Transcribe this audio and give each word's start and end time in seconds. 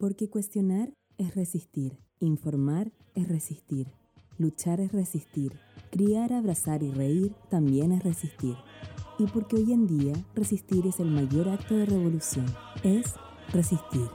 Porque 0.00 0.30
cuestionar 0.30 0.94
es 1.18 1.34
resistir, 1.34 1.98
informar 2.20 2.90
es 3.14 3.28
resistir, 3.28 3.86
luchar 4.38 4.80
es 4.80 4.92
resistir, 4.92 5.52
criar, 5.90 6.32
abrazar 6.32 6.82
y 6.82 6.90
reír 6.90 7.34
también 7.50 7.92
es 7.92 8.02
resistir. 8.02 8.56
Y 9.18 9.26
porque 9.26 9.56
hoy 9.56 9.74
en 9.74 9.86
día 9.86 10.14
resistir 10.34 10.86
es 10.86 11.00
el 11.00 11.10
mayor 11.10 11.50
acto 11.50 11.76
de 11.76 11.84
revolución, 11.84 12.46
es 12.82 13.12
resistir. 13.52 14.08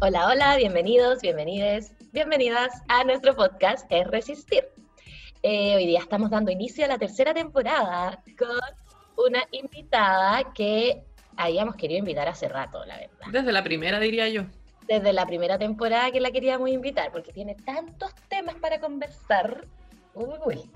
Hola, 0.00 0.28
hola, 0.28 0.56
bienvenidos, 0.58 1.20
bienvenides, 1.22 1.90
bienvenidas 2.14 2.80
a 2.86 3.02
nuestro 3.02 3.34
podcast 3.34 3.90
Es 3.90 4.06
Resistir. 4.06 4.68
Eh, 5.42 5.74
hoy 5.74 5.84
día 5.84 5.98
estamos 5.98 6.30
dando 6.30 6.52
inicio 6.52 6.84
a 6.84 6.88
la 6.88 6.96
tercera 6.96 7.34
temporada 7.34 8.22
con 8.38 9.26
una 9.26 9.42
invitada 9.50 10.52
que 10.54 11.02
habíamos 11.36 11.74
querido 11.74 11.98
invitar 11.98 12.28
hace 12.28 12.48
rato, 12.48 12.84
la 12.84 12.98
verdad. 12.98 13.26
Desde 13.32 13.50
la 13.50 13.64
primera, 13.64 13.98
diría 13.98 14.28
yo. 14.28 14.44
Desde 14.86 15.12
la 15.12 15.26
primera 15.26 15.58
temporada 15.58 16.12
que 16.12 16.20
la 16.20 16.30
queríamos 16.30 16.70
invitar, 16.70 17.10
porque 17.10 17.32
tiene 17.32 17.56
tantos 17.56 18.14
temas 18.28 18.54
para 18.60 18.78
conversar. 18.78 19.66
Uy, 20.14 20.38
uy. 20.46 20.70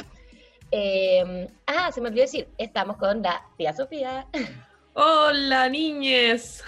Eh, 0.72 1.48
ah, 1.68 1.92
se 1.92 2.00
me 2.00 2.08
olvidó 2.08 2.22
decir, 2.22 2.48
estamos 2.58 2.96
con 2.96 3.22
la 3.22 3.46
tía 3.56 3.72
Sofía. 3.72 4.26
Hola, 4.94 5.68
niñes 5.68 6.64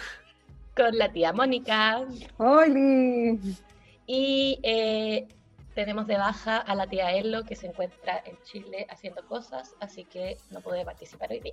con 0.77 0.97
la 0.97 1.11
tía 1.11 1.33
Mónica. 1.33 2.07
¡Hola! 2.39 3.37
Y 4.13 4.59
eh, 4.65 5.29
tenemos 5.73 6.09
de 6.09 6.17
baja 6.17 6.57
a 6.57 6.75
la 6.75 6.89
tía 6.89 7.13
Elo, 7.13 7.45
que 7.45 7.55
se 7.55 7.69
encuentra 7.69 8.21
en 8.27 8.37
Chile 8.43 8.85
haciendo 8.91 9.25
cosas, 9.25 9.77
así 9.79 10.05
que 10.05 10.37
no 10.51 10.61
puede 10.63 10.85
participar 10.85 11.31
hoy. 11.31 11.53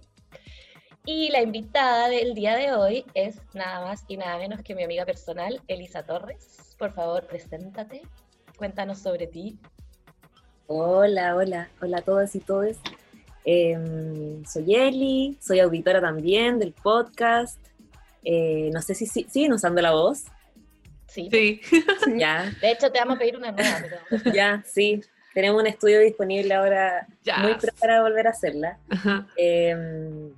Y 1.06 1.30
la 1.30 1.44
invitada 1.44 2.10
del 2.10 2.34
día 2.34 2.56
de 2.56 2.74
hoy 2.74 3.06
es 3.14 3.40
nada 3.54 3.86
más 3.86 4.06
y 4.08 4.18
nada 4.18 4.40
menos 4.40 4.64
que 4.64 4.74
mi 4.74 4.84
amiga 4.84 5.06
personal, 5.06 5.62
Elisa 5.68 6.02
Torres. 6.02 6.76
Por 6.80 6.94
favor, 6.94 7.28
preséntate, 7.28 8.02
cuéntanos 8.58 8.98
sobre 8.98 9.28
ti. 9.28 9.60
Hola, 10.66 11.36
hola, 11.36 11.70
hola 11.80 11.98
a 12.00 12.02
todas 12.02 12.34
y 12.34 12.40
todos. 12.40 12.78
Em, 13.46 14.44
soy 14.46 14.74
Eli, 14.74 15.38
soy 15.40 15.60
auditora 15.60 16.02
también 16.02 16.58
del 16.58 16.74
podcast. 16.74 17.60
Eh, 18.24 18.72
no 18.74 18.82
sé 18.82 18.96
si, 18.96 19.06
siguen 19.06 19.54
usando 19.54 19.80
la 19.80 19.92
voz. 19.92 20.24
Sí. 21.32 21.62
sí. 21.64 22.18
Ya. 22.18 22.52
De 22.62 22.72
hecho, 22.72 22.92
te 22.92 23.00
vamos 23.00 23.16
a 23.16 23.20
pedir 23.20 23.38
una 23.38 23.52
nueva. 23.52 23.82
ya, 24.34 24.64
sí. 24.66 25.02
Tenemos 25.34 25.62
un 25.62 25.68
estudio 25.68 26.00
disponible 26.00 26.54
ahora 26.54 27.08
muy 27.42 27.54
pronto 27.56 27.76
para 27.80 28.02
volver 28.02 28.28
a 28.28 28.32
hacerla. 28.32 28.80
Em, 29.36 30.32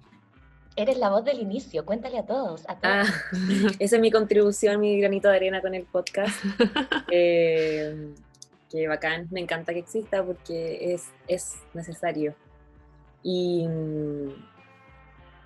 Eres 0.75 0.97
la 0.97 1.09
voz 1.09 1.25
del 1.25 1.39
inicio, 1.39 1.85
cuéntale 1.85 2.19
a 2.19 2.25
todos. 2.25 2.63
Ah, 2.83 3.03
esa 3.79 3.95
es 3.95 4.01
mi 4.01 4.11
contribución, 4.11 4.79
mi 4.79 4.99
granito 4.99 5.29
de 5.29 5.35
arena 5.35 5.61
con 5.61 5.73
el 5.73 5.83
podcast. 5.83 6.35
eh, 7.11 8.13
qué 8.69 8.87
bacán, 8.87 9.27
me 9.31 9.41
encanta 9.41 9.73
que 9.73 9.79
exista 9.79 10.23
porque 10.23 10.93
es, 10.93 11.09
es 11.27 11.55
necesario. 11.73 12.33
Y 13.23 13.67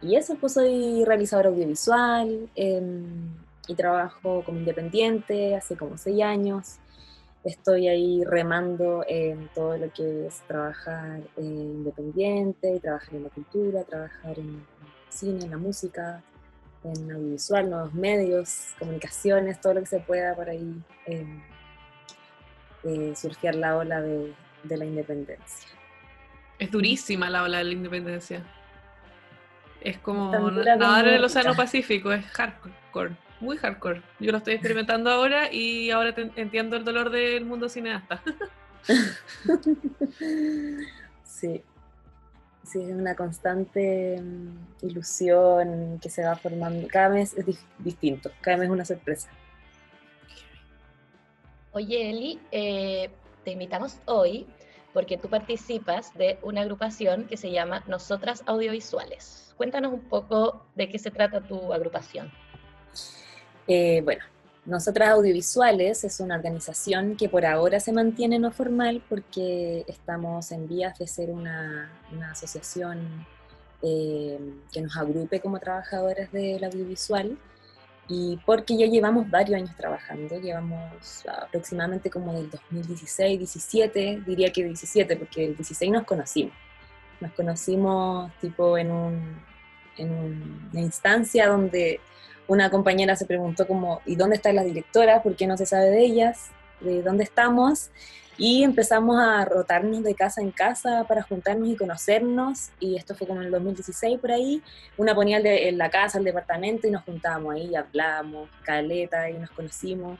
y 0.04 0.18
eso, 0.18 0.36
pues 0.36 0.54
soy 0.54 1.06
realizadora 1.06 1.50
audiovisual 1.50 2.50
em, 2.56 3.34
y 3.68 3.76
trabajo 3.76 4.44
como 4.44 4.60
independiente 4.60 5.56
hace 5.56 5.78
como 5.78 5.98
seis 5.98 6.22
años. 6.22 6.78
Estoy 7.44 7.88
ahí 7.88 8.24
remando 8.24 9.04
en 9.08 9.50
todo 9.54 9.78
lo 9.78 9.92
que 9.92 10.28
es 10.28 10.42
trabajar 10.48 11.20
eh, 11.38 11.42
independiente, 11.42 12.80
trabajar 12.80 13.16
en 13.16 13.24
la 13.24 13.30
cultura, 13.30 13.84
trabajar 13.84 14.40
en 14.40 14.66
cine, 15.10 15.44
en 15.44 15.52
la 15.52 15.58
música, 15.58 16.24
en 16.84 17.12
audiovisual, 17.12 17.70
nuevos 17.70 17.94
medios, 17.94 18.74
comunicaciones, 18.80 19.60
todo 19.60 19.76
lo 19.76 19.80
que 19.82 19.88
se 19.88 20.00
pueda 20.00 20.36
por 20.36 20.50
ahí 20.50 20.82
em, 21.06 21.42
eh, 22.84 23.14
surfear 23.16 23.56
la 23.56 23.78
ola 23.78 24.02
de, 24.02 24.34
de 24.64 24.78
la 24.78 24.86
independencia. 24.86 25.68
Es 26.60 26.72
durísima 26.72 27.30
la 27.30 27.44
ola 27.44 27.58
de 27.60 27.64
la 27.66 27.74
independencia. 27.74 28.44
Es 29.82 29.98
como 29.98 30.32
nadar 30.50 31.08
en 31.08 31.16
el 31.16 31.24
Océano 31.26 31.56
Pacífico, 31.56 32.14
es 32.14 32.26
hardcore, 32.28 33.16
muy 33.44 33.58
hardcore. 33.58 34.02
Yo 34.20 34.32
lo 34.32 34.40
estoy 34.40 34.56
experimentando 34.56 35.12
ahora 35.12 35.52
y 35.52 35.92
ahora 35.92 36.14
entiendo 36.36 36.76
el 36.76 36.84
dolor 36.84 37.10
del 37.10 37.46
mundo 37.46 37.70
cineasta. 37.70 38.22
sí. 41.24 41.64
Sí, 42.64 42.82
es 42.82 42.96
una 42.96 43.16
constante 43.16 44.22
mm, 44.22 44.86
ilusión 44.86 46.00
que 46.02 46.10
se 46.10 46.24
va 46.24 46.36
formando. 46.36 46.88
Cada 46.88 47.10
mes 47.10 47.34
es 47.34 47.46
distinto, 47.78 48.32
cada 48.42 48.58
mes 48.58 48.68
es 48.68 48.72
una 48.72 48.86
sorpresa. 48.86 49.30
Oye, 51.74 52.10
Eli, 52.10 52.40
eh, 52.52 53.10
te 53.44 53.52
invitamos 53.52 54.00
hoy 54.06 54.48
porque 54.94 55.18
tú 55.18 55.28
participas 55.28 56.14
de 56.14 56.40
una 56.42 56.62
agrupación 56.62 57.26
que 57.26 57.36
se 57.36 57.52
llama 57.52 57.84
Nosotras 57.88 58.44
Audiovisuales. 58.46 59.54
Cuéntanos 59.58 59.92
un 59.92 60.02
poco 60.02 60.66
de 60.76 60.88
qué 60.88 61.00
se 61.00 61.12
trata 61.12 61.42
tu 61.42 61.74
agrupación. 61.74 62.32
Eh, 63.68 64.02
bueno, 64.04 64.24
Nosotras 64.66 65.10
Audiovisuales 65.10 66.04
es 66.04 66.20
una 66.20 66.36
organización 66.36 67.16
que 67.16 67.30
por 67.30 67.46
ahora 67.46 67.80
se 67.80 67.94
mantiene 67.94 68.40
no 68.40 68.52
formal 68.52 69.02
porque 69.10 69.86
estamos 69.88 70.52
en 70.52 70.68
vías 70.68 70.98
de 71.00 71.08
ser 71.08 71.30
una, 71.30 71.92
asociación 72.32 73.26
eh, 73.82 74.40
que 74.72 74.82
nos 74.82 74.96
agrupe 74.98 75.40
como 75.40 75.60
trabajadoras 75.60 76.32
del 76.32 76.64
audiovisual 76.64 77.38
y 78.08 78.38
porque 78.46 78.78
ya 78.78 78.86
llevamos 78.86 79.30
varios 79.30 79.58
años 79.58 79.76
trabajando, 79.78 80.40
llevamos 80.40 81.26
aproximadamente 81.26 82.10
como 82.10 82.34
del 82.34 82.50
2016, 82.50 83.40
17, 83.40 84.24
diría 84.26 84.52
que 84.52 84.66
17, 84.66 85.16
porque 85.16 85.46
el 85.46 85.56
16 85.56 85.92
nos 85.92 86.04
conocimos. 86.04 86.54
Nos 87.22 87.32
conocimos 87.32 88.32
tipo 88.42 88.78
en, 88.78 88.92
un, 88.92 89.42
en 89.98 90.12
una 90.72 90.82
instancia 90.82 91.48
donde 91.48 92.02
una 92.48 92.70
compañera 92.70 93.16
se 93.16 93.26
preguntó 93.26 93.68
como, 93.68 94.02
¿y 94.06 94.16
dónde 94.16 94.36
está 94.36 94.52
la 94.54 94.64
directora? 94.64 95.24
¿Por 95.24 95.36
qué 95.36 95.48
no 95.48 95.58
se 95.58 95.66
sabe 95.66 95.90
de 95.90 96.04
ellas? 96.04 96.50
¿De 96.82 97.02
dónde 97.02 97.24
estamos? 97.24 97.90
Y 98.38 98.64
empezamos 98.64 99.18
a 99.20 99.46
rotarnos 99.46 100.04
de 100.04 100.16
casa 100.16 100.42
en 100.42 100.52
casa 100.52 101.06
para 101.08 101.22
juntarnos 101.22 101.70
y 101.70 101.76
conocernos. 101.76 102.70
Y 102.80 102.96
esto 102.96 103.16
fue 103.16 103.28
como 103.28 103.42
en 103.42 103.48
el 103.48 103.52
2016 103.52 104.20
por 104.20 104.32
ahí. 104.32 104.62
Una 104.98 105.14
ponía 105.14 105.38
en 105.40 105.78
la 105.78 105.90
casa, 105.90 106.18
el 106.18 106.24
departamento 106.24 106.88
y 106.88 106.92
nos 106.92 107.04
juntábamos 107.04 107.54
ahí, 107.54 107.76
hablábamos, 107.76 108.50
caleta 108.64 109.30
y 109.30 109.34
nos 109.34 109.52
conocimos. 109.52 110.20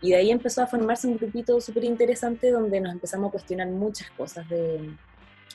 Y 0.00 0.10
de 0.10 0.16
ahí 0.16 0.30
empezó 0.30 0.62
a 0.62 0.66
formarse 0.66 1.06
un 1.06 1.16
grupito 1.16 1.60
súper 1.60 1.84
interesante 1.84 2.50
donde 2.50 2.80
nos 2.80 2.92
empezamos 2.92 3.28
a 3.28 3.32
cuestionar 3.32 3.68
muchas 3.68 4.10
cosas 4.10 4.48
de, 4.48 4.90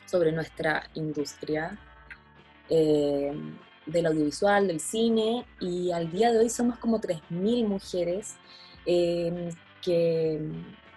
sobre 0.06 0.32
nuestra 0.32 0.84
industria 0.96 1.78
eh, 2.70 3.34
del 3.86 4.06
audiovisual, 4.06 4.68
del 4.68 4.80
cine, 4.80 5.46
y 5.60 5.92
al 5.92 6.12
día 6.12 6.32
de 6.32 6.40
hoy 6.40 6.50
somos 6.50 6.78
como 6.78 7.00
3.000 7.00 7.68
mujeres 7.68 8.36
eh, 8.86 9.50
que, 9.82 10.42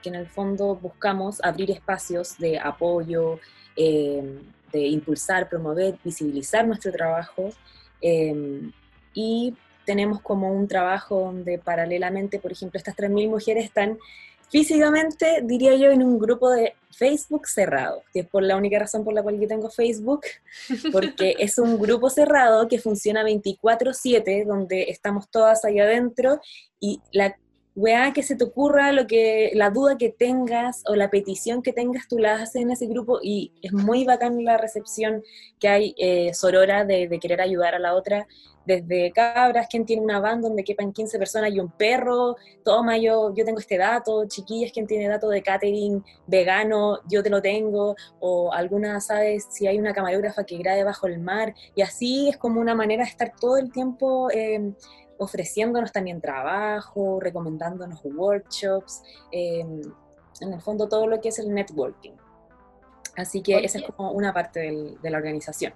que, 0.03 0.09
en 0.09 0.15
el 0.15 0.27
fondo 0.27 0.77
buscamos 0.77 1.43
abrir 1.43 1.71
espacios 1.71 2.39
de 2.39 2.59
apoyo, 2.59 3.39
eh, 3.77 4.39
de 4.73 4.87
impulsar, 4.89 5.49
promover, 5.49 5.99
visibilizar 6.05 6.67
nuestro 6.67 6.93
trabajo. 6.93 7.51
y 9.15 9.55
tenemos 9.87 10.21
como 10.21 10.53
un 10.53 10.69
trabajo 10.69 11.21
donde 11.21 11.59
paralelamente, 11.59 12.39
por 12.39 12.53
ejemplo, 12.53 12.77
estas 12.77 12.97
3.000 12.97 13.31
mujeres 13.31 13.65
están 13.65 13.99
físicamente, 14.49 15.41
diría 15.43 15.75
yo, 15.77 15.91
en 15.91 16.03
un 16.03 16.19
grupo 16.19 16.51
de 16.51 16.75
Facebook 16.91 17.47
cerrado, 17.47 18.03
que 18.13 18.21
es 18.21 18.27
por 18.27 18.43
la 18.43 18.57
única 18.57 18.79
razón 18.79 19.05
por 19.05 19.13
la 19.13 19.23
cual 19.23 19.39
yo 19.39 19.47
tengo 19.47 19.71
Facebook, 19.71 20.23
porque 20.93 21.37
es 21.39 21.59
un 21.59 21.79
grupo 21.79 22.09
cerrado 22.09 22.69
que 22.69 22.79
funciona 22.79 23.23
24/7, 23.23 24.47
donde 24.47 24.85
estamos 24.85 25.29
todas 25.29 25.65
ahí 25.65 25.79
adentro 25.79 26.41
y 26.81 27.01
la 27.13 27.37
weá 27.77 28.13
que 28.15 28.23
se 28.23 28.37
te 28.37 28.45
ocurra, 28.45 28.91
lo 28.91 29.07
que, 29.07 29.53
la 29.55 29.69
duda 29.69 29.99
que 29.99 30.09
tengas 30.09 30.83
o 30.89 30.97
la 30.97 31.11
petición 31.11 31.63
que 31.63 31.75
tengas, 31.75 32.09
tú 32.09 32.19
la 32.19 32.37
haces 32.37 32.63
en 32.63 32.71
ese 32.71 32.87
grupo 32.87 33.21
y 33.23 33.53
es 33.61 33.73
muy 33.73 34.05
bacán 34.05 34.43
la 34.45 34.57
recepción 34.57 35.23
que 35.61 35.69
hay 35.69 35.95
eh, 35.99 36.33
sorora 36.33 36.87
de, 36.87 37.07
querer 37.21 37.43
ayudar 37.43 37.75
a 37.75 37.79
la 37.79 37.95
otra. 37.95 38.27
Desde 38.65 39.13
cabras, 39.13 39.69
quien 39.71 39.87
tiene 39.87 40.03
una 40.03 40.19
van 40.19 40.41
donde 40.41 40.65
quepan 40.65 40.93
15 40.93 41.19
personas 41.19 41.53
y 41.53 41.61
un 41.61 41.71
perro, 41.71 42.35
toma, 42.65 42.99
yo, 42.99 43.33
yo 43.33 43.45
tengo 43.45 43.61
este 43.61 43.79
dato, 43.79 44.27
chiquillas, 44.27 44.73
quien 44.73 44.89
tiene 44.89 45.07
dato 45.07 45.29
de 45.29 45.41
catering 45.41 46.03
vegano, 46.27 46.99
yo 47.09 47.23
te 47.23 47.31
lo 47.31 47.41
tengo, 47.41 47.95
o 48.19 48.53
alguna, 48.53 49.01
sabes, 49.01 49.47
si 49.51 49.69
hay 49.69 49.79
una 49.79 49.95
camarógrafa 49.95 50.43
que 50.43 50.59
grabe 50.59 50.83
bajo 50.83 51.07
el 51.07 51.21
mar, 51.21 51.55
y 51.77 51.83
así 51.83 52.29
es 52.29 52.39
como 52.39 52.61
una 52.61 52.75
manera 52.75 53.05
de 53.05 53.11
estar 53.11 53.35
todo 53.39 53.57
el 53.57 53.71
tiempo 53.71 54.31
eh, 54.33 54.73
ofreciéndonos 55.19 55.93
también 55.93 56.21
trabajo, 56.21 57.19
recomendándonos 57.21 58.01
workshops, 58.05 59.03
eh, 59.33 59.61
en 60.41 60.53
el 60.53 60.61
fondo 60.61 60.89
todo 60.89 61.07
lo 61.07 61.21
que 61.21 61.29
es 61.29 61.39
el 61.39 61.53
networking. 61.53 62.13
Así 63.17 63.43
que 63.43 63.59
esa 63.65 63.79
es 63.79 63.85
como 63.85 64.13
una 64.13 64.33
parte 64.33 64.97
de 65.01 65.11
la 65.11 65.17
organización. 65.17 65.73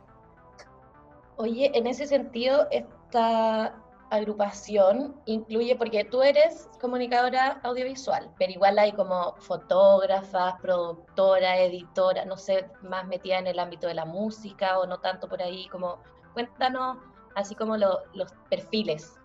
Oye, 1.36 1.70
en 1.74 1.86
ese 1.86 2.06
sentido, 2.06 2.68
esta 2.70 3.74
agrupación 4.10 5.18
incluye, 5.24 5.76
porque 5.76 6.04
tú 6.04 6.20
eres 6.22 6.68
comunicadora 6.80 7.60
audiovisual, 7.62 8.30
pero 8.38 8.52
igual 8.52 8.78
hay 8.78 8.92
como 8.92 9.36
fotógrafas, 9.36 10.60
productora, 10.60 11.58
editora, 11.60 12.24
no 12.24 12.36
sé, 12.36 12.68
más 12.82 13.06
metida 13.06 13.38
en 13.38 13.46
el 13.46 13.58
ámbito 13.58 13.86
de 13.86 13.94
la 13.94 14.04
música 14.04 14.78
o 14.80 14.86
no 14.86 14.98
tanto 14.98 15.28
por 15.28 15.40
ahí, 15.40 15.66
como 15.68 15.98
cuéntanos 16.34 16.98
así 17.36 17.54
como 17.54 17.76
los 17.76 18.32
perfiles 18.50 19.19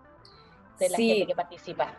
de 0.80 0.89
la 0.89 0.98
gente 0.98 1.27
que 1.27 1.36
participa. 1.36 1.98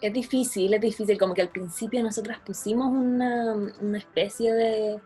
Es 0.00 0.12
difícil, 0.12 0.74
es 0.74 0.80
difícil, 0.80 1.18
como 1.18 1.32
que 1.32 1.42
al 1.42 1.48
principio 1.48 2.02
nosotras 2.02 2.38
pusimos 2.40 2.88
una, 2.88 3.54
una 3.80 3.98
especie 3.98 4.52
de, 4.52 5.00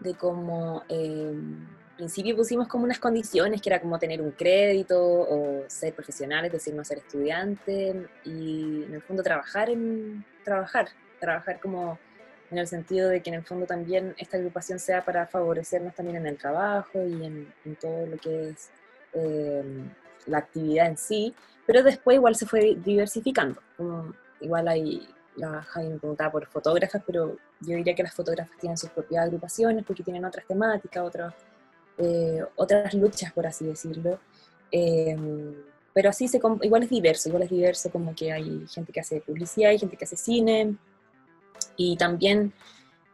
de 0.00 0.14
como... 0.14 0.82
Em, 0.88 1.66
principio 1.96 2.36
pusimos 2.36 2.68
como 2.68 2.84
unas 2.84 2.98
condiciones 2.98 3.62
que 3.62 3.68
era 3.68 3.80
como 3.80 3.98
tener 3.98 4.20
un 4.20 4.32
crédito 4.32 5.00
o 5.00 5.64
ser 5.68 5.94
profesional, 5.94 6.44
es 6.44 6.52
decir, 6.52 6.74
no 6.74 6.84
ser 6.84 6.98
estudiante 6.98 8.08
y 8.24 8.82
en 8.84 8.94
el 8.94 9.02
fondo 9.02 9.22
trabajar 9.22 9.70
en 9.70 10.24
trabajar, 10.44 10.88
trabajar 11.20 11.60
como 11.60 11.98
en 12.50 12.58
el 12.58 12.66
sentido 12.66 13.08
de 13.08 13.22
que 13.22 13.30
en 13.30 13.36
el 13.36 13.44
fondo 13.44 13.66
también 13.66 14.14
esta 14.18 14.36
agrupación 14.36 14.78
sea 14.78 15.04
para 15.04 15.26
favorecernos 15.26 15.94
también 15.94 16.18
en 16.18 16.26
el 16.26 16.36
trabajo 16.36 17.02
y 17.02 17.24
en, 17.24 17.52
todo 17.80 18.06
lo 18.06 18.16
que 18.18 18.50
es 18.50 18.70
em, 19.12 19.88
la 20.26 20.38
actividad 20.38 20.86
en 20.86 20.96
sí, 20.96 21.34
pero 21.66 21.82
después 21.82 22.16
igual 22.16 22.34
se 22.34 22.46
fue 22.46 22.76
diversificando, 22.84 23.60
como 23.76 24.14
igual 24.40 24.68
hay, 24.68 25.08
la 25.36 25.62
Javi 25.62 25.88
me 25.88 25.98
preguntaba 25.98 26.32
por 26.32 26.46
fotógrafas, 26.46 27.02
pero 27.06 27.36
yo 27.60 27.76
diría 27.76 27.94
que 27.94 28.02
las 28.02 28.14
fotógrafas 28.14 28.56
tienen 28.58 28.76
sus 28.76 28.90
propias 28.90 29.24
agrupaciones 29.24 29.84
porque 29.84 30.02
tienen 30.02 30.24
otras 30.24 30.46
temáticas, 30.46 31.02
otras 31.02 31.34
eh, 31.98 32.44
otras 32.56 32.92
luchas, 32.94 33.32
por 33.32 33.46
así 33.46 33.64
decirlo. 33.64 34.18
Em, 34.70 35.54
pero 35.92 36.10
así 36.10 36.26
se, 36.26 36.40
igual 36.62 36.82
es 36.82 36.90
diverso, 36.90 37.28
igual 37.28 37.44
es 37.44 37.50
diverso 37.50 37.90
como 37.90 38.14
que 38.14 38.32
hay 38.32 38.66
gente 38.68 38.92
que 38.92 39.00
hace 39.00 39.20
publicidad, 39.20 39.70
hay 39.70 39.78
gente 39.78 39.96
que 39.96 40.04
hace 40.04 40.16
cine, 40.16 40.76
y 41.76 41.96
también 41.96 42.52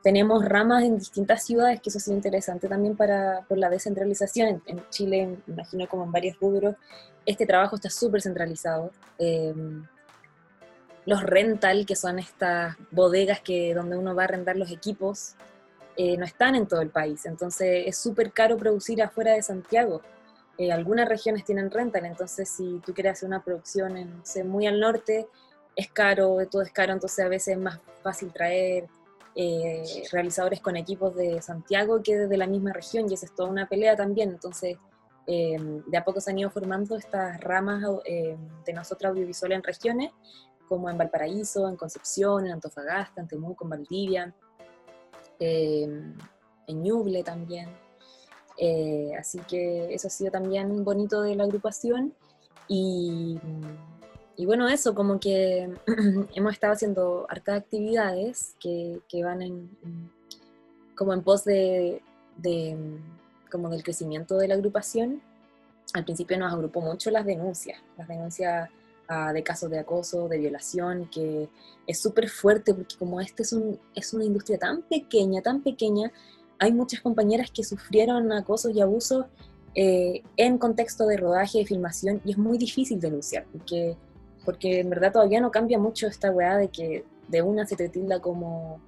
tenemos 0.03 0.45
ramas 0.45 0.83
en 0.85 0.99
distintas 0.99 1.45
ciudades, 1.45 1.81
que 1.81 1.91
eso 1.91 1.99
es 1.99 2.09
interesante 2.09 2.69
también 2.69 2.97
para, 2.97 3.45
por 3.49 3.59
la 3.59 3.69
descentralización. 3.69 4.63
En, 4.67 4.83
Chile, 4.89 5.37
imagino 5.47 5.89
como 5.89 6.05
en 6.05 6.13
varios 6.13 6.39
rubros, 6.41 6.77
este 7.27 7.47
trabajo 7.47 7.77
está 7.77 7.91
súper 7.91 8.23
centralizado. 8.23 8.93
Em, 9.19 9.87
los 11.05 11.23
rental, 11.23 11.87
que 11.87 11.97
son 11.97 12.19
estas 12.19 12.77
bodegas 12.91 13.41
que, 13.41 13.75
donde 13.75 13.97
uno 13.97 14.15
va 14.15 14.23
a 14.23 14.25
arrendar 14.27 14.57
los 14.57 14.71
equipos, 14.71 15.35
eh, 15.97 16.17
no 16.17 16.25
están 16.25 16.55
en 16.55 16.67
todo 16.67 16.81
el 16.81 16.91
país, 16.91 17.27
entonces 17.27 17.85
es 17.87 17.99
súper 17.99 18.33
caro 18.33 18.57
producir 18.57 19.03
afuera 19.03 19.33
de 19.33 19.43
Santiago. 19.43 20.01
Eh, 20.57 20.73
algunas 20.73 21.09
regiones 21.09 21.45
tienen 21.45 21.71
rental, 21.71 22.07
entonces 22.07 22.49
si 22.49 22.81
tú 22.85 22.95
quieres 22.95 23.13
hacer 23.15 23.27
una 23.27 23.43
producción 23.43 23.97
en, 23.97 24.23
muy 24.49 24.67
al 24.67 24.81
norte, 24.81 25.27
es 25.77 25.91
caro, 25.91 26.37
todo 26.51 26.63
es 26.63 26.73
caro, 26.73 26.93
entonces 26.93 27.25
a 27.25 27.29
veces 27.29 27.57
es 27.57 27.63
más 27.63 27.81
fácil 28.03 28.33
traer 28.33 28.89
eh, 29.35 29.83
realizadores 30.13 30.61
con 30.61 30.77
equipos 30.77 31.15
de 31.15 31.41
Santiago 31.41 32.03
que 32.03 32.17
de 32.17 32.37
la 32.37 32.47
misma 32.47 32.73
región, 32.73 33.11
y 33.11 33.15
esa 33.15 33.27
es 33.27 33.35
toda 33.35 33.49
una 33.49 33.69
pelea 33.69 33.97
también, 33.97 34.31
entonces 34.31 34.77
de 35.27 35.97
a 35.97 36.05
poco 36.05 36.21
se 36.21 36.33
han 36.33 36.39
ido 36.41 36.51
formando 36.51 36.97
estas 36.97 37.41
ramas 37.41 37.85
de 38.05 38.73
nosotros 38.73 39.11
audiovisual 39.11 39.53
en 39.53 39.63
regiones, 39.63 40.11
como 40.69 40.91
en 40.91 40.99
Valparaíso, 40.99 41.69
en 41.69 41.77
Concepción, 41.77 42.47
en 42.47 42.53
Antofagasta, 42.53 43.21
en 43.21 43.29
Temuco, 43.29 43.65
en 43.65 43.71
Valdivia, 43.71 44.35
Em, 45.41 46.17
en 46.67 46.83
Ñuble 46.83 47.25
también. 47.25 47.69
Eh, 48.59 49.11
así 49.19 49.41
que 49.49 49.93
eso 49.93 50.09
ha 50.09 50.11
sido 50.11 50.31
también 50.31 50.85
bonito 50.85 51.23
de 51.23 51.35
la 51.35 51.45
agrupación. 51.45 52.15
Y, 52.69 53.39
y 54.41 54.47
bueno, 54.47 54.71
eso, 54.71 54.95
como 54.95 55.21
que 55.21 55.69
hemos 56.35 56.53
estado 56.55 56.73
haciendo 56.73 57.27
hartas 57.29 57.59
actividades 57.59 58.57
que, 58.59 59.03
que 59.07 59.23
van 59.23 59.43
en, 59.43 59.71
como 60.97 61.13
en 61.13 61.23
pos 61.23 61.45
de, 61.45 62.01
de, 62.39 62.75
como 63.51 63.69
del 63.69 63.83
crecimiento 63.83 64.39
de 64.39 64.49
la 64.49 64.55
agrupación. 64.55 65.21
Al 65.93 66.05
principio 66.05 66.39
nos 66.39 66.55
agrupó 66.55 66.81
mucho 66.81 67.11
las 67.11 67.27
denuncias, 67.27 67.83
las 67.99 68.09
denuncias 68.09 68.71
de 69.35 69.43
casos 69.43 69.69
de 69.69 69.79
acoso, 69.79 70.27
de 70.27 70.39
violación, 70.39 71.11
que 71.13 71.51
es 71.87 72.01
súper 72.01 72.31
fuerte 72.31 72.73
porque 72.73 72.97
como 72.97 73.21
este 73.21 73.43
es, 73.43 73.53
un, 73.53 73.79
es 73.95 74.15
una 74.15 74.25
industria 74.25 74.57
tan 74.57 74.81
pequeña, 74.81 75.43
tan 75.43 75.63
pequeña, 75.63 76.11
hay 76.59 76.73
muchas 76.73 77.01
compañeras 77.01 77.51
que 77.51 77.63
sufrieron 77.63 78.33
acosos 78.33 78.75
y 78.75 78.81
abusos 78.81 79.27
eh, 79.75 80.23
en 80.39 80.57
contexto 80.57 81.07
de 81.07 81.19
rodaje, 81.19 81.59
de 81.59 81.67
filmación, 81.67 82.23
y 82.25 82.33
es 82.33 82.39
muy 82.39 82.57
difícil 82.57 82.99
denunciar, 82.99 83.47
porque, 83.53 83.97
porque 84.45 84.81
en 84.81 84.91
verdad 84.91 85.13
todavía 85.13 85.41
no 85.41 85.51
cambia 85.51 85.79
mucho 85.79 86.07
esta 86.07 86.31
weá 86.31 86.57
de 86.57 86.69
que 86.69 87.05
de 87.29 87.43
una 87.43 87.67
se 87.67 87.77
te 87.77 87.89
tilda 87.89 88.21
como 88.21 88.81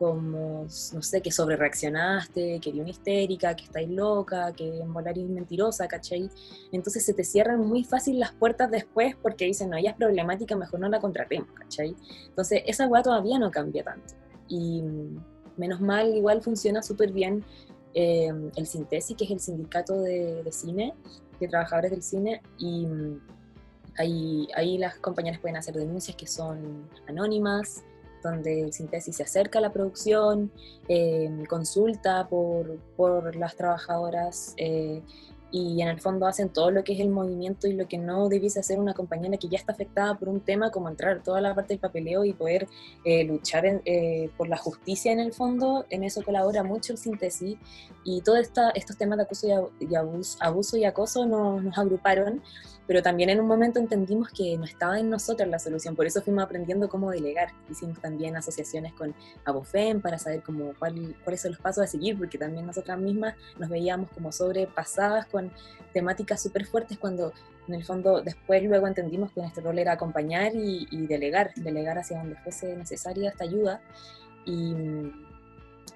como, 0.00 0.64
no 0.64 1.02
sé, 1.02 1.20
que 1.20 1.30
sobre 1.30 1.56
reaccionaste, 1.56 2.58
que 2.58 2.70
eres 2.70 2.80
una 2.80 2.88
histérica, 2.88 3.54
que 3.54 3.64
estáis 3.64 3.90
loca, 3.90 4.50
que 4.50 4.78
en 4.78 4.94
volar 4.94 5.14
mentirosa, 5.18 5.86
¿cachai? 5.88 6.30
Entonces 6.72 7.04
se 7.04 7.12
te 7.12 7.22
cierran 7.22 7.60
muy 7.60 7.84
fácil 7.84 8.18
las 8.18 8.32
puertas 8.32 8.70
después 8.70 9.14
porque 9.20 9.44
dicen, 9.44 9.68
no, 9.68 9.76
ella 9.76 9.90
es 9.90 9.96
problemática, 9.96 10.56
mejor 10.56 10.80
no 10.80 10.88
la 10.88 11.00
contratemos, 11.00 11.50
¿cachai? 11.52 11.94
Entonces 12.26 12.62
esa 12.64 12.86
weá 12.86 13.02
todavía 13.02 13.38
no 13.38 13.50
cambia 13.50 13.84
tanto. 13.84 14.14
Y 14.48 14.82
menos 15.58 15.82
mal, 15.82 16.16
igual 16.16 16.40
funciona 16.40 16.82
súper 16.82 17.12
bien 17.12 17.44
eh, 17.92 18.32
el 18.56 18.66
Sintesi, 18.66 19.14
que 19.14 19.24
es 19.24 19.30
el 19.30 19.40
sindicato 19.40 20.00
de, 20.00 20.42
de, 20.42 20.50
cine, 20.50 20.94
de 21.38 21.46
trabajadores 21.46 21.90
del 21.90 22.02
cine, 22.02 22.40
y 22.56 22.86
ahí, 24.00 24.78
las 24.78 24.96
compañeras 24.96 25.40
pueden 25.40 25.56
hacer 25.56 25.74
denuncias 25.74 26.16
que 26.16 26.26
son 26.26 26.88
anónimas, 27.06 27.84
donde 28.22 28.62
el 28.62 28.72
Síntesis 28.72 29.16
se 29.16 29.22
acerca 29.22 29.58
a 29.58 29.62
la 29.62 29.72
producción, 29.72 30.50
eh, 30.88 31.30
consulta 31.48 32.28
por, 32.28 32.78
por, 32.96 33.34
las 33.36 33.56
trabajadoras 33.56 34.54
eh, 34.58 35.02
y 35.50 35.80
en 35.82 35.88
el 35.88 36.00
fondo 36.00 36.26
hacen 36.26 36.50
todo 36.50 36.70
lo 36.70 36.84
que 36.84 36.92
es 36.92 37.00
el 37.00 37.08
movimiento 37.08 37.66
y 37.66 37.72
lo 37.72 37.88
que 37.88 37.98
no 37.98 38.28
debiese 38.28 38.60
hacer 38.60 38.78
una 38.78 38.94
compañera 38.94 39.36
que 39.36 39.48
ya 39.48 39.58
está 39.58 39.72
afectada 39.72 40.16
por 40.16 40.28
un 40.28 40.40
tema, 40.40 40.70
como 40.70 40.88
entrar 40.88 41.22
toda 41.22 41.40
la 41.40 41.54
parte 41.54 41.74
del 41.74 41.80
papeleo 41.80 42.24
y 42.24 42.34
poder 42.34 42.68
eh, 43.04 43.24
luchar 43.24 43.64
por 44.36 44.48
la 44.48 44.58
justicia 44.58 45.12
en 45.12 45.18
el 45.18 45.32
fondo, 45.32 45.86
en 45.90 46.04
eso 46.04 46.22
colabora 46.22 46.62
mucho 46.62 46.92
el 46.92 46.98
síntesis 46.98 47.56
y 48.04 48.20
todos 48.20 48.50
estos 48.74 48.96
temas 48.96 49.16
de 49.16 49.24
acoso 49.24 49.72
y, 49.80 49.94
abuso, 49.94 50.76
y 50.76 50.84
acoso 50.84 51.26
nos 51.26 51.76
agruparon 51.76 52.42
pero 52.90 53.04
también 53.04 53.30
en 53.30 53.40
un 53.40 53.46
momento 53.46 53.78
entendimos 53.78 54.30
que 54.30 54.58
no 54.58 54.64
estaba 54.64 54.98
en 54.98 55.08
nosotros 55.08 55.48
la 55.48 55.60
solución, 55.60 55.94
por 55.94 56.06
eso 56.06 56.22
fuimos 56.22 56.42
aprendiendo 56.42 56.88
cómo 56.88 57.12
delegar. 57.12 57.52
Hicimos 57.70 58.00
también 58.00 58.36
asociaciones 58.36 58.92
con 58.94 59.14
Abofem 59.44 60.00
para 60.00 60.18
saber 60.18 60.42
cómo, 60.42 60.72
cuál, 60.76 61.14
cuáles 61.22 61.40
son 61.40 61.52
los 61.52 61.60
pasos 61.60 61.84
a 61.84 61.86
seguir, 61.86 62.18
porque 62.18 62.36
también 62.36 62.66
nosotras 62.66 62.98
mismas 62.98 63.36
nos 63.60 63.68
veíamos 63.68 64.10
como 64.10 64.32
sobrepasadas 64.32 65.26
con 65.26 65.52
temáticas 65.92 66.42
súper 66.42 66.66
fuertes 66.66 66.98
cuando 66.98 67.32
en 67.68 67.74
el 67.74 67.84
fondo 67.84 68.22
después 68.22 68.60
luego 68.64 68.88
entendimos 68.88 69.30
que 69.30 69.40
nuestro 69.40 69.62
rol 69.62 69.78
era 69.78 69.92
acompañar 69.92 70.56
y, 70.56 70.88
y 70.90 71.06
delegar, 71.06 71.54
delegar 71.54 71.96
hacia 71.96 72.18
donde 72.18 72.34
fuese 72.42 72.74
necesaria 72.74 73.30
esta 73.30 73.44
ayuda. 73.44 73.80
Y, 74.44 75.12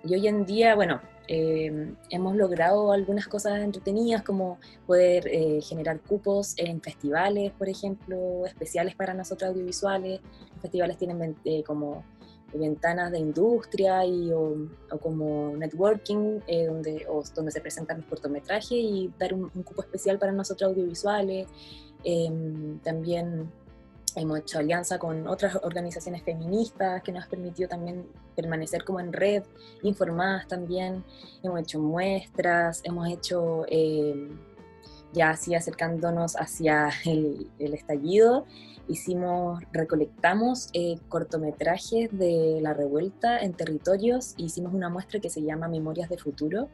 y 0.05 0.15
hoy 0.15 0.29
en 0.29 0.45
día, 0.45 0.75
bueno, 0.75 1.01
eh, 1.27 1.95
hemos 2.11 2.37
logrado 2.37 2.93
algunas 2.93 3.27
cosas 3.27 3.61
entretenidas 3.61 4.23
como 4.23 4.59
poder 4.87 5.27
eh, 5.29 5.61
generar 5.63 6.01
cupos 6.01 6.55
en 6.59 6.83
festivales, 6.83 7.53
por 7.53 7.69
ejemplo, 7.69 8.45
especiales 8.45 8.95
para 8.95 9.15
nosotros 9.15 9.51
audiovisuales. 9.51 10.21
Los 10.53 10.61
festivales 10.61 10.99
tienen 10.99 11.37
eh, 11.45 11.63
como 11.65 12.05
ventanas 12.53 13.11
de 13.11 13.19
industria 13.19 14.05
y, 14.05 14.31
o, 14.31 14.69
como 15.01 15.57
networking 15.57 16.39
donde, 16.69 17.05
donde 17.35 17.51
se 17.51 17.61
presentan 17.61 17.99
los 17.99 18.07
cortometrajes 18.07 18.79
y 18.79 19.11
dar 19.19 19.35
un, 19.35 19.51
un 19.53 19.63
cupo 19.65 19.83
especial 19.83 20.21
para 20.21 20.31
nosotros 20.31 20.71
audiovisuales. 20.71 21.49
también 22.85 23.51
Hemos 24.17 24.39
hecho 24.39 24.59
alianza 24.59 24.99
con 24.99 25.27
otras 25.27 25.57
organizaciones 25.63 26.23
feministas 26.23 27.03
que 27.03 27.11
nos 27.11 27.27
permitió 27.27 27.69
también 27.69 28.07
permanecer 28.37 28.85
como 28.85 29.01
en 29.01 29.13
red, 29.13 29.43
informadas 29.83 30.47
también. 30.47 31.05
Hemos 31.43 31.61
hecho 31.61 31.81
muestras, 31.81 32.81
hemos 32.85 33.09
hecho, 33.09 33.65
eh, 33.69 34.31
ya 35.13 35.31
así 35.31 35.55
acercándonos 35.55 36.37
hacia 36.37 36.91
el, 37.05 37.51
estallido, 37.59 38.47
hicimos, 38.87 39.63
recolectamos 39.73 40.69
eh, 40.75 40.97
cortometrajes 41.09 42.17
de 42.17 42.61
la 42.61 42.73
revuelta 42.73 43.39
en 43.41 43.53
territorios 43.55 44.35
e 44.39 44.43
hicimos 44.45 44.75
una 44.75 44.89
muestra 44.89 45.19
que 45.19 45.31
se 45.31 45.43
llama 45.43 45.67
Memorias 45.67 46.09
de 46.09 46.19
Futuro 46.19 46.69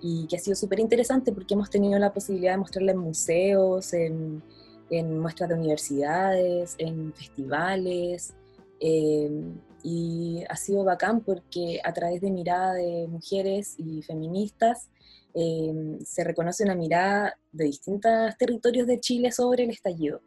y 0.00 0.26
que 0.26 0.36
ha 0.36 0.38
sido 0.38 0.54
súper 0.56 0.80
interesante 0.80 1.32
porque 1.32 1.54
hemos 1.54 1.68
tenido 1.70 1.98
la 1.98 2.12
posibilidad 2.12 2.52
de 2.52 2.58
mostrarla 2.58 2.92
en 2.92 2.98
museos, 2.98 3.92
en 3.92 4.42
en 4.90 5.18
muestras 5.18 5.48
de 5.48 5.54
universidades, 5.54 6.74
en 6.78 7.12
festivales, 7.12 8.34
em, 8.80 9.60
y 9.82 10.42
ha 10.48 10.56
sido 10.56 10.84
bacán 10.84 11.20
porque 11.20 11.80
a 11.84 11.92
través 11.92 12.20
de 12.20 12.30
mirada 12.30 12.74
de 12.74 13.06
mujeres 13.08 13.74
y 13.78 14.02
feministas 14.02 14.90
eh, 15.34 15.98
se 16.04 16.24
reconoce 16.24 16.64
una 16.64 16.74
mirada 16.74 17.38
de 17.52 17.64
distintos 17.64 18.36
territorios 18.38 18.86
de 18.86 18.98
Chile 19.00 19.30
sobre 19.30 19.64
el 19.64 19.70
estallido. 19.70 20.20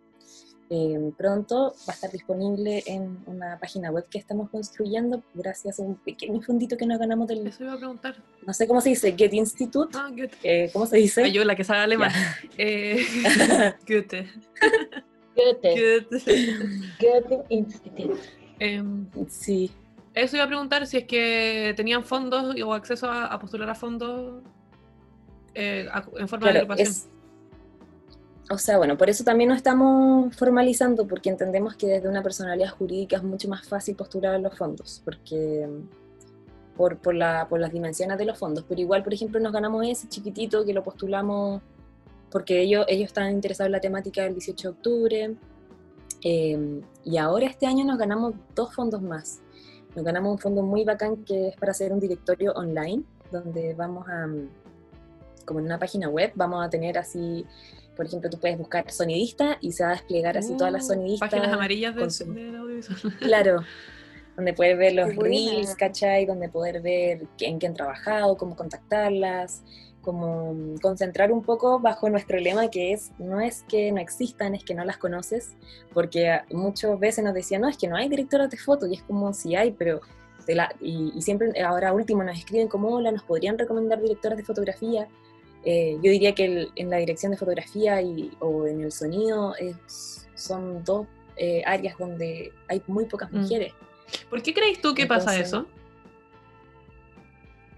Eh, 0.73 1.11
pronto 1.17 1.73
va 1.85 1.91
a 1.91 1.91
estar 1.91 2.09
disponible 2.09 2.81
en 2.85 3.17
una 3.25 3.59
página 3.59 3.91
web 3.91 4.05
que 4.09 4.17
estamos 4.17 4.49
construyendo 4.49 5.21
gracias 5.33 5.79
a 5.79 5.83
un 5.83 5.95
pequeño 5.97 6.41
fundito 6.41 6.77
que 6.77 6.85
nos 6.85 6.97
ganamos 6.97 7.27
del... 7.27 7.45
Eso 7.45 7.65
iba 7.65 7.73
a 7.73 7.77
preguntar. 7.77 8.15
No 8.47 8.53
sé 8.53 8.69
cómo 8.69 8.79
se 8.79 8.87
dice, 8.87 9.13
Get 9.17 9.33
Institute. 9.33 9.97
Ah, 9.97 10.07
Goethe. 10.09 10.37
Eh, 10.43 10.69
¿Cómo 10.71 10.85
se 10.85 10.95
dice? 10.95 11.23
Ay, 11.23 11.33
yo 11.33 11.43
la 11.43 11.57
que 11.57 11.65
sabe 11.65 11.81
alemán. 11.81 12.11
Eh, 12.57 13.03
Goethe. 13.85 14.29
Goethe, 15.35 16.05
Goethe. 16.09 16.45
Goethe 16.99 17.43
Institute. 17.49 18.19
Em, 18.59 19.07
Sí, 19.27 19.71
eso 20.13 20.37
iba 20.37 20.45
a 20.45 20.47
preguntar 20.47 20.87
si 20.87 20.97
es 20.99 21.03
que 21.05 21.73
tenían 21.75 22.05
fondos 22.05 22.55
o 22.63 22.73
acceso 22.73 23.09
a, 23.09 23.25
a 23.25 23.39
postular 23.39 23.69
a 23.69 23.75
fondos 23.75 24.41
eh, 25.53 25.87
a- 25.91 26.05
en 26.17 26.27
forma 26.29 26.49
de 26.51 26.59
agrupación. 26.59 26.87
es... 26.87 27.09
O 28.51 28.57
sea, 28.57 28.77
bueno, 28.77 28.97
por 28.97 29.09
eso 29.09 29.23
también 29.23 29.47
nos 29.47 29.57
estamos 29.57 30.35
formalizando, 30.35 31.07
porque 31.07 31.29
entendemos 31.29 31.75
que 31.75 31.87
desde 31.87 32.09
una 32.09 32.21
personalidad 32.21 32.69
jurídica 32.71 33.15
es 33.15 33.23
mucho 33.23 33.47
más 33.47 33.65
fácil 33.65 33.95
postular 33.95 34.37
los 34.41 34.57
fondos, 34.57 35.01
porque 35.05 35.69
por, 36.75 36.97
por, 36.97 37.15
la, 37.15 37.47
por 37.47 37.61
las 37.61 37.71
dimensiones 37.71 38.17
de 38.17 38.25
los 38.25 38.37
fondos. 38.37 38.65
Pero 38.67 38.81
igual, 38.81 39.03
por 39.03 39.13
ejemplo, 39.13 39.39
nos 39.39 39.53
ganamos 39.53 39.87
ese 39.87 40.09
chiquitito 40.09 40.65
que 40.65 40.73
lo 40.73 40.83
postulamos 40.83 41.61
porque 42.29 42.61
ellos, 42.61 42.85
ellos 42.89 43.07
están 43.07 43.31
interesados 43.31 43.67
en 43.67 43.73
la 43.73 43.79
temática 43.79 44.23
del 44.23 44.33
18 44.33 44.67
de 44.67 44.73
octubre. 44.73 45.35
eh, 46.23 46.81
y 47.05 47.17
ahora 47.17 47.45
este 47.45 47.65
año 47.67 47.85
nos 47.85 47.97
ganamos 47.97 48.33
dos 48.53 48.73
fondos 48.75 49.01
más. 49.01 49.39
Nos 49.95 50.03
ganamos 50.03 50.33
un 50.33 50.39
fondo 50.39 50.61
muy 50.61 50.83
bacán 50.83 51.23
que 51.23 51.49
es 51.49 51.55
para 51.55 51.71
hacer 51.71 51.93
un 51.93 51.99
directorio 52.01 52.51
online, 52.53 53.03
donde 53.31 53.73
vamos 53.75 54.07
a, 54.09 54.27
mm, 54.27 54.49
como 55.45 55.59
en 55.59 55.65
una 55.65 55.79
página 55.79 56.09
web, 56.09 56.31
vamos 56.35 56.65
a 56.65 56.69
tener 56.69 56.97
así, 56.97 57.45
por 57.95 58.05
ejemplo, 58.05 58.29
tú 58.29 58.39
puedes 58.39 58.57
buscar 58.57 58.89
sonidista 58.91 59.57
y 59.61 59.71
se 59.73 59.83
va 59.83 59.89
a 59.91 59.93
desplegar 59.93 60.37
así 60.37 60.55
todas 60.57 60.73
las 60.73 60.83
Uh, 60.85 60.93
sonidistas. 60.93 61.29
Páginas 61.29 61.53
amarillas 61.53 61.95
de, 61.95 62.09
su- 62.09 62.33
del 62.33 62.55
audiovisual. 62.55 62.99
Claro, 63.19 63.63
donde 64.35 64.53
poder 64.53 64.77
ver 64.77 64.93
los 64.93 65.09
Qué 65.09 65.15
buena. 65.15 65.35
reels, 65.35 65.75
¿cachai? 65.75 66.25
Donde 66.25 66.49
poder 66.49 66.81
ver 66.81 67.27
en 67.39 67.59
qué 67.59 67.67
han 67.67 67.73
trabajado, 67.73 68.37
cómo 68.37 68.55
contactarlas, 68.55 69.61
como 70.01 70.53
mm, 70.53 70.77
concentrar 70.77 71.31
un 71.31 71.43
poco 71.43 71.79
bajo 71.79 72.09
nuestro 72.09 72.39
lema 72.39 72.69
que 72.69 72.93
es, 72.93 73.11
no 73.19 73.39
es 73.41 73.63
que 73.67 73.91
no 73.91 73.99
existan, 74.01 74.55
es 74.55 74.63
que 74.63 74.73
no 74.73 74.83
las 74.85 74.97
conoces, 74.97 75.55
porque 75.93 76.39
muchas 76.51 76.97
veces 76.99 77.23
nos 77.23 77.33
decían, 77.33 77.61
no, 77.61 77.69
es 77.69 77.77
que 77.77 77.87
no 77.87 77.95
hay 77.97 78.09
directoras 78.09 78.49
de 78.49 78.57
foto, 78.57 78.87
y 78.87 78.95
es 78.95 79.03
como, 79.03 79.33
sí 79.33 79.55
hay, 79.55 79.71
pero... 79.71 80.01
de 80.47 80.55
la- 80.55 80.73
y, 80.81 81.11
y 81.15 81.21
siempre, 81.21 81.51
ahora 81.61 81.93
último, 81.93 82.23
nos 82.23 82.35
escriben 82.37 82.67
como, 82.67 82.87
hola, 82.89 83.11
nos 83.11 83.21
podrían 83.23 83.59
recomendar 83.59 84.01
directoras 84.01 84.37
de 84.37 84.43
fotografía. 84.43 85.07
Eh, 85.63 85.93
yo 86.01 86.11
diría 86.11 86.33
que 86.33 86.45
el- 86.45 86.71
en 86.75 86.89
la 86.89 86.97
dirección 86.97 87.31
de 87.31 87.37
fotografía 87.37 88.01
y, 88.01 88.31
o 88.39 88.65
en 88.67 88.81
el 88.81 88.91
sonido 88.91 89.55
es- 89.55 90.27
son 90.35 90.83
dos 90.83 91.07
eh, 91.37 91.63
áreas 91.65 91.97
donde 91.97 92.51
hay 92.67 92.81
muy 92.87 93.05
pocas 93.05 93.31
Mm. 93.31 93.37
mujeres. 93.41 93.73
¿Por 94.29 94.41
qué 94.43 94.53
crees 94.53 94.79
tú 94.81 94.93
que 94.93 95.05
pasa 95.07 95.39
eso? 95.39 95.65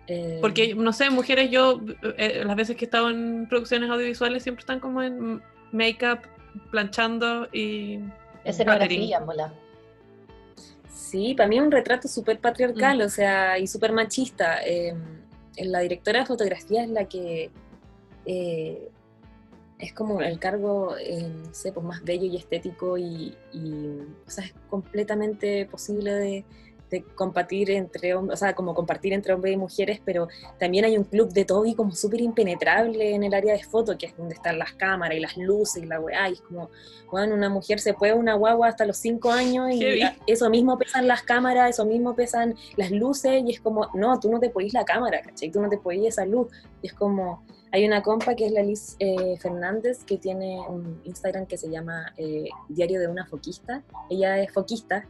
Eh, 0.08 0.40
Porque, 0.42 0.76
no 0.76 0.92
sé, 0.92 1.10
mujeres, 1.10 1.50
yo, 1.50 1.80
eh, 2.18 2.44
las 2.46 2.56
veces 2.58 2.76
que 2.76 2.86
he 2.86 2.88
estado 2.88 3.10
en 3.10 3.48
producciones 3.48 3.90
audiovisuales, 3.90 4.44
siempre 4.44 4.62
están 4.62 4.80
como 4.82 5.02
en 5.02 5.42
make-up, 5.72 6.20
planchando 6.72 7.48
y. 7.54 8.00
Escenografía, 8.44 9.20
mola. 9.22 9.54
Sí, 10.90 11.34
para 11.36 11.48
mí 11.48 11.58
es 11.58 11.64
un 11.64 11.72
retrato 11.72 12.08
súper 12.08 12.40
patriarcal, 12.40 12.98
Mm. 12.98 13.02
o 13.02 13.10
sea, 13.10 13.58
y 13.60 13.68
súper 13.68 13.94
machista. 13.94 14.62
Eh, 14.66 14.94
la 15.58 15.80
directora 15.80 16.20
de 16.22 16.26
fotografía 16.26 16.84
es 16.84 16.90
la 16.90 17.06
que 17.06 17.50
eh, 18.26 18.90
es 19.80 19.94
como 19.94 20.22
el 20.22 20.40
cargo, 20.40 20.96
eh, 20.98 21.28
no 21.28 21.54
sé, 21.54 21.72
pues 21.72 21.86
más 21.86 22.04
bello 22.04 22.26
y 22.26 22.38
estético 22.38 22.98
y, 22.98 23.36
y, 23.52 24.00
o 24.26 24.30
sea, 24.30 24.46
es 24.46 24.54
completamente 24.70 25.66
posible 25.66 26.14
de, 26.14 26.46
de 26.94 27.04
compartir 27.16 27.72
entre 27.72 28.14
hombres, 28.14 28.40
o 28.40 28.46
sea, 28.46 28.54
como 28.54 28.76
compartir 28.76 29.14
entre 29.14 29.34
hombres 29.34 29.56
y 29.56 29.58
mujeres, 29.58 30.00
pero 30.06 30.28
también 30.60 30.86
hay 30.86 30.96
un 30.96 31.04
club 31.04 31.34
de 31.34 31.44
Toby 31.44 31.74
como 31.74 31.94
súper 31.96 32.22
impenetrable 32.22 33.16
en 33.16 33.24
el 33.24 33.34
área 33.34 33.54
de 33.54 33.64
foto, 33.64 33.98
que 33.98 34.06
es 34.06 34.16
donde 34.16 34.36
están 34.36 34.60
las 34.60 34.74
cámaras 34.74 35.18
y 35.18 35.20
las 35.20 35.36
luces 35.36 35.84
y 35.84 35.88
la 35.88 36.00
weá, 36.00 36.30
y 36.30 36.34
es 36.34 36.42
como, 36.42 36.70
bueno, 37.12 37.34
una 37.34 37.50
mujer 37.50 37.80
se 37.80 37.96
puede 37.96 38.14
una 38.14 38.36
guagua 38.36 38.68
hasta 38.68 38.86
los 38.86 38.98
cinco 38.98 39.32
años 39.32 39.72
y 39.72 40.02
eso 40.28 40.50
mismo 40.52 40.78
pesan 40.78 41.08
las 41.08 41.24
cámaras, 41.24 41.72
eso 41.72 41.84
mismo 41.84 42.16
pesan 42.16 42.56
las 42.78 42.92
luces, 42.92 43.44
y 43.44 43.52
es 43.52 43.60
como, 43.60 43.90
no, 43.96 44.20
tú 44.20 44.30
no 44.32 44.40
te 44.40 44.50
podís 44.50 44.74
la 44.74 44.86
cámara, 44.86 45.22
¿cachai? 45.24 45.50
Tú 45.50 45.62
no 45.62 45.70
te 45.70 45.80
podís 45.80 46.10
esa 46.10 46.26
luz, 46.26 46.48
y 46.84 46.88
es 46.88 46.94
como, 46.94 47.44
hay 47.74 47.86
una 47.88 48.04
compa 48.04 48.36
que 48.36 48.46
es 48.46 48.52
la 48.52 48.62
Liz 48.62 48.96
eh, 49.00 49.36
Fernández, 49.42 50.04
que 50.06 50.20
tiene 50.20 50.60
un 50.70 51.02
Instagram 51.06 51.48
que 51.48 51.58
se 51.58 51.70
llama 51.70 52.14
eh, 52.18 52.48
Diario 52.70 53.00
de 53.00 53.08
una 53.08 53.26
Foquista, 53.26 53.82
ella 54.12 54.38
es 54.40 54.54
foquista. 54.54 55.08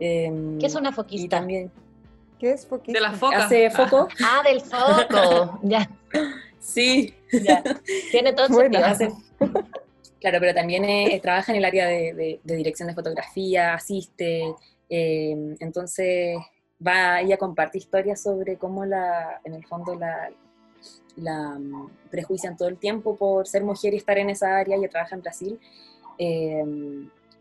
em, 0.00 0.58
¿Qué 0.58 0.66
es 0.66 0.74
una 0.74 0.90
Y 0.90 0.92
foquista? 0.92 1.36
también 1.38 1.70
¿Qué 2.38 2.50
es 2.50 2.66
foquista? 2.66 2.98
De 2.98 3.00
las 3.08 3.16
focas. 3.16 3.44
hace 3.44 3.66
Ah, 3.66 3.70
foco, 3.70 4.08
Ah, 4.24 4.42
del 4.44 4.60
foco. 4.60 5.60
ya, 5.62 5.88
sí, 6.58 7.14
ya. 7.30 7.62
Tiene 8.10 8.32
todo 8.32 8.48
Bueno, 8.48 8.80
sentido. 8.80 8.86
hace- 8.86 9.12
Claro, 10.20 10.38
pero 10.40 10.54
también 10.54 10.84
eh, 10.86 11.20
trabaja 11.22 11.52
en 11.52 11.58
el 11.58 11.64
área 11.64 11.86
de, 11.86 12.12
de- 12.14 12.40
de 12.42 12.56
dirección 12.56 12.88
de 12.88 12.94
fotografía, 12.94 13.74
asiste, 13.74 14.52
eh, 14.90 15.54
entonces 15.60 16.38
va 16.84 17.20
ella 17.20 17.36
comparte 17.36 17.78
historias 17.78 18.20
sobre 18.22 18.56
cómo 18.56 18.84
la, 18.84 19.40
en 19.44 19.54
el 19.54 19.64
fondo 19.66 19.94
la, 19.94 20.30
la 21.16 21.58
mm, 21.58 21.90
prejuician 22.10 22.56
todo 22.56 22.68
el 22.68 22.78
tiempo 22.78 23.16
por 23.16 23.46
ser 23.46 23.64
mujer 23.64 23.94
y 23.94 23.98
estar 23.98 24.18
en 24.18 24.30
esa 24.30 24.56
área, 24.56 24.76
ella 24.76 24.88
trabaja 24.88 25.14
en 25.14 25.22
Brasil, 25.22 25.60
eh, 26.18 26.64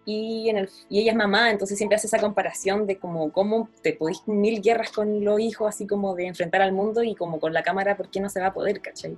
y, 0.06 0.50
en 0.50 0.58
el, 0.58 0.70
y 0.90 1.00
ella 1.00 1.12
es 1.12 1.18
mamá, 1.18 1.50
entonces 1.52 1.78
siempre 1.78 1.96
hace 1.96 2.08
esa 2.08 2.20
comparación 2.20 2.86
de 2.86 2.98
como 2.98 3.32
cómo 3.32 3.70
te 3.82 3.94
podís 3.94 4.28
mil 4.28 4.62
guerras 4.62 4.92
con 4.92 5.24
los 5.24 5.40
hijos, 5.40 5.70
así 5.70 5.88
como 5.88 6.14
de 6.16 6.28
enfrentar 6.28 6.62
al 6.62 6.74
mundo 6.74 7.04
y 7.04 7.16
como 7.16 7.40
con 7.40 7.54
la 7.54 7.64
cámara, 7.64 7.96
¿por 7.96 8.10
qué 8.10 8.20
no 8.20 8.30
se 8.30 8.42
va 8.42 8.48
a 8.48 8.54
poder, 8.54 8.82
cachai? 8.82 9.18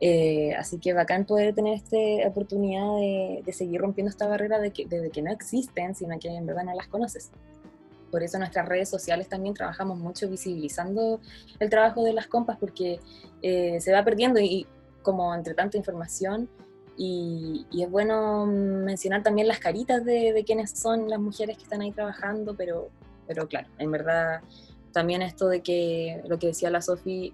Eh, 0.00 0.54
así 0.54 0.78
que 0.78 0.94
bacán 0.94 1.26
poder 1.26 1.54
tener 1.54 1.74
esta 1.74 1.98
oportunidad 2.26 2.96
de, 2.96 3.42
de 3.44 3.52
seguir 3.52 3.82
rompiendo 3.82 4.08
esta 4.08 4.26
barrera 4.26 4.58
de 4.58 4.70
que, 4.70 4.86
de 4.86 5.10
que 5.10 5.20
no 5.20 5.30
existen, 5.30 5.94
sino 5.94 6.18
que 6.18 6.28
en 6.28 6.46
verdad 6.46 6.64
no 6.64 6.74
las 6.74 6.88
conoces. 6.88 7.30
Por 8.10 8.22
eso 8.22 8.38
nuestras 8.38 8.68
redes 8.68 8.88
sociales 8.88 9.28
también 9.28 9.54
trabajamos 9.54 9.98
mucho 9.98 10.28
visibilizando 10.28 11.20
el 11.58 11.70
trabajo 11.70 12.02
de 12.04 12.12
las 12.12 12.26
compas, 12.26 12.58
porque 12.58 13.00
eh, 13.42 13.80
se 13.80 13.92
va 13.92 14.04
perdiendo 14.04 14.40
y 14.40 14.66
como 15.02 15.34
entre 15.34 15.54
tanta 15.54 15.76
información, 15.76 16.48
y, 16.96 17.66
y 17.70 17.82
es 17.82 17.90
bueno 17.90 18.44
mencionar 18.46 19.22
también 19.22 19.48
las 19.48 19.58
caritas 19.58 20.04
de, 20.04 20.32
de 20.34 20.44
quiénes 20.44 20.70
son 20.72 21.08
las 21.08 21.18
mujeres 21.18 21.56
que 21.56 21.62
están 21.62 21.80
ahí 21.80 21.92
trabajando, 21.92 22.54
pero, 22.54 22.90
pero 23.26 23.48
claro, 23.48 23.68
en 23.78 23.90
verdad 23.90 24.40
también 24.92 25.22
esto 25.22 25.48
de 25.48 25.62
que 25.62 26.20
lo 26.26 26.38
que 26.38 26.48
decía 26.48 26.68
la 26.68 26.82
Sofi, 26.82 27.32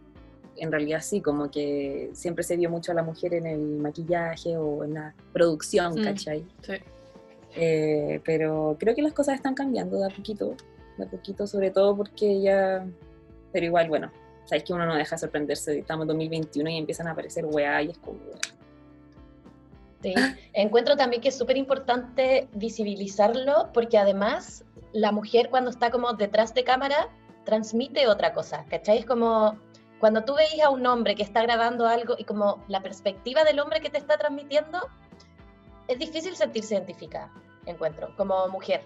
en 0.57 0.71
realidad 0.71 1.01
sí, 1.03 1.21
como 1.21 1.51
que 1.51 2.11
siempre 2.13 2.45
se 2.45 2.57
vio 2.57 2.71
mucho 2.71 2.93
a 2.93 2.95
la 2.95 3.03
mujer 3.03 3.35
en 3.35 3.47
el 3.47 3.61
maquillaje 3.79 4.57
o 4.57 4.85
en 4.85 4.95
la 4.95 5.15
producción, 5.33 5.95
Mm. 5.95 6.05
¿cachai? 6.05 6.45
Sí. 6.63 6.75
Eh, 7.57 8.21
pero 8.25 8.77
creo 8.79 8.95
que 8.95 9.03
las 9.03 9.13
cosas 9.13 9.37
están 9.37 9.55
cambiando 9.55 9.99
de 9.99 10.07
a 10.07 10.15
poquito, 10.15 10.55
de 10.99 11.05
a 11.05 11.09
poquito, 11.09 11.47
sobre 11.47 11.71
todo 11.71 11.97
porque 11.97 12.41
ya, 12.41 12.87
pero 13.53 13.67
igual, 13.67 13.89
bueno, 13.89 14.13
sabéis 14.45 14.65
que 14.65 14.73
uno 14.73 14.87
no 14.87 14.95
deja 14.95 15.17
de 15.17 15.21
sorprenderse, 15.21 15.79
estamos 15.79 16.05
en 16.05 16.09
2021 16.09 16.71
y 16.71 16.77
empiezan 16.77 17.09
a 17.09 17.13
aparecer 17.13 17.47
weá 17.47 17.83
y 17.83 17.91
es 17.91 17.99
como. 17.99 18.19
Sí. 20.03 20.15
Encuentro 20.53 20.97
también 20.97 21.23
que 21.23 21.29
es 21.29 21.37
súper 21.39 21.57
importante 21.57 22.49
visibilizarlo 22.53 23.71
porque 23.73 23.99
además 23.99 24.65
la 24.93 25.11
mujer 25.11 25.49
cuando 25.51 25.71
está 25.71 25.91
como 25.91 26.13
detrás 26.13 26.55
de 26.55 26.65
cámara 26.65 27.09
transmite 27.45 28.07
otra 28.07 28.35
cosa, 28.35 28.65
¿cachai? 28.69 28.99
Es 28.99 29.07
como 29.07 29.59
cuando 29.99 30.25
tú 30.25 30.35
veis 30.35 30.63
a 30.63 30.71
un 30.71 30.87
hombre 30.87 31.15
que 31.15 31.23
está 31.23 31.43
grabando 31.43 31.87
algo 31.87 32.15
y 32.19 32.25
como 32.25 32.63
la 32.69 32.83
perspectiva 32.83 33.45
del 33.45 33.59
hombre 33.61 33.81
que 33.81 33.89
te 33.89 33.99
está 33.99 34.19
transmitiendo, 34.19 34.79
es 35.89 35.99
difícil 35.99 36.37
sentirse 36.37 36.75
identificada, 36.75 37.33
encuentro, 37.67 38.15
como 38.17 38.49
mujer. 38.49 38.83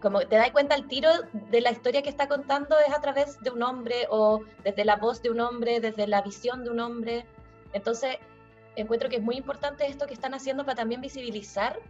Como 0.00 0.20
te 0.20 0.36
das 0.36 0.52
cuenta 0.52 0.76
al 0.76 0.86
tiro 0.86 1.10
de 1.32 1.60
la 1.60 1.72
historia 1.72 2.02
que 2.02 2.08
está 2.08 2.28
contando 2.28 2.76
es 2.86 2.94
a 2.94 3.00
través 3.00 3.40
de 3.40 3.50
un 3.50 3.62
hombre 3.62 4.06
o 4.10 4.42
desde 4.62 4.84
la 4.84 4.96
voz 4.96 5.22
de 5.22 5.30
un 5.30 5.40
hombre, 5.40 5.80
desde 5.80 6.06
la 6.06 6.22
visión 6.22 6.62
de 6.62 6.70
un 6.70 6.78
hombre. 6.78 7.26
Entonces, 7.72 8.16
encuentro 8.76 9.08
que 9.08 9.16
es 9.16 9.22
muy 9.22 9.36
importante 9.36 9.86
esto 9.86 10.06
que 10.06 10.14
están 10.14 10.34
haciendo 10.34 10.64
para 10.64 10.76
también 10.76 11.00
visibilizar 11.00 11.80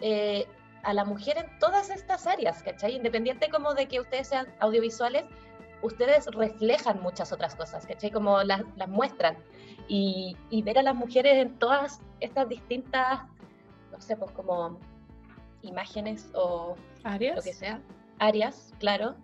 eh, 0.00 0.46
a 0.82 0.92
la 0.92 1.04
mujer 1.04 1.38
en 1.38 1.58
todas 1.58 1.88
estas 1.88 2.26
áreas, 2.26 2.62
¿cachai? 2.62 2.94
Independiente 2.94 3.48
como 3.48 3.72
de 3.74 3.88
que 3.88 4.00
ustedes 4.00 4.28
sean 4.28 4.46
audiovisuales, 4.60 5.24
ustedes 5.82 6.26
reflejan 6.26 7.00
muchas 7.00 7.32
otras 7.32 7.56
cosas, 7.56 7.86
¿cachai? 7.86 8.10
Como 8.10 8.42
las, 8.42 8.62
las 8.76 8.88
muestran. 8.88 9.36
Y, 9.88 10.36
y 10.50 10.62
ver 10.62 10.78
a 10.78 10.82
las 10.82 10.94
mujeres 10.94 11.34
en 11.38 11.58
todas 11.58 12.00
estas 12.20 12.48
distintas, 12.48 13.20
no 13.90 14.00
sé, 14.00 14.16
pues 14.16 14.30
como 14.32 14.78
imágenes 15.66 16.30
o 16.34 16.76
¿Arias? 17.04 17.36
lo 17.36 17.42
que 17.42 17.52
sea, 17.52 17.80
áreas, 18.18 18.72
claro, 18.78 19.14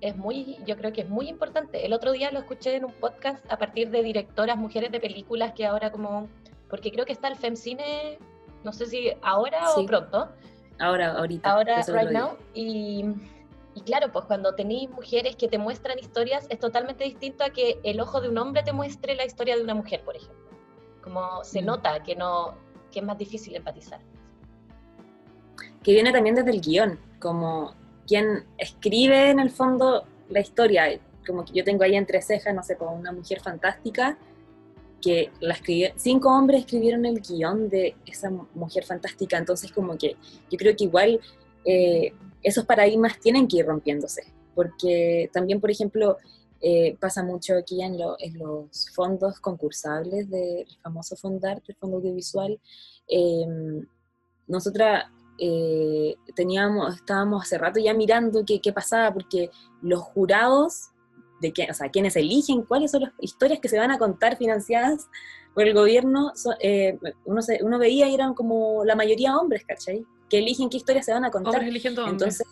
es 0.00 0.16
muy, 0.16 0.58
yo 0.66 0.76
creo 0.76 0.92
que 0.92 1.02
es 1.02 1.08
muy 1.08 1.28
importante. 1.28 1.84
El 1.84 1.92
otro 1.92 2.12
día 2.12 2.30
lo 2.30 2.38
escuché 2.38 2.76
en 2.76 2.86
un 2.86 2.92
podcast 2.92 3.44
a 3.52 3.58
partir 3.58 3.90
de 3.90 4.02
directoras 4.02 4.56
mujeres 4.56 4.90
de 4.90 5.00
películas 5.00 5.52
que 5.52 5.66
ahora 5.66 5.92
como, 5.92 6.28
porque 6.68 6.90
creo 6.90 7.04
que 7.04 7.12
está 7.12 7.28
el 7.28 7.36
FemCine, 7.36 8.18
no 8.64 8.72
sé 8.72 8.86
si 8.86 9.12
ahora 9.22 9.70
o 9.74 9.86
pronto. 9.86 10.28
Ahora, 10.78 11.12
ahorita. 11.12 11.50
Ahora, 11.50 11.82
right 11.88 12.10
now. 12.10 12.36
Y, 12.54 13.04
y, 13.74 13.80
claro, 13.82 14.10
pues 14.10 14.24
cuando 14.24 14.54
tenéis 14.54 14.88
mujeres 14.90 15.36
que 15.36 15.46
te 15.46 15.58
muestran 15.58 15.98
historias 15.98 16.46
es 16.48 16.58
totalmente 16.58 17.04
distinto 17.04 17.44
a 17.44 17.50
que 17.50 17.78
el 17.82 18.00
ojo 18.00 18.22
de 18.22 18.30
un 18.30 18.38
hombre 18.38 18.62
te 18.62 18.72
muestre 18.72 19.14
la 19.14 19.26
historia 19.26 19.56
de 19.56 19.62
una 19.62 19.74
mujer, 19.74 20.02
por 20.02 20.16
ejemplo. 20.16 20.48
Como 21.02 21.44
se 21.44 21.60
mm. 21.60 21.66
nota 21.66 22.02
que 22.02 22.16
no, 22.16 22.54
que 22.90 23.00
es 23.00 23.04
más 23.04 23.18
difícil 23.18 23.54
empatizar. 23.56 24.00
Que 25.82 25.92
viene 25.92 26.12
también 26.12 26.34
desde 26.34 26.50
el 26.50 26.60
guion, 26.60 26.98
como 27.20 27.74
quien 28.06 28.44
escribe 28.58 29.30
en 29.30 29.38
el 29.38 29.50
fondo 29.50 30.04
la 30.28 30.40
historia, 30.40 31.00
como 31.26 31.44
que 31.44 31.52
yo 31.52 31.64
tengo 31.64 31.84
ahí 31.84 31.94
entre 31.94 32.22
cejas, 32.22 32.54
no 32.54 32.62
sé, 32.62 32.76
como 32.76 32.94
una 32.94 33.12
mujer 33.12 33.40
fantástica, 33.40 34.18
que 35.00 35.30
la 35.40 35.56
cinco 35.96 36.28
hombres 36.28 36.60
escribieron 36.60 37.06
el 37.06 37.20
guion 37.20 37.68
de 37.68 37.96
esa 38.06 38.30
mujer 38.54 38.84
fantástica, 38.84 39.38
entonces 39.38 39.72
como 39.72 39.96
que 39.96 40.16
yo 40.50 40.58
creo 40.58 40.76
que 40.76 40.84
igual 40.84 41.20
eh, 41.64 42.12
esos 42.42 42.66
paradigmas 42.66 43.18
tienen 43.18 43.48
que 43.48 43.58
ir 43.58 43.66
rompiéndose, 43.66 44.24
porque 44.54 45.30
también, 45.32 45.60
por 45.60 45.70
ejemplo, 45.70 46.18
eh, 46.62 46.96
pasa 47.00 47.22
mucho 47.22 47.56
aquí 47.56 47.82
en, 47.82 47.96
los 47.98 48.90
fondos 48.92 49.40
concursables 49.40 50.28
del 50.28 50.66
famoso 50.82 51.16
Fondar, 51.16 51.62
el 51.66 51.74
Fondo 51.76 51.96
Audiovisual. 51.96 52.60
Eh, 53.08 53.46
nosotras 54.46 55.04
eh, 55.40 56.16
teníamos, 56.34 56.96
estábamos 56.96 57.42
hace 57.42 57.58
rato 57.58 57.80
ya 57.80 57.94
mirando 57.94 58.44
qué, 58.46 58.60
qué, 58.60 58.72
pasaba, 58.72 59.12
porque 59.12 59.50
los 59.82 60.00
jurados, 60.00 60.90
de 61.40 61.52
que, 61.52 61.66
o 61.70 61.74
sea, 61.74 61.88
quienes 61.88 62.16
eligen 62.16 62.62
cuáles 62.62 62.90
son 62.90 63.02
las 63.02 63.12
historias 63.18 63.60
que 63.60 63.68
se 63.68 63.78
van 63.78 63.90
a 63.90 63.98
contar 63.98 64.36
financiadas 64.36 65.08
por 65.54 65.66
el 65.66 65.74
gobierno, 65.74 66.32
eh, 66.60 66.98
uno, 67.24 67.42
se, 67.42 67.60
uno 67.62 67.78
veía 67.78 68.08
y 68.08 68.14
eran 68.14 68.34
como 68.34 68.84
la 68.84 68.94
mayoría 68.94 69.36
hombres, 69.36 69.64
¿cachai? 69.66 70.04
Que 70.28 70.38
eligen 70.38 70.68
qué 70.68 70.76
historias 70.76 71.06
se 71.06 71.12
van 71.12 71.24
a 71.24 71.30
contar. 71.30 71.62
Entonces, 71.64 72.46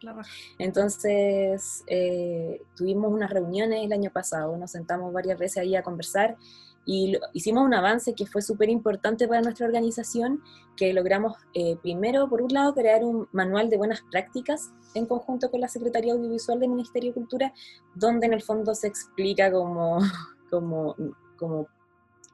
claro. 0.00 0.22
Entonces, 0.58 1.84
eh, 1.86 2.62
tuvimos 2.76 3.12
unas 3.12 3.30
reuniones 3.30 3.84
el 3.84 3.92
año 3.92 4.10
pasado, 4.10 4.56
nos 4.56 4.70
sentamos 4.70 5.12
varias 5.12 5.38
veces 5.38 5.58
ahí 5.58 5.76
a 5.76 5.82
conversar 5.82 6.36
y 6.84 7.16
hicimos 7.32 7.64
un 7.64 7.74
avance 7.74 8.14
que 8.14 8.26
fue 8.26 8.42
súper 8.42 8.68
importante 8.68 9.28
para 9.28 9.40
nuestra 9.40 9.66
organización, 9.66 10.42
que 10.76 10.92
logramos 10.92 11.36
eh, 11.54 11.76
primero, 11.80 12.28
por 12.28 12.42
un 12.42 12.52
lado, 12.52 12.74
crear 12.74 13.04
un 13.04 13.28
manual 13.32 13.70
de 13.70 13.76
buenas 13.76 14.02
prácticas 14.10 14.72
en 14.94 15.06
conjunto 15.06 15.50
con 15.50 15.60
la 15.60 15.68
Secretaría 15.68 16.12
Audiovisual 16.12 16.58
del 16.58 16.70
Ministerio 16.70 17.10
de 17.10 17.14
Cultura, 17.14 17.52
donde 17.94 18.26
en 18.26 18.32
el 18.32 18.42
fondo 18.42 18.74
se 18.74 18.88
explica 18.88 19.52
como, 19.52 19.98
como, 20.50 20.96
como 21.36 21.68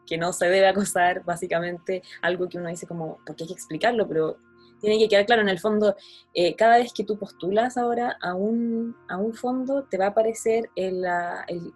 que 0.07 0.17
no 0.17 0.33
se 0.33 0.47
debe 0.47 0.67
acosar, 0.67 1.23
básicamente 1.25 2.03
algo 2.23 2.49
que 2.49 2.57
uno 2.57 2.71
dice 2.71 2.87
como, 2.87 3.19
porque 3.27 3.45
hay 3.45 3.49
que 3.49 3.55
explicarlo, 3.55 4.09
pero 4.09 4.39
tiene 4.81 4.99
que 4.99 5.09
quedar 5.09 5.27
claro, 5.27 5.43
en 5.43 5.49
el 5.49 5.59
fondo, 5.59 5.97
eh, 6.35 6.55
cada 6.55 6.79
vez 6.79 6.93
que 6.93 7.05
tú 7.05 7.19
postulas 7.19 7.77
ahora 7.77 8.17
a 8.21 8.35
un, 8.35 8.97
a 9.09 9.17
un 9.17 9.35
fondo, 9.35 9.85
te 9.85 9.99
va 9.99 10.07
a 10.07 10.09
aparecer 10.09 10.71
el, 10.77 11.05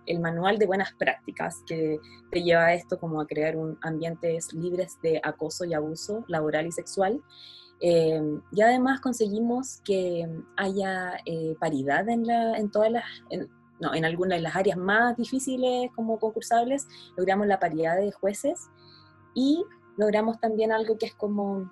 el, 0.07 0.21
manual 0.21 0.59
de 0.59 0.67
buenas 0.67 0.93
prácticas 0.95 1.63
que 1.67 1.99
te 2.31 2.43
lleva 2.43 2.67
a 2.67 2.75
esto 2.75 2.99
como 2.99 3.21
a 3.21 3.27
crear 3.27 3.57
un 3.57 3.79
ambientes 3.83 4.53
libres 4.53 4.99
de 5.03 5.21
acoso 5.23 5.65
y 5.65 5.75
abuso 5.75 6.25
laboral 6.29 6.67
y 6.67 6.73
sexual. 6.73 7.23
Eh, 7.81 8.23
y 8.53 8.61
además 8.61 9.01
conseguimos 9.01 9.81
que 9.85 10.29
haya 10.57 11.15
eh, 11.27 11.57
paridad 11.59 12.09
en, 12.09 12.27
la, 12.27 12.57
en 12.57 12.71
todas 12.71 12.93
las... 12.93 13.05
no, 13.81 13.95
en 13.95 14.05
algunas 14.05 14.39
de 14.39 14.43
las 14.43 14.55
áreas 14.55 14.79
más 14.79 15.17
difíciles 15.17 15.91
como 15.97 16.21
concursables, 16.21 16.87
logramos 17.17 17.49
la 17.49 17.59
paridad 17.59 17.97
de 17.97 18.13
jueces 18.13 18.69
y 19.35 19.65
logramos 19.97 20.39
también 20.41 20.71
algo 20.73 20.97
que 20.99 21.07
es 21.07 21.15
como 21.15 21.71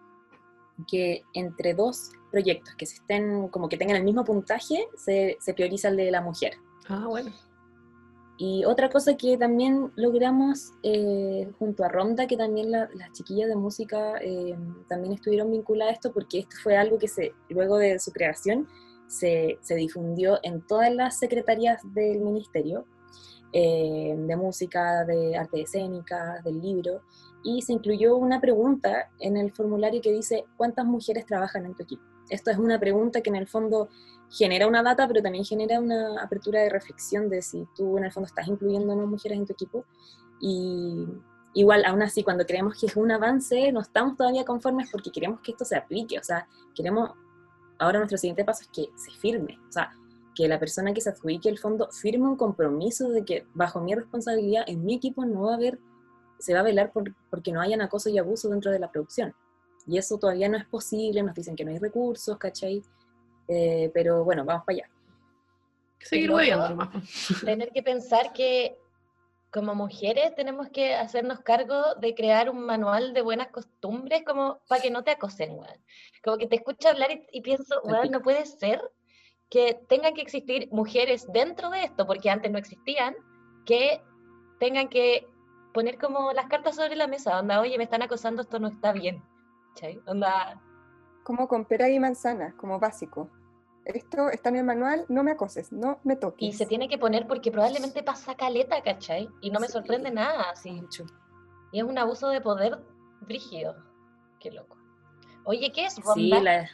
que 0.87 1.23
entre 1.35 1.75
dos 1.75 2.13
proyectos 2.31 2.75
que 2.75 2.87
se 2.87 2.97
estén, 2.97 3.49
como 3.49 3.69
que 3.69 3.77
tengan 3.77 3.97
el 3.97 4.05
mismo 4.05 4.25
puntaje, 4.25 4.89
se, 4.97 5.37
se 5.41 5.55
prioriza 5.55 5.89
el 5.89 5.97
de 5.97 6.11
la 6.11 6.21
mujer. 6.21 6.55
Ah, 6.89 7.07
bueno. 7.09 7.33
Y 8.43 8.65
otra 8.65 8.89
cosa 8.89 9.19
que 9.19 9.37
también 9.37 9.93
logramos 9.97 10.73
eh, 10.83 11.47
junto 11.59 11.85
a 11.85 11.89
Ronda, 11.89 12.27
que 12.27 12.39
también 12.39 12.71
las 12.71 13.13
chiquillas 13.13 13.49
de 13.49 13.55
música 13.55 14.17
eh, 14.23 14.57
también 14.89 15.13
estuvieron 15.13 15.51
vinculadas 15.51 15.93
a 15.93 15.95
esto, 15.97 16.13
porque 16.13 16.39
esto 16.39 16.57
fue 16.63 16.75
algo 16.75 16.99
que 16.99 17.07
se, 17.07 17.35
luego 17.51 17.77
de 17.77 17.99
su 17.99 18.13
creación 18.13 18.67
se, 19.09 19.59
se 19.61 19.75
difundió 19.75 20.39
en 20.43 20.63
todas 20.67 20.91
las 20.91 21.19
secretarías 21.19 21.83
del 21.93 22.21
ministerio, 22.21 22.87
eh, 23.53 24.15
de 24.17 24.37
música, 24.37 25.05
de 25.05 25.37
arte 25.37 25.61
escénica, 25.61 26.41
del 26.43 26.63
libro, 26.63 27.03
y 27.43 27.63
se 27.63 27.73
incluyó 27.73 28.17
una 28.17 28.41
pregunta 28.41 29.11
en 29.19 29.37
el 29.37 29.53
formulario 29.53 30.01
que 30.01 30.13
dice, 30.13 30.45
¿cuántas 30.57 30.85
mujeres 30.85 31.27
trabajan 31.27 31.67
en 31.67 31.75
tu 31.75 31.83
equipo? 31.83 32.03
Esto 32.29 32.51
es 32.51 32.59
una 32.59 32.79
pregunta 32.79 33.21
que 33.21 33.31
en 33.31 33.37
el 33.37 33.49
fondo 33.49 33.89
genera 34.31 34.67
una 34.67 34.83
data, 34.83 35.09
pero 35.09 35.23
también 35.23 35.45
genera 35.45 35.81
una 35.81 36.23
apertura 36.23 36.61
de 36.61 36.69
reflexión 36.69 37.29
de 37.29 37.43
si 37.43 37.67
tú 37.75 37.99
en 37.99 38.05
el 38.05 38.13
fondo 38.13 38.27
estás 38.27 38.47
incluyendo 38.47 38.93
o 38.93 38.97
no 38.97 39.07
mujeres 39.07 39.39
en 39.39 39.47
tu 39.47 39.53
equipo. 39.53 39.85
Y 40.41 41.07
igual, 41.55 41.85
aún 41.85 42.03
así, 42.03 42.23
cuando 42.23 42.47
creemos 42.47 42.79
que 42.79 42.87
es 42.87 42.97
un 42.97 43.11
avance, 43.11 43.73
no 43.73 43.81
estamos 43.81 44.17
todavía 44.17 44.45
conformes 44.45 44.89
porque 44.91 45.11
queremos 45.11 45.41
que 45.41 45.53
esto 45.53 45.65
se 45.65 45.77
aplique. 45.77 46.19
O 46.19 46.23
sea, 46.23 46.47
queremos, 46.75 47.11
ahora 47.79 47.99
nuestro 47.99 48.19
siguiente 48.19 48.45
paso 48.45 48.63
es 48.63 48.69
que 48.69 48.91
se 48.97 49.11
firme. 49.19 49.59
O 49.69 49.73
sea, 49.73 49.91
que 50.35 50.47
la 50.47 50.61
persona 50.61 50.95
que 50.95 51.01
se 51.01 51.11
adjudique 51.11 51.49
el 51.49 51.59
fondo 51.59 51.89
firme 51.91 52.29
un 52.29 52.37
compromiso 52.37 53.09
de 53.09 53.25
que 53.25 53.47
bajo 53.53 53.81
mi 53.81 53.95
responsabilidad 53.95 54.63
en 54.69 54.85
mi 54.85 54.95
equipo 54.95 55.25
no 55.25 55.43
va 55.43 55.53
a 55.53 55.57
haber 55.57 55.81
se 56.41 56.55
va 56.55 56.61
a 56.61 56.65
velar 56.65 56.91
por, 56.91 57.15
porque 57.31 57.53
no 57.53 57.61
hayan 57.61 57.81
acoso 57.81 58.09
y 58.09 58.19
abuso 58.19 58.49
dentro 58.49 58.71
de 58.71 58.79
la 58.79 58.91
producción. 58.91 59.35
Y 59.87 59.99
eso 59.99 60.19
todavía 60.19 60.49
no 60.49 60.59
es 60.59 60.67
posible, 60.67 61.23
nos 61.23 61.35
dicen 61.35 61.57
que 61.57 61.65
no 61.65 61.71
hay 61.71 61.79
recursos, 61.79 62.37
¿cachai? 62.39 62.83
Eh, 63.49 63.91
pero 63.93 64.25
bueno, 64.25 64.45
vamos 64.45 64.65
para 64.65 64.79
allá. 64.79 64.91
Seguir 65.99 66.31
Tener 67.45 67.71
que 67.71 67.83
pensar 67.83 68.33
que 68.33 68.79
como 69.51 69.75
mujeres 69.75 70.35
tenemos 70.35 70.69
que 70.69 70.95
hacernos 70.95 71.41
cargo 71.41 71.95
de 71.97 72.15
crear 72.15 72.51
un 72.51 72.65
manual 72.65 73.13
de 73.13 73.23
buenas 73.23 73.49
costumbres 73.49 74.23
como 74.25 74.61
para 74.69 74.81
que 74.81 74.91
no 74.91 75.03
te 75.03 75.11
acosen, 75.11 75.53
weón. 75.53 75.85
Como 76.23 76.39
que 76.39 76.47
te 76.47 76.57
escucho 76.57 76.89
hablar 76.89 77.09
y, 77.33 77.41
pienso, 77.41 77.81
weón, 77.83 78.11
no 78.11 78.23
puede 78.23 78.47
ser 78.47 78.81
que 79.49 79.75
tengan 79.89 80.15
que 80.15 80.23
existir 80.23 80.69
mujeres 80.71 81.27
dentro 81.33 81.71
de 81.71 81.83
esto, 81.83 82.07
porque 82.07 82.31
antes 82.31 82.53
no 82.53 82.59
existían, 82.59 83.17
que 83.67 84.01
tengan 84.61 84.89
que 84.89 85.27
poner 85.73 85.99
como 85.99 86.33
las 86.33 86.47
cartas 86.47 86.77
sobre 86.77 86.97
la 86.97 87.07
mesa, 87.07 87.39
onda, 87.39 87.61
oye, 87.61 87.77
me 87.79 87.85
están 87.85 88.03
acosando, 88.03 88.43
esto 88.43 88.59
no 88.59 88.69
está 88.69 88.93
bien. 88.93 89.23
¿Cachai? 89.75 90.01
Onda. 90.07 90.61
Como 91.23 91.49
con 91.49 91.65
pera 91.65 91.89
y 91.89 91.99
manzana, 91.99 92.55
como 92.57 92.79
básico. 92.79 93.31
Esto 93.85 94.29
está 94.29 94.51
en 94.51 94.57
el 94.57 94.65
manual, 94.65 95.07
no 95.09 95.23
me 95.23 95.31
acoses, 95.31 95.73
no 95.73 95.99
me 96.05 96.17
toques. 96.17 96.49
Y 96.49 96.53
se 96.53 96.67
tiene 96.67 96.89
que 96.89 96.99
poner 96.99 97.27
porque 97.27 97.51
probablemente 97.51 98.03
pasa 98.03 98.35
caleta, 98.35 98.83
¿cachai? 98.83 99.29
Y 99.41 99.51
no 99.51 99.61
me 99.61 99.69
sorprende 99.69 100.11
nada, 100.11 100.51
así. 100.51 100.71
Mucho. 100.71 101.07
Y 101.73 101.79
es 101.79 101.85
un 101.85 101.99
abuso 101.99 102.29
de 102.29 102.41
poder 102.41 102.79
brígido. 103.23 103.77
Qué 104.39 104.51
loco. 104.51 104.77
Oye, 105.45 105.73
¿qué 105.73 105.87
es 105.87 105.97
Ronda? 105.97 106.15
Sí, 106.15 106.29
la... 106.29 106.71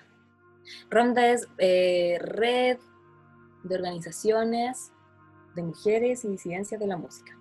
Ronda 0.90 1.28
es 1.28 1.48
eh, 1.58 2.18
red 2.20 2.78
de 3.62 3.74
organizaciones 3.74 4.92
de 5.54 5.62
mujeres 5.62 6.24
y 6.24 6.28
disidencias 6.28 6.80
de 6.80 6.86
la 6.86 6.96
música. 6.96 7.35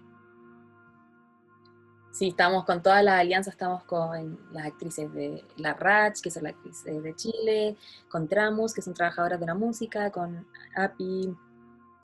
Sí, 2.15 2.29
estamos 2.29 2.63
con 2.63 2.81
todas 2.81 3.03
las 3.03 3.19
alianzas, 3.19 3.55
estamos 3.55 3.83
con 3.83 4.39
las 4.53 4.65
actrices 4.67 5.13
de 5.13 5.43
La 5.57 5.73
RACH, 5.73 6.21
que 6.21 6.31
son 6.31 6.43
las 6.43 6.53
actrices 6.53 7.03
de 7.03 7.13
Chile, 7.13 7.75
con 8.07 8.29
Tramus, 8.29 8.73
que 8.73 8.81
son 8.81 8.93
trabajadoras 8.93 9.37
de 9.37 9.45
la 9.45 9.53
música, 9.53 10.09
con 10.11 10.47
API, 10.77 11.35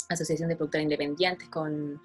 Asociación 0.10 0.50
de 0.50 0.58
Productores 0.58 0.84
Independientes, 0.84 1.48
con, 1.48 2.02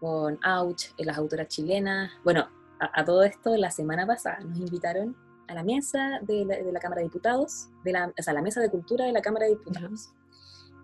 con 0.00 0.38
Ouch, 0.42 0.84
eh, 0.96 1.04
las 1.04 1.18
autoras 1.18 1.48
chilenas. 1.48 2.10
Bueno, 2.24 2.48
a, 2.80 3.04
todo 3.04 3.24
esto, 3.24 3.54
la 3.58 3.70
semana 3.70 4.06
pasada 4.06 4.40
nos 4.40 4.56
invitaron 4.56 5.14
a 5.48 5.54
la 5.54 5.64
mesa 5.64 6.18
de 6.22 6.46
la, 6.46 6.80
Cámara 6.80 7.00
de 7.00 7.08
Diputados, 7.08 7.68
de 7.84 7.92
la, 7.92 8.10
o 8.18 8.22
sea, 8.22 8.32
la 8.32 8.40
mesa 8.40 8.62
de 8.62 8.70
cultura 8.70 9.04
de 9.04 9.12
la 9.12 9.20
Cámara 9.20 9.44
de 9.44 9.50
Diputados. 9.50 10.14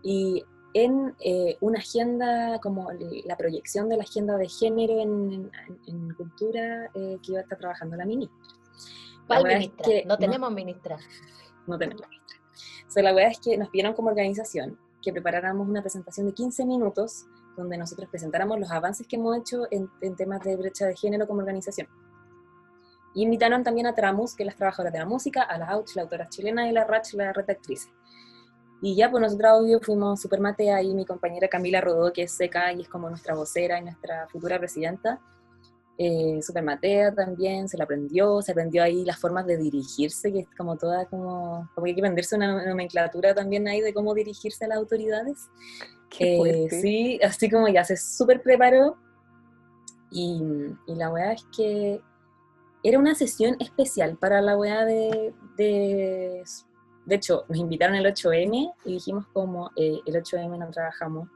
Y 0.03 0.45
en 0.75 1.15
eh, 1.21 1.57
una 1.61 1.79
agenda, 1.79 2.61
como 2.61 2.91
la 3.25 3.37
proyección 3.37 3.89
de 3.89 3.97
la 3.97 4.03
agenda 4.03 4.37
de 4.37 4.49
género 4.49 5.01
en, 5.01 5.51
cultura 6.17 6.91
eh, 6.95 7.19
que 7.23 7.33
iba 7.33 7.41
a 7.41 7.43
estar 7.43 7.59
trabajando 7.59 7.97
la 7.97 8.05
ministra. 8.05 8.37
¿Cuál 9.27 9.45
ministra? 9.45 9.85
que, 9.85 10.05
no 10.05 10.17
tenemos 10.19 10.53
ministra. 10.53 10.99
No 11.67 11.79
tenemos 11.79 12.09
ministra. 12.09 12.39
O 12.97 13.01
la 13.03 13.13
verdad 13.13 13.33
es 13.33 13.41
que 13.41 13.57
nos 13.57 13.69
pidieron 13.69 13.95
como 13.95 14.09
organización 14.09 14.79
que 15.03 15.13
preparáramos 15.13 15.69
una 15.69 15.81
presentación 15.81 16.27
de 16.27 16.35
15 16.35 16.65
minutos 16.65 17.27
donde 17.57 17.77
nosotros 17.77 18.09
presentáramos 18.09 18.59
los 18.59 18.71
avances 18.71 19.07
que 19.07 19.17
hemos 19.17 19.37
hecho 19.37 19.67
en, 19.71 19.91
temas 20.17 20.43
de 20.43 20.57
brecha 20.57 20.87
de 20.87 20.97
género 20.97 21.27
como 21.27 21.41
organización. 21.41 21.89
Y 23.15 23.23
invitaron 23.23 23.65
también 23.65 23.87
a 23.87 23.95
Tramus, 23.95 24.35
que 24.35 24.45
es 24.45 24.47
las 24.47 24.57
trabajadoras 24.57 24.93
de 24.93 24.99
la 25.01 25.07
música, 25.07 25.43
a 25.43 25.59
la 25.59 25.75
Ouch, 25.75 25.95
la 25.97 26.03
autora 26.03 26.29
chilena, 26.29 26.69
y 26.69 26.73
la 26.73 26.85
Rach, 26.85 27.13
la 27.15 27.33
red 27.33 27.47
de 27.47 27.53
actrices. 27.53 27.91
Y 28.81 28.95
ya, 28.95 29.11
pues 29.11 29.23
nosotros 29.23 29.53
obvio 29.61 29.81
fuimos 29.81 30.21
super 30.21 30.41
matea 30.41 30.83
y 30.83 30.95
mi 30.95 31.05
compañera 31.05 31.49
Camila 31.49 31.81
Rodó, 31.81 32.13
que 32.13 32.23
es 32.23 32.33
seca 32.33 32.73
y 32.73 32.83
es 32.83 32.89
como 32.89 33.09
nuestra 33.09 33.35
vocera 33.35 33.79
y 33.79 33.83
nuestra 33.83 34.29
futura 34.29 34.59
presidenta, 34.59 35.21
eh, 36.01 36.41
super 36.43 36.63
matea 36.63 37.13
también, 37.13 37.69
se 37.69 37.77
la 37.77 37.83
aprendió, 37.83 38.41
se 38.41 38.53
aprendió 38.53 38.85
ahí 38.85 39.05
las 39.05 39.19
formas 39.19 39.47
de 39.47 39.57
dirigirse, 39.57 40.33
que 40.33 40.41
es 40.41 40.49
como 40.57 40.77
toda, 40.77 41.07
como, 41.07 41.69
como 41.75 41.85
que 41.85 41.91
hay 41.91 41.95
que 41.97 42.01
aprenderse 42.01 42.37
una 42.37 42.65
nomenclatura 42.65 43.35
también 43.35 43.67
ahí 43.67 43.81
de 43.81 43.93
cómo 43.93 44.15
dirigirse 44.15 44.65
a 44.65 44.69
las 44.69 44.79
autoridades. 44.79 45.49
Eh, 46.21 46.69
sí, 46.71 47.19
así 47.21 47.51
como 47.51 47.67
ya 47.67 47.83
se 47.83 47.97
súper 47.97 48.43
preparó. 48.43 48.97
Y, 50.13 50.41
y, 50.87 50.95
la 50.95 51.11
weá 51.11 51.33
es 51.33 51.45
que 51.55 52.01
era 52.85 52.99
una 52.99 53.17
sesión 53.17 53.57
especial 53.59 54.17
para 54.17 54.41
la 54.41 54.57
weá 54.57 54.85
de, 54.85 55.35
de, 55.57 56.43
de. 57.09 57.15
hecho, 57.17 57.45
nos 57.49 57.59
invitaron 57.59 57.97
el 57.97 58.07
8M 58.07 58.75
y 58.85 58.93
dijimos 58.93 59.27
como 59.33 59.71
eh, 59.77 60.01
el 60.07 60.15
8M 60.15 60.59
no 60.59 60.71
trabajamos, 60.71 61.29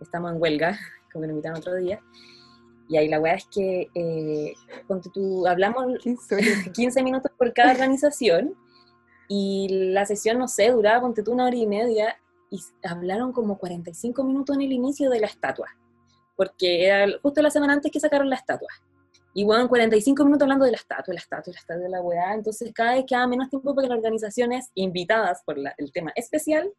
estamos 0.00 0.32
en 0.32 0.40
huelga, 0.40 0.78
como 1.12 1.24
nos 1.24 1.30
invitaron 1.30 1.58
otro 1.58 1.76
día. 1.76 2.00
Y 2.88 2.96
ahí 2.96 3.08
la 3.08 3.20
weá 3.20 3.34
es 3.34 3.46
que, 3.46 3.88
eh, 3.94 4.54
tú, 5.14 5.46
hablamos 5.46 5.98
15 6.74 7.02
minutos 7.04 7.30
por 7.38 7.52
cada 7.52 7.72
organización 7.72 8.56
y 9.28 9.92
la 9.92 10.04
sesión, 10.06 10.38
no 10.38 10.48
sé, 10.48 10.72
duraba, 10.72 11.00
ponte 11.00 11.22
tú, 11.22 11.32
una 11.32 11.46
hora 11.46 11.56
y 11.56 11.66
media 11.68 12.16
y 12.50 12.60
hablaron 12.82 13.32
como 13.32 13.58
45 13.58 14.24
minutos 14.24 14.56
en 14.56 14.62
el 14.62 14.72
inicio 14.72 15.08
de 15.08 15.20
la 15.20 15.28
estatua, 15.28 15.68
porque 16.34 16.84
era 16.86 17.06
justo 17.22 17.40
la 17.40 17.50
semana 17.50 17.74
antes 17.74 17.92
que 17.92 18.00
sacaron 18.00 18.28
la 18.28 18.34
estatua. 18.34 18.68
Y 19.32 19.44
bueno, 19.44 19.68
45 19.68 20.24
minutos 20.24 20.42
hablando 20.42 20.64
de 20.64 20.72
la 20.72 20.76
estatua, 20.76 21.14
la 21.14 21.20
estatua, 21.20 21.52
la 21.52 21.58
estatua 21.58 21.82
de 21.82 21.88
la 21.88 22.00
weá, 22.00 22.34
entonces 22.34 22.72
cada 22.74 22.94
vez 22.94 23.04
queda 23.06 23.26
menos 23.26 23.48
tiempo 23.48 23.74
para 23.74 23.86
que 23.86 23.90
las 23.90 23.98
organizaciones 23.98 24.70
invitadas 24.74 25.42
por 25.44 25.56
el 25.58 25.92
tema 25.92 26.12
especial 26.16 26.72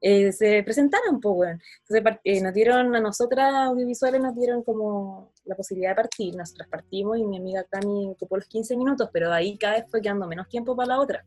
eh, 0.00 0.32
se 0.32 0.62
presentaran, 0.64 1.20
pues 1.20 1.34
bueno. 1.34 1.60
Entonces 1.88 2.20
eh, 2.24 2.40
nos 2.42 2.52
dieron, 2.52 2.94
a 2.94 3.00
nosotras 3.00 3.54
audiovisuales 3.54 4.20
nos 4.20 4.34
dieron 4.34 4.62
como 4.62 5.32
la 5.44 5.54
posibilidad 5.54 5.92
de 5.92 5.96
partir, 5.96 6.36
nosotras 6.36 6.68
partimos 6.68 7.16
y 7.18 7.24
mi 7.24 7.38
amiga 7.38 7.64
Cami 7.64 8.08
ocupó 8.08 8.36
los 8.36 8.46
15 8.46 8.76
minutos, 8.76 9.08
pero 9.12 9.32
ahí 9.32 9.56
cada 9.56 9.76
vez 9.76 9.86
fue 9.90 10.02
quedando 10.02 10.26
menos 10.26 10.48
tiempo 10.48 10.76
para 10.76 10.88
la 10.88 11.00
otra 11.00 11.24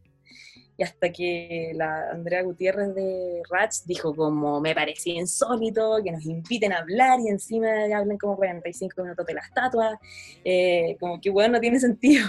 y 0.77 0.83
hasta 0.83 1.11
que 1.11 1.71
la 1.73 2.11
Andrea 2.11 2.43
Gutiérrez 2.43 2.93
de 2.93 3.41
Ratch 3.49 3.83
dijo 3.85 4.13
como 4.13 4.61
me 4.61 4.75
parecía 4.75 5.19
insólito 5.19 5.97
que 6.03 6.11
nos 6.11 6.23
inviten 6.25 6.71
a 6.71 6.79
hablar 6.79 7.19
y 7.19 7.29
encima 7.29 7.67
hablen 7.95 8.17
como 8.19 8.35
45 8.35 9.01
minutos 9.01 9.25
de 9.25 9.33
la 9.33 9.41
estatua, 9.41 9.99
eh, 10.45 10.95
como 10.99 11.19
que 11.19 11.31
bueno, 11.31 11.53
no 11.53 11.59
tiene 11.59 11.79
sentido. 11.79 12.27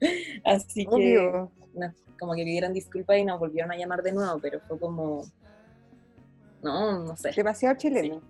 Así 0.44 0.86
que 0.86 1.48
como 2.18 2.34
que 2.34 2.44
pidieron 2.44 2.72
disculpas 2.72 3.18
y 3.18 3.24
nos 3.24 3.38
volvieron 3.38 3.70
a 3.72 3.76
llamar 3.76 4.02
de 4.02 4.12
nuevo, 4.12 4.38
pero 4.40 4.60
fue 4.60 4.78
como, 4.78 5.24
no, 6.62 7.04
no 7.04 7.16
sé. 7.16 7.30
Demasiado 7.34 7.76
chileno. 7.76 8.20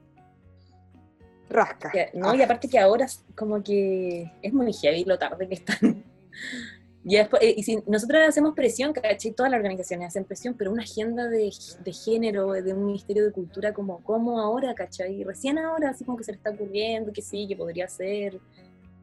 Rasca. 1.50 1.90
no, 2.12 2.35
y 2.35 2.42
aparte 2.42 2.68
que 2.68 2.78
ahora 2.78 3.07
como 3.35 3.62
que 3.62 4.31
es 4.42 4.52
muy 4.52 4.70
heavy 4.72 5.04
lo 5.04 5.18
tarde 5.18 5.48
que 5.48 5.54
están 5.54 6.04
y, 7.09 7.16
después, 7.16 7.42
eh, 7.42 7.55
y 7.57 7.62
si 7.62 7.83
nosotros 7.87 8.21
hacemos 8.29 8.55
presión, 8.55 8.92
¿cachai? 8.92 9.33
Todas 9.33 9.51
las 9.51 9.59
organizaciones 9.59 10.09
hacen 10.09 10.25
presión, 10.25 10.55
pero 10.59 10.71
una 10.71 10.83
agenda 10.83 11.27
de, 11.27 11.51
de 11.83 11.92
género, 11.92 12.53
de 12.53 12.75
un 12.75 12.85
ministerio 12.85 13.25
de 13.25 13.33
cultura, 13.33 13.73
como, 13.73 14.03
¿cómo 14.05 14.38
ahora, 14.38 14.75
cachai? 14.75 15.25
Recién 15.25 15.59
ahora, 15.59 15.88
así 15.88 16.05
como 16.05 16.18
que 16.18 16.25
se 16.25 16.33
le 16.33 16.37
está 16.37 16.51
ocurriendo, 16.51 17.11
que 17.11 17.23
sí, 17.23 17.47
que 17.49 17.57
podría 17.57 17.88
ser. 17.88 18.38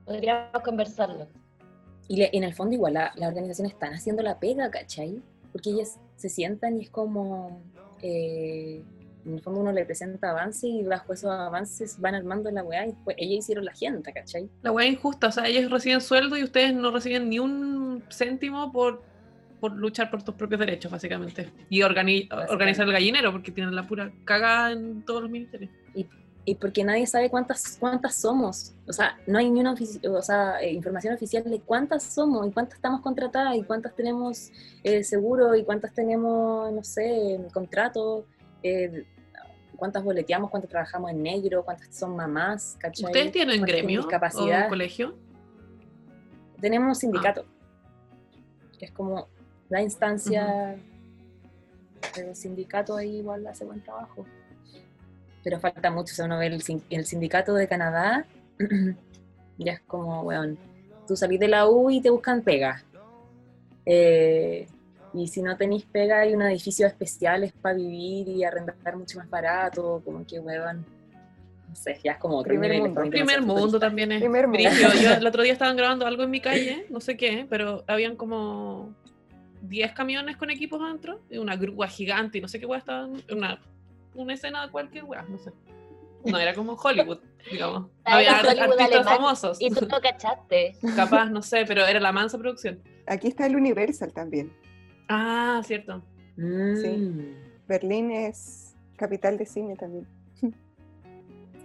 Podríamos 0.05 0.61
conversarlo. 0.63 1.27
Y 2.07 2.21
en 2.21 2.43
el 2.43 2.53
fondo, 2.53 2.75
igual, 2.75 2.93
las 2.93 3.15
organizaciones 3.17 3.73
están 3.73 3.95
haciendo 3.95 4.21
la 4.21 4.39
pega, 4.39 4.69
¿cachai? 4.69 5.19
Porque 5.51 5.71
ellas 5.71 5.99
se 6.15 6.29
sientan 6.29 6.77
y 6.77 6.83
es 6.83 6.91
como. 6.91 7.59
Eh, 8.03 8.83
en 9.25 9.33
el 9.33 9.41
fondo 9.41 9.61
uno 9.61 9.71
le 9.71 9.85
presenta 9.85 10.29
avances 10.29 10.63
y 10.63 10.83
bajo 10.83 11.13
esos 11.13 11.31
avances 11.31 11.99
van 11.99 12.15
armando 12.15 12.51
la 12.51 12.63
weá 12.63 12.85
y 12.85 12.91
después 12.91 13.15
ellas 13.19 13.39
hicieron 13.39 13.65
la 13.65 13.71
agenda, 13.71 14.11
¿cachai? 14.11 14.49
La 14.61 14.71
weá 14.71 14.87
injusta, 14.87 15.27
o 15.27 15.31
sea, 15.31 15.47
ellos 15.47 15.71
reciben 15.71 16.01
sueldo 16.01 16.37
y 16.37 16.43
ustedes 16.43 16.73
no 16.73 16.91
reciben 16.91 17.29
ni 17.29 17.39
un 17.39 18.03
céntimo 18.09 18.71
por, 18.71 19.01
por 19.59 19.71
luchar 19.71 20.11
por 20.11 20.21
tus 20.23 20.35
propios 20.35 20.59
derechos, 20.59 20.91
básicamente. 20.91 21.49
Y 21.69 21.81
organizar 21.81 22.85
el 22.85 22.91
gallinero, 22.91 23.31
porque 23.31 23.51
tienen 23.51 23.75
la 23.75 23.87
pura 23.87 24.11
cagada 24.25 24.71
en 24.71 25.03
todos 25.03 25.23
los 25.23 25.31
ministerios. 25.31 25.71
Y, 25.95 26.05
y 26.45 26.55
porque 26.55 26.83
nadie 26.83 27.07
sabe 27.07 27.31
cuántas, 27.31 27.77
cuántas 27.79 28.15
somos. 28.15 28.73
O 28.87 28.93
sea, 28.93 29.17
no 29.25 29.39
hay 29.39 29.49
ni 29.49 29.59
una 29.59 29.73
o 29.73 30.21
sea, 30.21 30.61
eh, 30.61 30.71
información 30.71 31.15
oficial 31.15 31.43
de 31.43 31.59
cuántas 31.59 32.03
somos 32.03 32.47
y 32.47 32.51
cuántas 32.51 32.75
estamos 32.75 33.01
contratadas 33.01 33.55
y 33.55 33.63
cuántas 33.63 33.95
tenemos 33.95 34.51
eh, 34.83 35.03
seguro 35.03 35.55
y 35.55 35.63
cuántas 35.63 35.93
tenemos, 35.93 36.71
no 36.71 36.83
sé, 36.83 37.39
contrato. 37.51 38.25
Eh, 38.61 39.05
cuántas 39.75 40.03
boleteamos, 40.03 40.49
cuántas 40.49 40.69
trabajamos 40.69 41.11
en 41.11 41.23
negro, 41.23 41.63
cuántas 41.63 41.95
son 41.95 42.15
mamás, 42.15 42.77
¿cachai? 42.79 43.05
¿Ustedes 43.05 43.31
tienen 43.31 43.61
gremio 43.61 44.01
o 44.01 44.69
colegio? 44.69 45.15
Tenemos 46.59 46.87
un 46.87 46.95
sindicato, 46.95 47.45
que 48.79 48.85
es 48.85 48.91
como 48.91 49.27
la 49.69 49.81
instancia 49.81 50.77
del 52.15 52.35
sindicato 52.35 52.95
ahí 52.95 53.17
igual 53.17 53.45
hace 53.47 53.65
buen 53.65 53.81
trabajo. 53.81 54.25
Pero 55.43 55.59
falta 55.59 55.91
mucho, 55.91 56.13
o 56.13 56.15
sea, 56.15 56.25
uno 56.25 56.39
ve 56.39 56.47
el, 56.47 57.05
sindicato 57.05 57.53
de 57.53 57.67
Canadá, 57.67 58.25
ya 59.57 59.73
es 59.73 59.81
como, 59.81 60.21
weón, 60.23 60.57
tú 61.07 61.15
salís 61.15 61.39
de 61.39 61.47
la 61.47 61.67
U 61.67 61.89
y 61.91 62.01
te 62.01 62.09
buscan 62.09 62.41
pega. 62.41 62.83
Eh, 63.85 64.67
y 65.15 65.27
si 65.27 65.41
no 65.41 65.55
tenéis 65.55 65.85
pega, 65.85 66.19
hay 66.19 66.33
un 66.33 66.41
edificio 66.41 66.85
especiales 66.85 67.53
para 67.53 67.75
vivir 67.75 68.27
y 68.27 68.43
arrendar 68.43 68.97
mucho 68.97 69.17
más 69.17 69.29
barato, 69.29 70.01
como 70.03 70.25
que 70.25 70.39
huevan. 70.39 70.85
No 71.69 71.75
sé, 71.75 71.99
ya 72.03 72.13
es 72.13 72.17
como 72.17 72.37
otro 72.37 72.49
primer 72.49 72.81
Mundo. 72.81 73.01
Primer 73.09 73.41
mundo 73.41 73.79
también 73.79 74.11
es. 74.11 74.19
Primer 74.19 74.47
mundo. 74.47 74.69
Yo 75.01 75.13
el 75.17 75.25
otro 75.25 75.43
día 75.43 75.53
estaban 75.53 75.77
grabando 75.77 76.05
algo 76.05 76.23
en 76.23 76.31
mi 76.31 76.41
calle, 76.41 76.85
no 76.89 76.99
sé 76.99 77.15
qué, 77.15 77.47
pero 77.49 77.83
habían 77.87 78.15
como 78.15 78.93
10 79.61 79.93
camiones 79.93 80.35
con 80.37 80.49
equipos 80.49 80.81
adentro, 80.81 81.21
y 81.29 81.37
una 81.37 81.55
grúa 81.55 81.87
gigante 81.87 82.37
y 82.37 82.41
no 82.41 82.47
sé 82.47 82.59
qué 82.59 82.65
hueá 82.65 82.79
estaban. 82.79 83.23
Una, 83.31 83.59
una 84.15 84.33
escena 84.33 84.65
de 84.65 84.71
cualquier 84.71 85.05
hueá, 85.05 85.25
no 85.29 85.37
sé. 85.37 85.51
No 86.25 86.39
era 86.39 86.53
como 86.53 86.73
Hollywood, 86.73 87.19
digamos. 87.49 87.89
había 88.03 88.39
artistas 88.39 89.05
famosos. 89.05 89.61
Y 89.61 89.69
tú 89.69 89.87
no 89.87 90.01
cachaste. 90.01 90.75
Capaz, 90.95 91.29
no 91.29 91.41
sé, 91.41 91.65
pero 91.65 91.85
era 91.85 91.99
la 91.99 92.11
mansa 92.11 92.37
producción. 92.37 92.81
Aquí 93.07 93.27
está 93.27 93.45
el 93.45 93.55
Universal 93.55 94.11
también. 94.11 94.51
Ah, 95.07 95.61
cierto. 95.65 96.03
Sí. 96.35 96.41
Mm. 96.41 97.67
Berlín 97.67 98.11
es 98.11 98.75
capital 98.97 99.37
de 99.37 99.45
cine 99.45 99.75
también. 99.75 100.07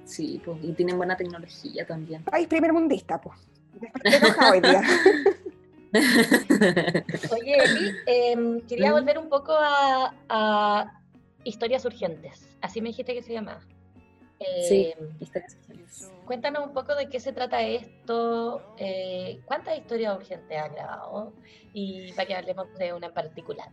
Sí, 0.05 0.43
pues, 0.45 0.59
y 0.63 0.73
tienen 0.73 0.97
buena 0.97 1.17
tecnología 1.17 1.87
también. 1.87 2.25
Ay, 2.33 2.49
primer 2.49 2.73
mundista, 2.73 3.21
pues. 3.21 3.39
hoy 4.51 4.61
día. 4.61 4.83
Oye, 7.33 7.55
Eli, 7.65 7.93
em, 8.07 8.61
quería 8.63 8.91
¿Mm? 8.91 8.95
volver 8.95 9.19
un 9.19 9.29
poco 9.29 9.53
a, 9.57 11.01
historias 11.45 11.85
urgentes. 11.85 12.49
Así 12.61 12.81
me 12.81 12.89
dijiste 12.89 13.15
que 13.15 13.23
se 13.23 13.33
llamaba. 13.33 13.61
Sí, 14.69 14.93
urgentes. 15.21 16.11
Cuéntanos 16.25 16.67
un 16.67 16.73
poco 16.73 16.95
de 16.95 17.09
qué 17.09 17.21
se 17.21 17.33
trata 17.33 17.63
esto, 17.63 18.75
eh, 18.79 19.41
cuántas 19.45 19.77
historias 19.77 20.17
urgentes 20.17 20.59
han 20.59 20.73
grabado 20.73 21.33
y 21.73 22.13
para 22.13 22.27
que 22.27 22.35
hablemos 22.35 22.67
de 22.79 22.93
una 22.93 23.09
en 23.09 23.15
particular. 23.15 23.69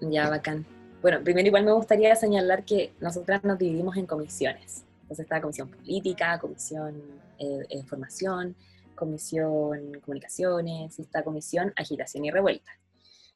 Ya, 0.00 0.28
bacán. 0.28 0.66
Bueno, 1.00 1.22
primero 1.22 1.46
igual 1.46 1.64
me 1.64 1.72
gustaría 1.72 2.14
señalar 2.16 2.64
que 2.64 2.92
nosotras 3.00 3.44
nos 3.44 3.58
dividimos 3.58 3.96
en 3.96 4.06
comisiones. 4.06 4.84
Entonces 5.02 5.24
está 5.24 5.40
comisión 5.40 5.68
política, 5.68 6.38
comisión 6.38 7.02
eh, 7.38 7.62
de 7.68 7.82
formación, 7.84 8.56
comisión 8.94 10.00
comunicaciones, 10.00 10.98
y 10.98 11.02
esta 11.02 11.22
comisión 11.22 11.72
agitación 11.76 12.24
y 12.24 12.30
revuelta. 12.30 12.70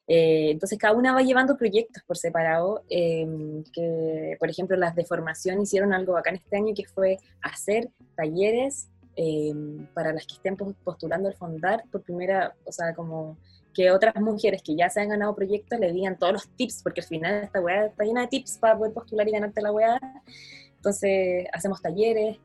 Eh, 0.07 0.51
entonces 0.51 0.77
cada 0.77 0.93
una 0.93 1.13
va 1.13 1.21
llevando 1.21 1.57
proyectos 1.57 2.01
por 2.03 2.17
separado, 2.17 2.83
em, 2.89 3.63
que 3.73 4.37
por 4.39 4.49
ejemplo 4.49 4.77
las 4.77 4.95
de 4.95 5.03
formación 5.05 5.61
hicieron 5.61 5.93
algo 5.93 6.13
bacán 6.13 6.35
este 6.35 6.55
año 6.55 6.73
que 6.73 6.85
fue 6.85 7.17
hacer 7.41 7.89
talleres 8.15 8.89
em, 9.17 9.85
para 9.93 10.13
las 10.13 10.25
que 10.25 10.35
estén 10.35 10.55
postulando 10.55 11.27
al 11.27 11.35
fondar 11.35 11.83
por 11.91 12.03
primera, 12.03 12.55
o 12.65 12.71
sea, 12.71 12.93
como 12.93 13.37
que 13.73 13.91
otras 13.91 14.15
mujeres 14.15 14.61
que 14.63 14.75
ya 14.75 14.89
se 14.89 15.01
han 15.01 15.09
ganado 15.09 15.35
proyectos 15.35 15.79
le 15.79 15.91
digan 15.91 16.17
todos 16.17 16.33
los 16.33 16.47
tips, 16.49 16.81
porque 16.83 17.01
al 17.01 17.07
final 17.07 17.43
esta 17.43 17.61
weá 17.61 17.87
está 17.87 18.03
llena 18.03 18.21
de 18.21 18.27
tips 18.27 18.57
para 18.59 18.77
poder 18.77 18.93
postular 18.93 19.27
y 19.27 19.31
ganarte 19.31 19.61
la 19.61 19.71
weá. 19.71 19.99
Entonces 20.77 21.47
hacemos 21.53 21.81
talleres, 21.81 22.37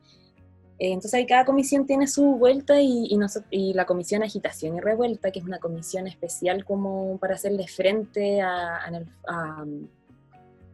entonces 0.78 1.14
ahí 1.14 1.26
cada 1.26 1.44
comisión 1.44 1.86
tiene 1.86 2.06
su 2.06 2.24
vuelta 2.36 2.80
y, 2.80 3.08
y, 3.50 3.72
la 3.72 3.84
comisión 3.84 4.22
agitación 4.22 4.76
y 4.76 4.80
revuelta, 4.80 5.30
que 5.30 5.38
es 5.38 5.44
una 5.44 5.58
comisión 5.58 6.06
especial 6.06 6.64
como 6.64 7.18
para 7.18 7.34
hacerle 7.34 7.68
frente 7.68 8.40
a, 8.40 8.90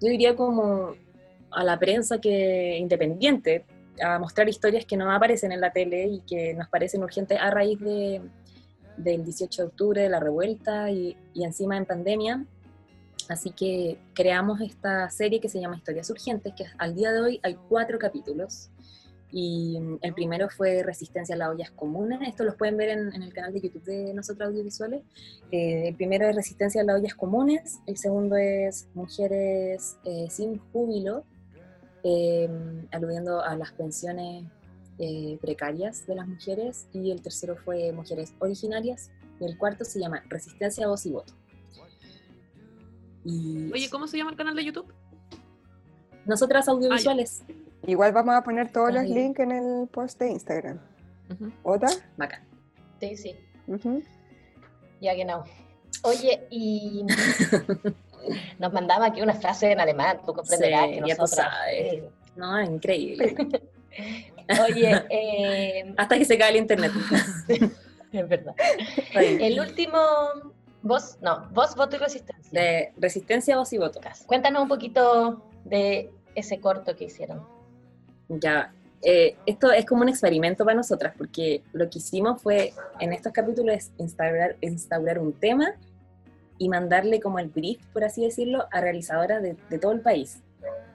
yo 0.01 0.09
diría 0.09 0.37
como 0.37 0.95
a 1.51 1.65
la 1.65 1.79
prensa 1.79 2.21
que 2.21 2.79
independiente, 2.79 3.65
a 4.03 4.19
mostrar 4.19 4.49
historias 4.49 4.85
que 4.87 4.97
no 4.97 5.11
aparecen 5.11 5.53
en 5.53 5.61
la 5.61 5.73
tele 5.73 6.07
y 6.07 6.21
que 6.21 6.55
nos 6.55 6.69
parecen 6.69 7.03
urgentes 7.03 7.39
a 7.41 7.51
raíz 7.51 7.81
de, 7.81 8.23
del 8.97 9.25
18 9.25 9.63
de 9.63 9.69
octubre, 9.69 10.03
de 10.03 10.09
la 10.09 10.21
revuelta 10.21 10.91
y, 10.91 11.17
y 11.35 11.45
encima 11.45 11.77
en 11.77 11.85
pandemia. 11.85 12.45
Así 13.29 13.51
que 13.51 13.99
creamos 14.15 14.61
esta 14.61 15.11
serie 15.11 15.41
que 15.41 15.49
se 15.49 15.61
llama 15.61 15.77
Historias 15.77 16.09
Urgentes, 16.09 16.55
que 16.55 16.65
al 16.79 16.95
día 16.95 17.13
de 17.13 17.21
hoy 17.21 17.41
hay 17.43 17.57
cuatro 17.69 17.99
capítulos. 17.99 18.71
Y 19.31 19.79
mm, 19.79 19.99
el 20.03 20.15
primero 20.15 20.49
fue 20.49 20.83
Resistencia 20.83 21.35
a 21.35 21.39
las 21.39 21.49
ollas 21.51 21.71
comunes. 21.71 22.21
Esto 22.27 22.45
los 22.45 22.55
pueden 22.57 22.77
ver 22.77 22.91
en, 22.91 23.23
el 23.23 23.33
canal 23.33 23.53
de 23.53 23.61
YouTube 23.61 23.85
de 23.85 24.15
nosotros 24.15 24.49
audiovisuales. 24.49 25.03
Eh, 25.51 25.89
el 25.89 25.95
primero 25.97 26.29
es 26.29 26.35
Resistencia 26.35 26.83
a 26.83 26.85
las 26.85 27.01
ollas 27.01 27.15
comunes. 27.15 27.79
El 27.87 27.97
segundo 27.97 28.37
es 28.37 28.89
Mujeres 28.95 29.99
eh, 30.05 30.27
sin 30.31 30.59
júbilo, 30.73 31.25
eh, 32.05 32.49
aludiendo 32.91 33.43
a 33.43 33.57
las 33.57 33.73
pensiones 33.73 34.45
precarias 35.41 36.05
de 36.09 36.17
las 36.17 36.27
mujeres. 36.27 36.89
Y 36.93 37.13
el 37.13 37.23
tercero 37.23 37.57
fue 37.57 37.93
Mujeres 37.93 38.35
originarias. 38.41 39.11
Y 39.41 39.45
el 39.45 39.57
cuarto 39.57 39.85
se 39.85 40.01
llama 40.01 40.25
Resistencia 40.29 40.87
a 40.87 40.89
voz 40.89 41.07
y 41.07 41.13
voto. 41.13 41.35
Oye, 43.25 43.89
¿cómo 43.91 44.07
se 44.07 44.17
llama 44.17 44.31
el 44.31 44.37
canal 44.37 44.57
de 44.57 44.65
YouTube? 44.65 44.93
Nosotras 46.25 46.69
audiovisuales. 46.69 47.43
Ah, 47.49 47.53
Igual 47.89 48.13
vamos 48.13 48.35
a 48.35 48.43
poner 48.43 48.71
todos 48.71 48.93
los 48.93 49.05
links 49.05 49.41
en 49.41 49.51
el 49.51 49.89
post 49.89 50.21
de 50.21 50.31
Instagram. 50.31 50.79
¿Otra? 51.63 51.89
Bacán. 52.19 52.47
Sí, 53.01 53.17
sí. 53.17 53.35
Ya 55.01 55.15
que 55.15 55.25
no. 55.25 55.43
Oye, 56.03 56.47
y 56.51 57.03
nos 58.59 58.73
mandaba 58.75 59.07
aquí 59.07 59.23
una 59.23 59.33
frase 59.33 59.73
en 59.73 59.81
alemán, 59.81 60.19
tú 60.27 60.35
comprenderás 60.35 60.89
que 60.89 61.01
nosotros... 61.01 61.47
No, 62.37 62.63
increíble. 62.63 63.35
Oye, 64.69 65.05
eh... 65.09 65.95
hasta 65.97 66.19
que 66.19 66.27
se 66.27 66.37
cae 66.37 66.51
el 66.51 66.57
internet. 66.57 66.93
es 68.13 68.29
verdad. 68.29 68.55
El 69.15 69.59
último 69.59 69.99
Voz, 70.83 71.19
no, 71.23 71.49
voz, 71.53 71.75
voto 71.75 71.97
y 71.97 71.99
resistencia. 71.99 72.51
De 72.53 72.93
resistencia, 72.99 73.57
voz 73.57 73.73
y 73.73 73.79
voto. 73.79 73.99
Cuéntanos 74.27 74.63
un 74.63 74.69
poquito 74.69 75.43
de 75.65 76.13
ese 76.35 76.61
corto 76.61 76.95
que 76.95 77.05
hicieron. 77.05 77.58
Ya, 78.29 78.73
eh, 79.03 79.37
esto 79.47 79.73
es 79.73 79.87
como 79.87 80.03
un 80.03 80.09
experimento 80.09 80.65
para 80.65 80.77
nosotras, 80.77 81.15
porque 81.17 81.63
lo 81.73 81.89
que 81.89 81.99
hicimos 81.99 82.43
fue 82.43 82.73
en 83.01 83.13
estos 83.13 83.33
capítulos 83.33 83.91
instaurar, 83.99 84.57
instaurar 84.61 85.19
un 85.19 85.33
tema 85.33 85.75
y 86.59 86.69
mandarle 86.69 87.21
como 87.21 87.39
el 87.39 87.49
brief, 87.49 87.85
por 87.93 88.05
así 88.05 88.25
decirlo, 88.25 88.67
a 88.73 88.81
realizadoras 88.81 89.43
de, 89.43 89.57
de 89.71 89.79
todo 89.79 89.93
el 89.93 90.01
país. 90.01 90.43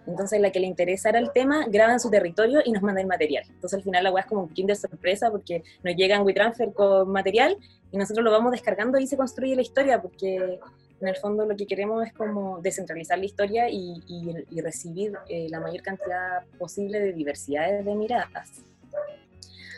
Entonces, 0.06 0.42
la 0.42 0.52
que 0.52 0.60
le 0.60 0.68
interesara 0.68 1.18
el 1.18 1.32
tema, 1.32 1.66
graba 1.68 1.94
en 1.94 2.00
su 2.00 2.10
territorio 2.10 2.62
y 2.66 2.72
nos 2.72 2.84
manda 2.84 3.02
el 3.02 3.08
material. 3.08 3.46
Entonces, 3.48 3.78
al 3.78 3.84
final 3.84 4.04
la 4.04 4.12
weá 4.12 4.24
es 4.24 4.28
como 4.28 4.44
un 4.44 4.68
de 4.68 4.76
sorpresa 4.76 5.32
porque 5.32 5.64
nos 5.84 5.96
llega 5.96 6.22
WeTransfer 6.22 6.74
con 6.74 7.10
material 7.10 7.58
y 7.92 7.98
nosotros 7.98 8.24
lo 8.24 8.32
vamos 8.32 8.52
descargando 8.52 9.00
y 9.00 9.08
se 9.08 9.16
construye 9.16 9.56
la 9.56 9.62
historia 9.62 10.02
porque 10.02 10.60
en 11.02 11.08
el 11.08 11.16
fondo 11.18 11.46
lo 11.46 11.56
que 11.56 11.68
queremos 11.68 12.06
es 12.06 12.14
como 12.14 12.60
descentralizar 12.62 13.18
la 13.18 13.26
historia 13.26 13.70
y, 13.70 14.02
y, 14.08 14.62
recibir 14.62 15.14
eh, 15.28 15.48
la 15.50 15.60
mayor 15.60 15.82
cantidad 15.82 16.46
posible 16.58 17.00
de 17.00 17.14
diversidades 17.14 17.84
de 17.84 17.96
miradas. 17.96 18.64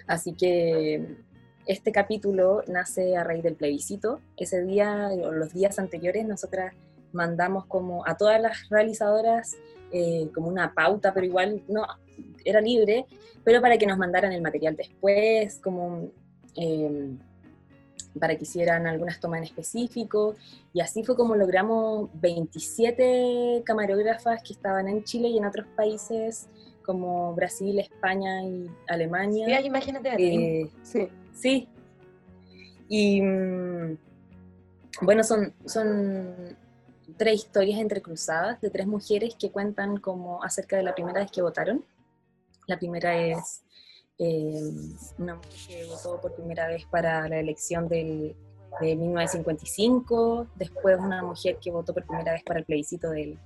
Así 0.08 0.34
que 0.34 1.18
este 1.66 1.92
capítulo 1.92 2.64
nace 2.68 3.18
a 3.18 3.24
raíz 3.24 3.44
del 3.44 3.56
plebiscito. 3.56 4.22
Ese 4.38 4.64
día, 4.64 5.10
o 5.10 5.32
los 5.32 5.54
días 5.54 5.80
anteriores, 5.80 6.26
nosotras 6.28 6.76
mandamos 7.12 7.66
como 7.66 8.06
a 8.08 8.18
todas 8.18 8.40
las 8.40 8.70
realizadoras 8.70 9.56
eh, 9.92 10.30
como 10.34 10.48
una 10.48 10.74
pauta, 10.74 11.14
pero 11.14 11.26
igual 11.26 11.64
no, 11.68 11.88
era 12.44 12.62
libre, 12.62 13.06
pero 13.44 13.62
para 13.62 13.78
que 13.78 13.88
nos 13.88 13.98
mandaran 13.98 14.32
el 14.32 14.42
material 14.42 14.76
después, 14.76 15.60
como 15.64 16.10
eh, 16.56 17.16
para 18.20 18.36
que 18.38 18.44
hicieran 18.44 18.88
algunas 18.88 19.20
tomas 19.20 19.40
en 19.40 19.44
específico, 19.46 20.36
y 20.74 20.82
así 20.82 21.04
fue 21.04 21.16
como 21.16 21.36
logramos 21.36 22.10
27 22.14 23.64
camarógrafas 23.66 24.42
que 24.44 24.54
estaban 24.54 24.88
en 24.88 25.04
Chile 25.04 25.30
y 25.30 25.38
en 25.38 25.46
otros 25.46 25.68
países 25.76 26.48
como 26.86 27.34
Brasil, 27.34 27.80
España 27.80 28.44
y 28.44 28.70
Alemania. 28.88 29.60
Sí, 29.60 29.66
imagínate. 29.66 30.16
Eh, 30.18 30.70
sí. 30.84 31.10
Sí. 31.34 31.68
Y 32.88 33.22
mm, 33.22 33.98
bueno, 35.02 35.24
son, 35.24 35.54
son 35.66 36.58
tres 37.18 37.36
historias 37.36 37.80
entrecruzadas 37.80 38.62
de 38.62 38.70
tres 38.70 38.88
mujeres 38.88 39.36
que 39.36 39.52
cuentan 39.52 39.98
como 39.98 40.44
acerca 40.44 40.78
de 40.78 40.84
la 40.84 40.94
primera 40.94 41.22
vez 41.22 41.32
que 41.32 41.42
votaron. 41.42 41.84
La 42.68 42.78
primera 42.78 43.16
es 43.18 43.64
eh, 44.18 44.72
una 45.18 45.36
mujer 45.36 45.52
que 45.68 45.86
votó 45.86 46.22
por 46.22 46.36
primera 46.36 46.68
vez 46.68 46.86
para 46.86 47.28
la 47.28 47.40
elección 47.40 47.88
del, 47.88 48.36
de 48.80 48.96
1955, 48.96 50.48
después 50.56 50.98
una 51.00 51.24
mujer 51.24 51.58
que 51.62 51.72
votó 51.72 51.94
por 51.94 52.06
primera 52.06 52.34
vez 52.34 52.44
para 52.44 52.60
el 52.60 52.66
plebiscito 52.66 53.10
del, 53.10 53.38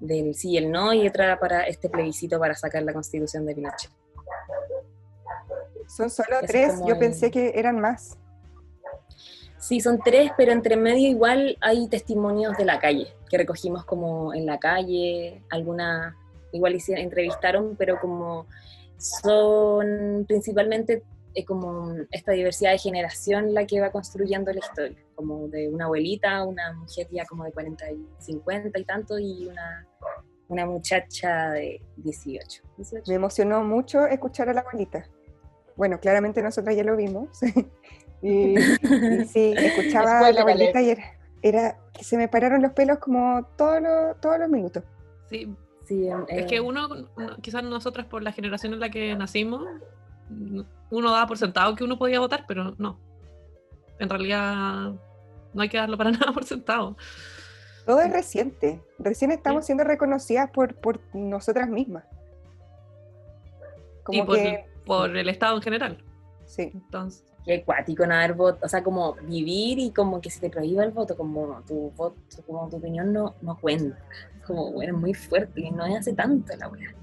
del 0.00 0.34
sí 0.34 0.50
y 0.50 0.56
el 0.58 0.70
no, 0.70 0.92
y 0.92 1.06
otra 1.06 1.38
para 1.38 1.62
este 1.66 1.88
plebiscito 1.88 2.38
para 2.38 2.54
sacar 2.54 2.82
la 2.82 2.92
constitución 2.92 3.46
de 3.46 3.54
Pinochet. 3.54 3.90
Son 5.88 6.10
solo 6.10 6.38
tres, 6.46 6.80
yo 6.86 6.98
pensé 6.98 7.30
que 7.30 7.52
eran 7.54 7.78
más. 7.78 8.18
Sí, 9.58 9.80
son 9.80 10.00
tres, 10.00 10.32
pero 10.36 10.50
entre 10.50 10.76
medio 10.76 11.08
igual 11.08 11.56
hay 11.60 11.86
testimonios 11.86 12.56
de 12.56 12.64
la 12.64 12.80
calle, 12.80 13.14
que 13.30 13.38
recogimos 13.38 13.84
como 13.84 14.34
en 14.34 14.46
la 14.46 14.58
calle, 14.58 15.42
alguna, 15.50 16.16
igual 16.50 16.74
hicieron, 16.74 17.04
entrevistaron, 17.04 17.76
pero 17.76 18.00
como 18.00 18.46
son 19.02 20.24
principalmente 20.26 21.02
eh, 21.34 21.44
como 21.44 21.94
esta 22.10 22.32
diversidad 22.32 22.72
de 22.72 22.78
generación 22.78 23.54
la 23.54 23.66
que 23.66 23.80
va 23.80 23.90
construyendo 23.90 24.52
la 24.52 24.60
historia, 24.60 24.98
como 25.14 25.48
de 25.48 25.68
una 25.68 25.86
abuelita, 25.86 26.44
una 26.44 26.72
mujer 26.72 27.08
ya 27.10 27.24
como 27.26 27.44
de 27.44 27.52
40 27.52 27.90
y 27.90 28.06
50 28.18 28.78
y 28.78 28.84
tanto, 28.84 29.18
y 29.18 29.46
una, 29.46 29.86
una 30.48 30.66
muchacha 30.66 31.50
de 31.50 31.80
18, 31.96 32.62
18. 32.76 33.04
Me 33.08 33.14
emocionó 33.14 33.64
mucho 33.64 34.06
escuchar 34.06 34.48
a 34.50 34.54
la 34.54 34.60
abuelita. 34.60 35.04
Bueno, 35.74 35.98
claramente 35.98 36.42
nosotros 36.42 36.76
ya 36.76 36.84
lo 36.84 36.96
vimos, 36.96 37.28
Y, 38.22 38.54
sí, 39.26 39.52
escuchaba 39.56 40.30
la 40.30 40.42
abuelita 40.42 40.80
y 40.80 40.96
era, 41.42 41.76
que 41.92 42.04
se 42.04 42.16
me 42.16 42.28
pararon 42.28 42.62
los 42.62 42.72
pelos 42.72 42.98
como 42.98 43.44
todos 43.56 43.82
los, 43.82 44.20
todos 44.20 44.38
los 44.38 44.48
minutos. 44.48 44.84
Sí, 45.28 45.52
sí 45.84 46.08
es 46.28 46.46
que 46.46 46.56
eh, 46.56 46.60
uno, 46.60 46.88
quizás 47.40 47.62
nosotras 47.62 48.06
por 48.06 48.22
la 48.22 48.32
generación 48.32 48.72
en 48.72 48.80
la 48.80 48.90
que 48.90 49.14
nacimos, 49.16 49.66
uno 50.90 51.10
daba 51.10 51.26
por 51.26 51.38
sentado 51.38 51.74
que 51.74 51.84
uno 51.84 51.98
podía 51.98 52.20
votar, 52.20 52.44
pero 52.46 52.74
no. 52.78 52.98
En 53.98 54.08
realidad 54.08 54.92
no 55.52 55.62
hay 55.62 55.68
que 55.68 55.76
darlo 55.76 55.96
para 55.96 56.10
nada 56.12 56.32
por 56.32 56.44
sentado. 56.44 56.96
Todo 57.86 58.00
es 58.00 58.12
reciente. 58.12 58.80
Recién 58.98 59.32
estamos 59.32 59.66
siendo 59.66 59.84
reconocidas 59.84 60.50
por, 60.50 60.74
por 60.76 61.00
nosotras 61.14 61.68
mismas. 61.68 62.04
y 64.08 64.22
por, 64.22 64.38
por 64.86 65.16
el 65.16 65.28
Estado 65.28 65.56
en 65.56 65.62
general. 65.62 66.04
Sí. 66.46 66.70
Entonces, 66.74 67.31
qué 67.44 67.56
acuático 67.56 68.04
haber 68.04 68.34
voto, 68.34 68.58
o 68.62 68.68
sea, 68.68 68.82
como 68.82 69.14
vivir 69.14 69.78
y 69.78 69.90
como 69.90 70.20
que 70.20 70.30
se 70.30 70.40
te 70.40 70.50
prohíba 70.50 70.84
el 70.84 70.90
voto, 70.90 71.16
como 71.16 71.62
tu 71.66 71.90
voto, 71.90 72.16
como 72.46 72.68
tu 72.68 72.76
opinión 72.76 73.12
no, 73.12 73.34
no 73.42 73.58
cuenta, 73.58 73.98
como, 74.46 74.72
bueno, 74.72 74.96
muy 74.96 75.14
fuerte, 75.14 75.60
y 75.60 75.70
no 75.70 75.84
hace 75.84 76.12
tanto 76.12 76.54
la 76.56 76.68
weá. 76.68 76.94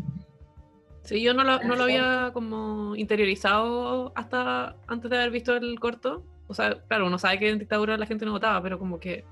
Sí, 1.03 1.23
yo 1.23 1.33
no 1.33 1.43
lo, 1.43 1.59
no 1.63 1.75
lo 1.75 1.83
había 1.83 2.29
como 2.33 2.95
interiorizado 2.95 4.11
hasta 4.15 4.75
antes 4.85 5.09
de 5.09 5.17
haber 5.17 5.31
visto 5.31 5.55
el 5.55 5.79
corto. 5.79 6.23
O 6.47 6.53
sea, 6.53 6.81
claro, 6.87 7.07
uno 7.07 7.17
sabe 7.17 7.39
que 7.39 7.49
en 7.49 7.57
dictadura 7.57 7.97
la 7.97 8.05
gente 8.05 8.25
no 8.25 8.31
votaba, 8.31 8.61
pero 8.61 8.77
como 8.77 8.99
que 8.99 9.25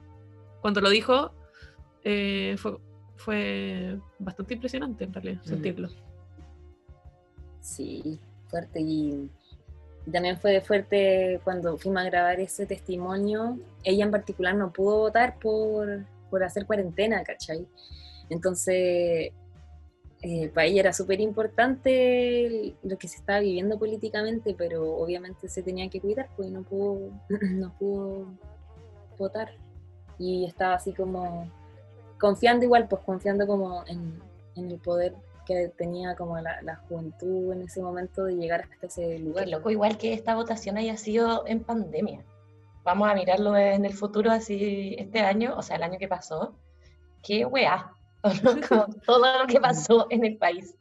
cuando 0.61 0.81
lo 0.81 0.89
dijo 0.89 1.33
eh, 2.03 2.55
fue, 2.57 2.77
fue 3.15 3.99
bastante 4.17 4.55
impresionante 4.55 5.03
en 5.03 5.13
realidad 5.13 5.41
mm. 5.43 5.47
sentirlo. 5.47 5.89
Sí, 7.59 8.19
fuerte 8.47 8.79
y 8.81 9.29
también 10.11 10.37
fue 10.37 10.61
fuerte 10.61 11.41
cuando 11.43 11.77
fuimos 11.77 12.01
a 12.01 12.05
grabar 12.05 12.39
ese 12.39 12.65
testimonio. 12.65 13.59
Ella 13.83 14.05
en 14.05 14.11
particular 14.11 14.55
no 14.55 14.71
pudo 14.71 14.99
votar 14.99 15.37
por, 15.39 16.05
por 16.29 16.43
hacer 16.43 16.65
cuarentena, 16.65 17.23
¿cachai? 17.23 17.67
Entonces, 18.29 19.31
eh, 20.21 20.49
para 20.53 20.65
ella 20.65 20.79
era 20.79 20.93
súper 20.93 21.19
importante 21.19 22.75
lo 22.83 22.97
que 22.97 23.07
se 23.07 23.17
estaba 23.17 23.39
viviendo 23.39 23.77
políticamente, 23.77 24.55
pero 24.57 24.95
obviamente 24.97 25.49
se 25.49 25.61
tenía 25.61 25.89
que 25.89 26.01
cuidar, 26.01 26.29
pues 26.35 26.49
no 26.49 26.63
pudo, 26.63 27.11
no 27.41 27.73
pudo 27.77 28.27
votar. 29.17 29.51
Y 30.17 30.45
estaba 30.45 30.75
así 30.75 30.93
como 30.93 31.51
confiando 32.19 32.65
igual, 32.65 32.87
pues 32.87 33.01
confiando 33.03 33.45
como 33.45 33.83
en, 33.87 34.19
en 34.55 34.71
el 34.71 34.79
poder 34.79 35.13
que 35.47 35.69
tenía 35.77 36.15
como 36.15 36.37
la, 36.39 36.75
juventud 36.87 37.53
en 37.53 37.61
ese 37.61 37.81
momento 37.81 38.25
de 38.25 38.35
llegar 38.35 38.67
hasta 38.69 38.87
ese 38.87 39.19
lugar. 39.19 39.45
Qué 39.45 39.51
loco, 39.51 39.71
igual 39.71 39.97
que 39.97 40.13
esta 40.13 40.35
votación 40.35 40.77
haya 40.77 40.97
sido 40.97 41.47
en 41.47 41.63
pandemia. 41.63 42.25
Vamos 42.83 43.09
a 43.09 43.15
mirarlo 43.15 43.55
en 43.55 43.85
el 43.85 43.93
futuro, 43.93 44.29
así 44.31 44.95
este 44.99 45.21
año, 45.21 45.55
o 45.57 45.61
sea, 45.61 45.77
el 45.77 45.83
año 45.83 45.97
que 45.97 46.07
pasó. 46.07 46.55
Qué 47.23 47.45
weá, 47.45 47.91
todo 49.05 49.39
lo 49.39 49.47
que 49.47 49.59
pasó 49.59 50.07
en 50.09 50.25
el 50.25 50.37
país. 50.37 50.75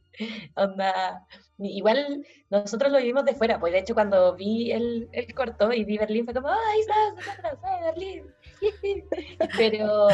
Onda, 0.56 1.26
igual 1.58 2.24
nosotros 2.50 2.90
lo 2.90 2.98
vivimos 2.98 3.24
de 3.24 3.34
fuera, 3.34 3.60
pues 3.60 3.72
de 3.72 3.80
hecho 3.80 3.94
cuando 3.94 4.34
vi 4.34 4.72
el, 4.72 5.08
el 5.12 5.34
corto 5.34 5.72
y 5.72 5.84
vi 5.84 5.98
Berlín 5.98 6.24
fue 6.24 6.34
como, 6.34 6.48
¡ay, 6.48 6.80
nosotros, 7.16 7.58
¡ay, 7.62 7.82
Berlín! 7.84 8.24
pero, 9.56 10.08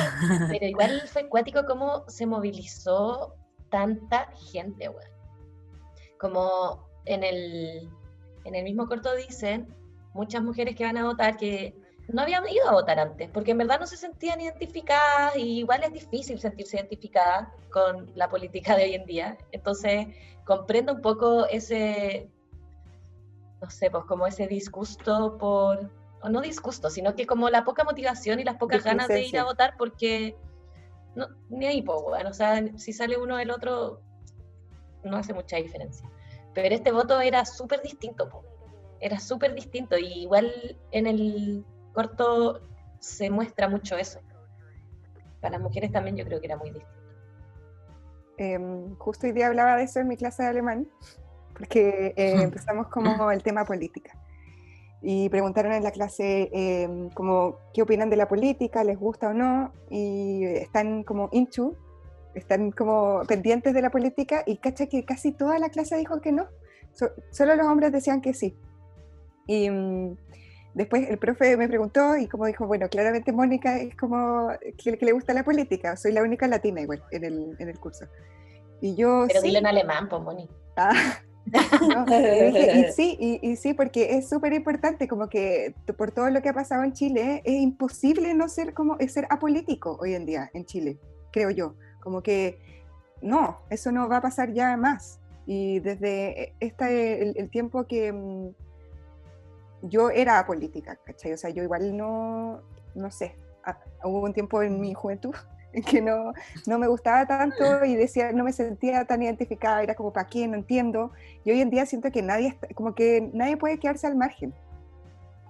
pero 0.49 0.67
igual 0.67 1.03
fue 1.07 1.29
cuático 1.29 1.65
cómo 1.67 2.05
se 2.09 2.27
movilizó 2.27 3.37
tanta 3.73 4.31
gente, 4.37 4.89
weón. 4.89 5.11
Como 6.21 6.87
en 7.07 7.25
el, 7.25 7.91
en 8.45 8.55
el 8.55 8.63
mismo 8.63 8.87
corto 8.87 9.17
dicen, 9.17 9.75
muchas 10.13 10.43
mujeres 10.43 10.77
que 10.77 10.85
van 10.85 10.99
a 10.99 11.05
votar 11.05 11.37
que 11.37 11.75
no 12.09 12.23
habían 12.23 12.47
ido 12.49 12.69
a 12.69 12.73
votar 12.73 13.01
antes, 13.01 13.29
porque 13.31 13.53
en 13.53 13.59
verdad 13.59 13.81
no 13.81 13.87
se 13.87 13.97
sentían 13.97 14.41
identificadas 14.41 15.37
y 15.37 15.61
igual 15.61 15.83
es 15.83 15.93
difícil 15.93 16.39
sentirse 16.39 16.77
identificada 16.77 17.53
con 17.73 18.13
la 18.15 18.29
política 18.29 18.77
de 18.77 18.85
hoy 18.85 18.95
en 18.95 19.07
día. 19.07 19.39
Entonces, 19.51 20.09
comprendo 20.45 20.93
un 20.93 21.01
poco 21.01 21.47
ese, 21.47 22.29
no 23.63 23.71
sé, 23.71 23.91
pues 23.91 24.05
como 24.05 24.27
ese 24.27 24.47
disgusto 24.47 25.39
por, 25.39 25.91
o 26.21 26.29
no 26.29 26.41
disgusto, 26.43 26.91
sino 26.91 27.15
que 27.15 27.27
como 27.27 27.49
la 27.49 27.65
poca 27.65 27.85
motivación 27.85 28.39
y 28.41 28.45
las 28.45 28.57
pocas 28.57 28.85
ganas 28.85 29.09
de 29.09 29.23
ir 29.23 29.39
a 29.39 29.45
votar 29.45 29.77
porque 29.79 30.37
no, 31.15 31.29
ni 31.49 31.67
ahí, 31.67 31.83
pues, 31.83 32.01
bueno, 32.03 32.31
o 32.31 32.35
sea, 32.35 32.63
si 32.77 32.93
sale 32.93 33.17
uno 33.17 33.39
el 33.39 33.51
otro, 33.51 34.01
no 35.05 35.17
hace 35.17 35.35
mucha 35.35 35.57
diferencia. 35.57 36.09
Pero 36.55 36.75
este 36.75 36.93
voto 36.93 37.21
era 37.21 37.45
súper 37.45 37.83
distinto, 37.83 38.29
era 39.01 39.19
súper 39.19 39.55
distinto. 39.55 39.99
Y 39.99 40.23
igual 40.23 40.79
en 40.91 41.07
el 41.07 41.65
corto 41.93 42.61
se 42.99 43.31
muestra 43.31 43.69
mucho 43.69 43.97
eso. 43.97 44.21
Para 45.41 45.59
las 45.59 45.63
mujeres 45.63 45.91
también 45.91 46.17
yo 46.17 46.25
creo 46.25 46.41
que 46.41 46.47
era 46.47 46.57
muy 46.57 46.71
distinto. 46.71 47.03
Em, 48.39 48.97
justo 48.97 49.27
hoy 49.27 49.33
día 49.33 49.49
hablaba 49.49 49.77
de 49.77 49.85
eso 49.85 50.01
en 50.01 50.09
mi 50.09 50.17
clase 50.17 50.43
de 50.43 50.49
alemán, 50.49 50.89
porque 51.57 52.15
eh, 52.17 52.43
empezamos 52.43 52.89
como 52.89 53.31
el 53.31 53.43
tema 53.43 53.65
política. 53.65 54.13
Y 55.03 55.29
preguntaron 55.31 55.73
en 55.73 55.83
la 55.83 55.91
clase 55.91 56.49
em, 56.53 57.11
como 57.11 57.57
qué 57.75 57.83
opinan 57.83 58.09
de 58.09 58.17
la 58.17 58.29
política, 58.29 58.85
les 58.85 58.99
gusta 58.99 59.31
o 59.31 59.35
no, 59.35 59.73
y 59.91 60.45
están 60.45 61.03
como 61.03 61.29
into, 61.33 61.77
están 62.35 62.71
como 62.71 63.23
pendientes 63.27 63.75
de 63.75 63.83
la 63.83 63.91
política, 63.91 64.45
y 64.47 64.59
cacha 64.59 64.87
que 64.87 65.05
casi 65.05 65.33
toda 65.33 65.59
la 65.59 65.71
clase 65.71 65.97
dijo 65.97 66.21
que 66.21 66.31
no, 66.31 66.47
solo 67.31 67.57
los 67.57 67.67
hombres 67.67 67.91
decían 67.91 68.21
que 68.21 68.33
sí. 68.33 68.57
Y 69.47 69.69
mm, 69.71 70.17
después 70.75 71.09
el 71.09 71.19
profe 71.19 71.57
me 71.57 71.69
preguntó 71.69 72.17
y 72.17 72.29
como 72.29 72.47
dijo, 72.47 72.67
bueno, 72.67 72.89
claramente 72.89 73.33
Mónica 73.33 73.79
es 73.79 73.97
como 73.97 74.51
que, 74.79 74.99
le 75.01 75.13
gusta 75.13 75.35
la 75.35 75.45
política, 75.45 75.97
soy 75.97 76.13
la 76.13 76.23
única 76.23 76.47
latina 76.47 76.81
igual 76.81 77.03
en 77.11 77.25
el, 77.25 77.57
en 77.59 77.69
el 77.69 77.79
curso. 77.79 78.07
Y 78.81 78.95
yo... 78.95 79.25
Pero 79.29 79.43
dile 79.43 79.59
en 79.59 79.67
alemán, 79.67 80.09
pues 80.09 80.23
Mónica. 80.23 80.53
Ah, 80.77 81.23
y 82.09 82.93
sí, 82.93 83.17
y, 83.43 83.57
sí, 83.57 83.75
porque 83.75 84.17
es 84.17 84.29
súper 84.29 84.53
importante, 84.53 85.07
como 85.07 85.29
que 85.29 85.75
por 85.97 86.13
todo 86.13 86.31
lo 86.31 86.41
que 86.43 86.49
ha 86.49 86.55
pasado 86.55 86.83
en 86.83 86.93
Chile, 86.93 87.43
es 87.45 87.61
imposible 87.61 88.35
no 88.35 88.49
ser 88.49 88.75
como 88.75 88.97
ser 89.09 89.27
apolítico 89.31 89.99
hoy 90.01 90.15
en 90.15 90.27
día 90.27 90.51
en 90.55 90.65
Chile, 90.65 90.99
creo 91.31 91.51
yo. 91.51 91.75
Como 92.01 92.23
que 92.23 92.59
no, 93.21 93.59
eso 93.71 93.93
no 93.93 94.09
va 94.09 94.19
a 94.19 94.23
pasar 94.23 94.53
ya 94.53 94.77
más. 94.77 95.21
Y 95.47 95.81
desde 95.81 96.55
este, 96.61 97.23
el, 97.23 97.35
el 97.37 97.51
tiempo 97.51 97.85
que, 97.85 98.13
mm, 98.13 98.51
yo 99.83 100.11
era 100.11 100.47
política, 100.47 100.97
¿cachai? 101.05 101.33
O 101.33 101.37
sea, 101.37 101.51
yo 101.51 101.63
igual 101.63 101.97
no, 101.97 102.61
no 102.95 103.11
sé, 103.11 103.35
hubo 104.05 104.21
un 104.21 104.33
tiempo 104.33 104.63
en 104.63 104.81
mi 104.81 104.95
juventud 104.95 105.35
en 105.35 105.52
que 105.87 106.01
no, 106.01 106.33
no 106.67 106.79
me 106.79 106.87
gustaba 106.87 107.27
tanto 107.27 107.85
y 107.85 107.97
decía, 107.97 108.33
no 108.33 108.45
me 108.45 108.53
sentía 108.53 109.05
tan 109.05 109.23
identificada, 109.23 109.83
era 109.83 109.95
como, 109.95 110.13
¿para 110.13 110.29
qué? 110.29 110.47
No 110.47 110.55
entiendo. 110.55 111.13
Y 111.45 111.51
hoy 111.51 111.61
en 111.61 111.71
día 111.71 111.87
siento 111.87 112.11
que 112.11 112.23
nadie, 112.23 112.59
como 112.75 112.95
que 112.95 113.31
nadie 113.33 113.57
puede 113.57 113.79
quedarse 113.79 114.07
al 114.07 114.17
margen 114.17 114.55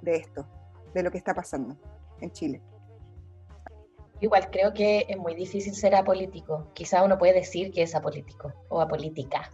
de 0.02 0.16
esto, 0.16 0.46
de 0.94 1.02
lo 1.02 1.10
que 1.10 1.18
está 1.18 1.34
pasando 1.34 1.76
en 2.20 2.30
Chile. 2.30 2.60
Igual 4.20 4.50
creo 4.50 4.72
que 4.72 5.04
es 5.08 5.16
muy 5.16 5.34
difícil 5.34 5.74
ser 5.74 5.96
apolítico. 5.96 6.70
Quizá 6.74 7.02
uno 7.02 7.18
puede 7.18 7.34
decir 7.34 7.72
que 7.72 7.82
es 7.82 7.94
apolítico 7.94 8.52
o 8.68 8.80
apolítica, 8.80 9.50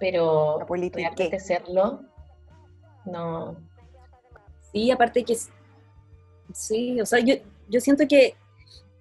pero 0.00 0.66
realmente 0.68 1.38
serlo 1.38 2.00
no, 3.04 3.56
Sí, 4.72 4.90
aparte 4.90 5.24
que 5.24 5.36
sí, 6.54 7.00
o 7.00 7.06
sea, 7.06 7.20
yo, 7.20 7.34
yo 7.68 7.80
siento 7.80 8.08
que 8.08 8.34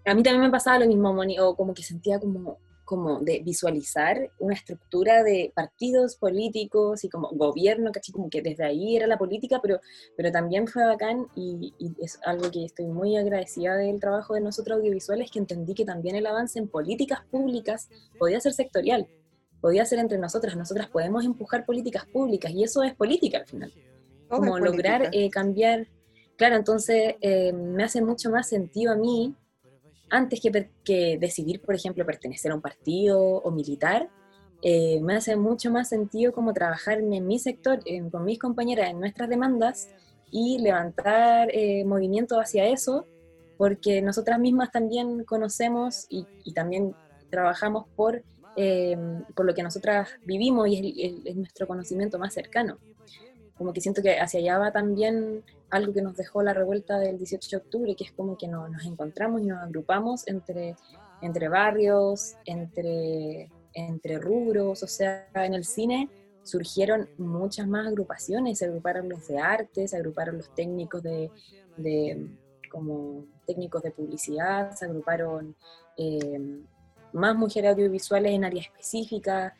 a 0.06 0.14
mí 0.14 0.24
también 0.24 0.42
me 0.42 0.50
pasaba 0.50 0.80
lo 0.80 0.88
mismo, 0.88 1.14
Moni, 1.14 1.40
o 1.40 1.56
como 1.56 1.74
que 1.74 1.84
sentía 1.84 2.20
como, 2.20 2.58
como 2.86 3.20
de 3.20 3.40
visualizar 3.40 4.32
una 4.40 4.54
estructura 4.54 5.24
de 5.24 5.52
partidos 5.56 6.16
políticos 6.16 7.04
y 7.04 7.10
como 7.10 7.30
gobierno, 7.30 7.92
casi 7.92 8.12
como 8.12 8.30
que 8.30 8.42
desde 8.42 8.64
ahí 8.64 8.96
era 8.98 9.08
la 9.08 9.18
política, 9.18 9.60
pero, 9.62 9.80
pero 10.18 10.32
también 10.32 10.68
fue 10.68 10.86
bacán 10.86 11.28
y, 11.36 11.74
y, 11.78 11.94
es 12.04 12.20
algo 12.26 12.50
que 12.52 12.66
estoy 12.66 12.88
muy 12.88 13.16
agradecida 13.16 13.76
del 13.76 14.00
trabajo 14.00 14.34
de 14.34 14.42
nosotros 14.42 14.80
audiovisuales, 14.80 15.32
que 15.32 15.40
entendí 15.40 15.74
que 15.74 15.86
también 15.86 16.16
el 16.16 16.26
avance 16.26 16.60
en 16.60 16.68
políticas 16.68 17.22
públicas 17.30 17.90
podía 18.18 18.42
ser 18.42 18.54
sectorial, 18.54 19.08
podía 19.62 19.86
ser 19.86 20.00
entre 20.00 20.18
nosotras, 20.18 20.58
nosotras 20.58 20.90
podemos 20.90 21.24
empujar 21.24 21.66
políticas 21.66 22.06
públicas 22.08 22.52
y 22.52 22.64
eso 22.64 22.84
es 22.84 22.96
política 22.96 23.38
al 23.38 23.46
final. 23.46 23.72
Como 24.28 24.58
lograr 24.60 25.10
eh, 25.12 25.30
cambiar. 25.30 25.88
Claro, 26.38 26.56
entonces 26.56 27.16
eh, 27.22 27.54
me 27.54 27.84
hace 27.84 28.02
mucho 28.02 28.32
más 28.32 28.50
sentido 28.50 28.94
a 28.94 28.96
mí, 28.96 29.36
antes 30.12 30.39
que, 30.39 30.69
que, 30.84 31.17
decidir, 31.17 31.62
por 31.62 31.74
ejemplo, 31.74 32.06
pertenecer 32.06 32.52
a 32.52 32.56
un 32.56 32.62
partido 32.62 33.19
o 33.19 33.52
militar, 33.52 34.10
eh, 34.62 35.00
me 35.02 35.15
hace 35.15 35.36
mucho 35.36 35.71
más 35.71 35.89
sentido 35.89 36.34
como 36.34 36.54
trabajar 36.54 37.00
en 37.00 37.26
mi 37.26 37.39
sector, 37.39 37.80
con 38.12 38.26
mis 38.26 38.38
compañeras, 38.38 38.91
en 38.91 39.00
nuestras 39.00 39.28
demandas 39.28 39.89
y 40.30 40.60
levantar 40.60 41.50
movimiento 41.86 42.39
hacia 42.39 42.67
eso, 42.67 43.08
porque 43.58 44.02
nosotras 44.02 44.39
mismas 44.39 44.71
también 44.71 45.24
conocemos 45.24 46.06
y, 46.10 46.28
y 46.43 46.54
también 46.54 46.93
trabajamos 47.32 47.88
por, 47.95 48.21
por 49.36 49.45
lo 49.45 49.54
que 49.56 49.63
nosotras 49.63 50.10
vivimos 50.26 50.67
y 50.67 51.02
es, 51.02 51.13
es 51.26 51.36
nuestro 51.36 51.65
conocimiento 51.65 52.19
más 52.19 52.34
cercano. 52.34 52.78
Como 53.58 53.74
que 53.74 53.82
siento 53.82 54.02
que 54.02 54.19
hacia 54.19 54.39
allá 54.39 54.58
va 54.60 54.71
también 54.71 55.43
algo 55.72 55.94
que 55.94 56.02
nos 56.02 56.16
dejó 56.16 56.44
la 56.44 56.54
revuelta 56.54 57.00
del 57.00 57.18
18 57.18 57.50
de 57.50 57.58
octubre, 57.58 57.96
que 57.96 58.04
es 58.04 58.12
como 58.12 58.38
que 58.38 58.48
nos, 58.48 58.86
encontramos 58.86 59.42
y 59.42 59.46
nos 59.46 59.64
agrupamos 59.64 60.28
entre, 60.28 60.76
entre 61.22 61.48
barrios, 61.48 62.36
entre, 62.46 63.50
entre 63.74 64.20
rubros, 64.20 64.84
o 64.84 64.88
sea, 64.88 65.28
en 65.34 65.54
el 65.54 65.66
cine 65.66 66.10
surgieron 66.44 67.08
muchas 67.18 67.68
más 67.68 67.88
agrupaciones, 67.88 68.60
se 68.60 68.66
agruparon 68.66 69.08
los 69.08 69.28
de 69.28 69.40
arte, 69.40 69.88
se 69.88 69.96
agruparon 69.96 70.38
los 70.38 70.54
técnicos 70.56 71.04
de, 71.04 71.30
de 71.78 72.28
como 72.72 73.26
técnicos 73.46 73.84
de 73.84 73.92
publicidad, 73.92 74.72
se 74.72 74.86
agruparon 74.86 75.56
eh, 75.98 76.40
más 77.14 77.36
mujeres 77.36 77.72
audiovisuales 77.72 78.34
en 78.34 78.46
áreas 78.46 78.66
específicas, 78.68 79.54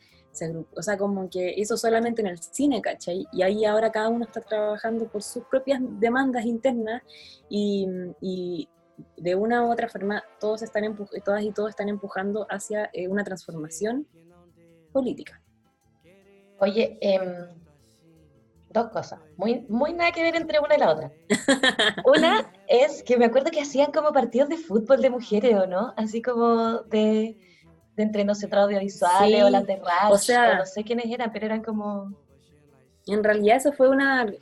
o 0.74 0.82
sea, 0.82 0.96
como 0.96 1.28
que 1.28 1.54
eso 1.60 1.76
solamente 1.76 2.22
en 2.22 2.28
el 2.28 2.38
cine, 2.38 2.80
¿cachai? 2.80 3.26
Y 3.32 3.42
ahí 3.42 3.64
ahora 3.64 3.92
cada 3.92 4.08
uno 4.08 4.24
está 4.24 4.40
trabajando 4.40 5.06
por 5.06 5.22
sus 5.22 5.44
propias 5.44 5.80
demandas 5.82 6.44
internas 6.46 7.02
y, 7.48 7.86
y 8.20 8.68
de 9.16 9.34
una 9.34 9.64
u 9.64 9.72
otra 9.72 9.88
forma 9.88 10.22
todos 10.40 10.62
están 10.62 10.84
todas 11.24 11.42
y 11.42 11.52
todos 11.52 11.70
están 11.70 11.88
empujando 11.88 12.46
hacia 12.50 12.90
eh, 12.92 13.08
una 13.08 13.24
transformación 13.24 14.06
política. 14.92 15.40
Oye, 16.58 16.98
em, 17.00 17.48
dos 18.70 18.88
cosas, 18.90 19.20
muy, 19.36 19.66
muy 19.68 19.92
nada 19.92 20.12
que 20.12 20.22
ver 20.22 20.36
entre 20.36 20.60
una 20.60 20.76
y 20.76 20.78
la 20.78 20.92
otra. 20.92 21.12
una 22.04 22.52
es 22.68 23.02
que 23.02 23.16
me 23.16 23.24
acuerdo 23.24 23.50
que 23.50 23.60
hacían 23.60 23.92
como 23.92 24.12
partidos 24.12 24.48
de 24.48 24.56
fútbol 24.56 25.02
de 25.02 25.10
mujeres, 25.10 25.54
¿o 25.56 25.66
no? 25.66 25.92
Así 25.96 26.22
como 26.22 26.78
de 26.82 27.36
de 27.96 28.02
entre 28.02 28.24
centros 28.34 28.64
audiovisuales 28.64 29.42
o 29.42 29.50
las 29.50 29.66
de 29.66 29.76
radio, 29.76 30.14
o 30.14 30.18
sea, 30.18 30.58
no 30.58 30.66
sé 30.66 30.84
quiénes 30.84 31.06
eran, 31.06 31.32
pero 31.32 31.46
eran 31.46 31.62
como... 31.62 32.14
En 33.06 33.24
realidad 33.24 33.56
eso 33.56 33.72
fue 33.72 33.88
una, 33.88 34.32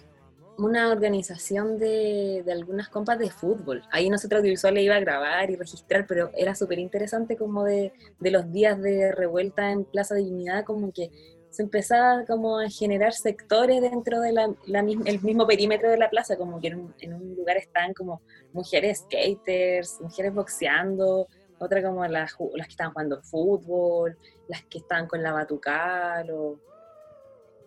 una 0.58 0.90
organización 0.90 1.78
de, 1.78 2.42
de 2.44 2.52
algunas 2.52 2.88
compas 2.88 3.18
de 3.18 3.30
fútbol. 3.30 3.82
Ahí 3.90 4.10
nosotros 4.10 4.40
audiovisuales 4.40 4.84
iba 4.84 4.96
a 4.96 5.00
grabar 5.00 5.50
y 5.50 5.56
registrar, 5.56 6.06
pero 6.06 6.30
era 6.36 6.54
súper 6.54 6.78
interesante 6.78 7.36
como 7.36 7.64
de, 7.64 7.92
de, 8.18 8.30
los 8.30 8.52
días 8.52 8.80
de 8.80 9.12
revuelta 9.12 9.70
en 9.70 9.84
Plaza 9.84 10.14
Dignidad, 10.14 10.64
como 10.64 10.92
que 10.92 11.10
se 11.48 11.62
empezaba 11.62 12.24
como 12.26 12.58
a 12.58 12.68
generar 12.68 13.12
sectores 13.12 13.80
dentro 13.80 14.20
del 14.20 14.36
la, 14.66 14.82
mismo 14.82 15.46
perímetro 15.46 15.90
de 15.90 15.96
la 15.96 16.08
plaza, 16.08 16.36
como 16.36 16.60
que 16.60 16.68
en 16.68 16.76
un, 16.76 16.94
en 17.00 17.14
un 17.14 17.34
lugar 17.34 17.56
estaban 17.56 17.92
como 17.92 18.20
mujeres 18.52 19.04
skaters, 19.04 20.00
mujeres 20.00 20.32
boxeando, 20.32 21.26
otra 21.60 21.82
como 21.82 22.04
las, 22.06 22.36
las 22.54 22.66
que 22.66 22.72
estaban 22.72 22.92
jugando 22.92 23.22
fútbol, 23.22 24.16
las 24.48 24.64
que 24.64 24.78
estaban 24.78 25.06
con 25.06 25.22
la 25.22 25.32
batucal, 25.32 26.28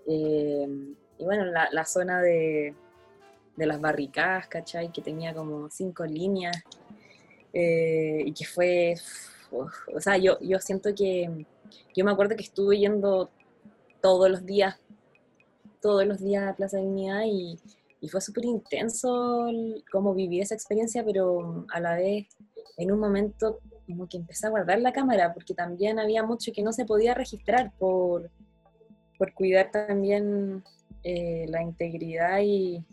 eh, 0.08 0.68
y 1.20 1.24
bueno, 1.24 1.46
la, 1.46 1.70
la 1.72 1.86
zona 1.86 2.20
de, 2.20 2.74
de, 3.56 3.66
las 3.68 3.80
barricadas, 3.80 4.48
¿cachai? 4.48 4.92
Que 4.92 5.04
tenía 5.04 5.34
como 5.34 5.70
cinco 5.70 6.06
líneas, 6.06 6.58
eh, 7.54 8.24
y 8.26 8.34
que 8.34 8.46
fue, 8.46 8.96
o 9.52 10.00
sea, 10.00 10.18
yo, 10.18 10.40
yo 10.42 10.60
siento 10.60 10.90
que, 10.96 11.46
yo 11.96 12.04
me 12.04 12.12
acuerdo 12.12 12.36
que 12.36 12.44
estuve 12.44 12.80
yendo 12.80 13.30
todos 14.02 14.30
los 14.30 14.44
días, 14.44 14.76
todos 15.82 16.06
los 16.08 16.20
días 16.20 16.48
a 16.48 16.56
Plaza 16.56 16.78
de 16.78 16.84
Dignidad 16.84 17.24
y, 17.26 17.60
y 18.02 18.10
fue 18.10 18.22
súper 18.22 18.46
intenso 18.46 19.48
cómo 19.92 20.16
viví 20.16 20.42
esa 20.42 20.56
experiencia, 20.56 21.06
pero 21.06 21.66
a 21.70 21.80
la 21.80 21.96
vez 21.96 22.26
en 22.78 22.92
un 22.92 23.00
momento 23.00 23.60
como 23.86 24.08
que 24.08 24.18
empecé 24.18 24.48
a 24.48 24.50
guardar 24.50 24.80
la 24.80 24.94
cámara, 24.94 25.34
porque 25.34 25.54
también 25.54 26.00
había 26.00 26.24
mucho 26.24 26.52
que 26.54 26.64
no 26.64 26.72
se 26.72 26.86
podía 26.86 27.14
registrar 27.14 27.72
por, 27.78 28.30
por 29.18 29.34
cuidar 29.34 29.72
también 29.72 30.64
eh, 31.04 31.46
la 31.50 31.62
integridad 31.62 32.40
y 32.42 32.86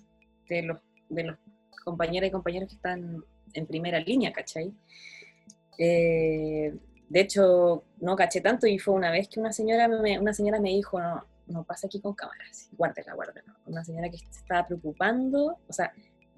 de 0.48 0.62
los, 0.62 0.78
de 1.08 1.24
los 1.24 1.38
compañeras 1.84 2.28
y 2.28 2.32
compañeros 2.32 2.68
que 2.68 2.76
están 2.76 3.24
en 3.54 3.66
primera 3.66 4.00
línea, 4.00 4.32
¿cachai? 4.32 4.72
Eh, 5.78 6.74
de 7.08 7.20
hecho, 7.20 7.84
no 8.00 8.14
caché 8.16 8.40
tanto 8.40 8.66
y 8.66 8.78
fue 8.78 8.94
una 8.94 9.10
vez 9.10 9.28
que 9.28 9.40
una 9.40 9.52
señora 9.52 9.88
me, 9.88 10.18
una 10.18 10.32
señora 10.32 10.60
me 10.60 10.70
dijo, 10.70 11.00
no, 11.00 11.24
no 11.46 11.64
pasa 11.64 11.86
aquí 11.86 12.00
con 12.00 12.14
cámaras, 12.14 12.68
guárdela, 12.76 13.14
guárdela. 13.14 13.56
Una 13.66 13.84
señora 13.84 14.08
que 14.08 14.18
se 14.18 14.26
estaba 14.30 14.66
preocupando, 14.66 15.58
o 15.66 15.72
sea, 15.72 15.92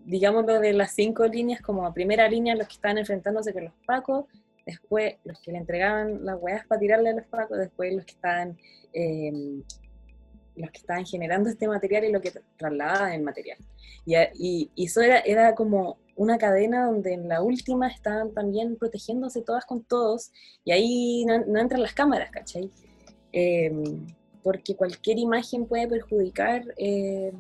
digámoslo 0.05 0.61
de 0.61 0.73
las 0.73 0.93
cinco 0.93 1.27
líneas, 1.27 1.61
como 1.61 1.93
primera 1.93 2.29
línea 2.29 2.55
los 2.55 2.69
que 2.69 2.75
estaban 2.75 2.99
enfrentándose 2.99 3.53
con 3.53 3.65
los 3.65 3.75
pacos, 3.87 4.27
después 4.67 5.17
los 5.25 5.41
que 5.41 5.53
le 5.53 5.59
entregaban 5.59 6.25
las 6.25 6.37
hueás 6.41 6.67
para 6.67 6.81
tirarle 6.81 7.11
a 7.11 7.15
los 7.15 7.27
pacos, 7.27 7.59
después 7.59 7.95
los 7.95 8.05
que 8.05 8.13
estaban 8.13 8.57
em, 8.93 9.63
los 10.55 10.71
que 10.71 10.79
estaban 10.79 11.07
generando 11.07 11.49
este 11.49 11.67
material 11.67 12.05
y 12.05 12.13
lo 12.13 12.21
que 12.21 12.33
trasladaban 12.59 13.13
el 13.13 13.23
material. 13.23 13.57
Y, 14.05 14.17
y, 14.35 14.71
y 14.75 14.85
eso 14.85 15.01
era, 15.01 15.21
era 15.21 15.55
como 15.55 15.97
una 16.17 16.39
cadena 16.39 16.87
donde 16.87 17.15
en 17.15 17.29
la 17.29 17.43
última 17.43 17.89
estaban 17.89 18.33
también 18.33 18.77
protegiéndose 18.77 19.43
todas 19.43 19.65
con 19.65 19.83
todos 19.83 20.31
y 20.65 20.73
ahí 20.73 21.25
no, 21.25 21.59
entran 21.59 21.83
las 21.83 21.95
cámaras, 21.95 22.31
¿cachai? 22.31 22.71
Em, 23.33 24.07
porque 24.43 24.77
cualquier 24.77 25.19
imagen 25.19 25.67
puede 25.67 25.89
perjudicar, 25.89 26.65
eh, 26.77 27.33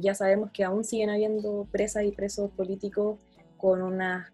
ya 0.00 0.14
sabemos 0.14 0.50
que 0.52 0.64
aún 0.64 0.84
siguen 0.84 1.10
habiendo 1.10 1.66
presas 1.70 2.04
y 2.04 2.12
presos 2.12 2.50
políticos 2.50 3.18
con 3.56 3.82
unas 3.82 4.32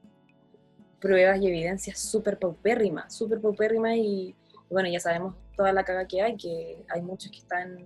pruebas 1.00 1.40
y 1.40 1.48
evidencias 1.48 1.98
súper 1.98 2.38
paupérrimas, 2.38 3.14
súper 3.14 3.40
paupérrimas 3.40 3.96
y 3.96 4.34
bueno, 4.70 4.88
ya 4.88 5.00
sabemos 5.00 5.34
toda 5.56 5.72
la 5.72 5.84
caga 5.84 6.06
que 6.06 6.22
hay, 6.22 6.36
que 6.36 6.84
hay 6.88 7.02
muchos 7.02 7.30
que 7.30 7.38
están 7.38 7.78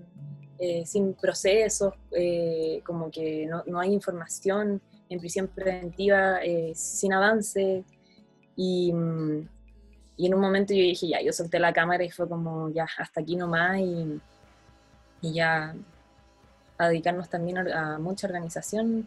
eh, 0.58 0.86
sin 0.86 1.14
procesos, 1.14 1.94
eh, 2.12 2.80
como 2.84 3.10
que 3.10 3.46
no, 3.46 3.62
no, 3.66 3.80
hay 3.80 3.92
información 3.92 4.80
en 5.08 5.20
prisión 5.20 5.48
preventiva, 5.48 6.38
eh, 6.42 6.72
sin 6.74 7.12
avance. 7.12 7.84
Y, 8.56 8.92
y, 10.16 10.26
en 10.26 10.34
un 10.34 10.40
momento 10.40 10.72
yo 10.72 10.80
dije, 10.80 11.08
ya, 11.08 11.20
yo 11.20 11.32
solté 11.32 11.58
la 11.58 11.72
cámara 11.72 12.04
y 12.04 12.10
fue 12.10 12.28
como, 12.28 12.70
ya, 12.70 12.86
hasta 12.98 13.20
aquí 13.20 13.36
nomás 13.36 13.80
y, 13.80 14.20
y 15.20 15.34
ya 15.34 15.74
a 16.78 16.88
dedicarnos 16.88 17.28
también 17.28 17.58
a, 17.58 17.98
mucha 17.98 18.26
organización. 18.26 19.06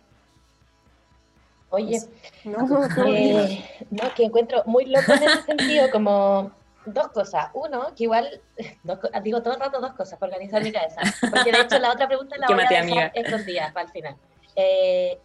Oye, 1.69 1.99
no, 2.43 2.67
no, 3.91 4.13
que 4.15 4.23
encuentro 4.23 4.63
muy 4.65 4.85
loco 4.85 5.13
en 5.13 5.23
ese 5.23 5.41
sentido, 5.43 5.91
como 5.91 6.51
dos 6.85 7.09
cosas. 7.09 7.49
Uno, 7.53 7.93
que 7.95 8.05
igual, 8.05 8.41
digo 9.23 9.41
todo 9.41 9.53
el 9.53 9.59
rato 9.59 9.79
dos 9.79 9.93
cosas 9.93 10.17
para 10.17 10.33
organizar 10.33 10.63
mi 10.63 10.71
cabeza. 10.71 11.01
Porque 11.29 11.51
de 11.51 11.61
hecho 11.61 11.77
la 11.79 11.91
otra 11.91 12.07
pregunta 12.07 12.37
la 12.37 12.47
voy 12.55 12.63
a 12.63 12.83
dejar 12.83 13.11
estos 13.13 13.45
días, 13.45 13.71
para 13.71 13.85
el 13.85 13.91
final. 13.91 14.15
Eh, 14.55 15.19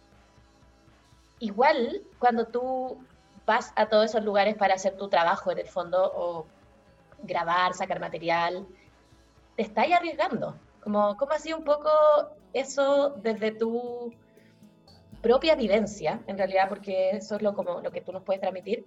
igual, 1.39 2.01
cuando 2.19 2.45
tú 2.45 2.97
vas 3.45 3.71
a 3.75 3.87
todos 3.87 4.05
esos 4.05 4.23
lugares 4.23 4.55
para 4.55 4.75
hacer 4.75 4.97
tu 4.97 5.07
trabajo 5.07 5.51
en 5.51 5.59
el 5.59 5.67
fondo, 5.67 6.11
o 6.15 6.45
grabar, 7.23 7.73
sacar 7.73 7.99
material, 7.99 8.65
te 9.55 9.63
estás 9.63 9.91
arriesgando. 9.91 10.55
Como, 10.85 11.17
¿Cómo 11.17 11.31
ha 11.31 11.39
sido 11.39 11.57
un 11.57 11.63
poco 11.63 11.89
eso 12.53 13.15
desde 13.23 13.51
tu 13.51 14.13
propia 15.19 15.55
vivencia, 15.55 16.21
en 16.27 16.37
realidad, 16.37 16.69
porque 16.69 17.09
eso 17.09 17.37
es 17.37 17.41
lo, 17.41 17.55
como, 17.55 17.81
lo 17.81 17.91
que 17.91 18.01
tú 18.01 18.11
nos 18.11 18.21
puedes 18.21 18.39
transmitir? 18.39 18.85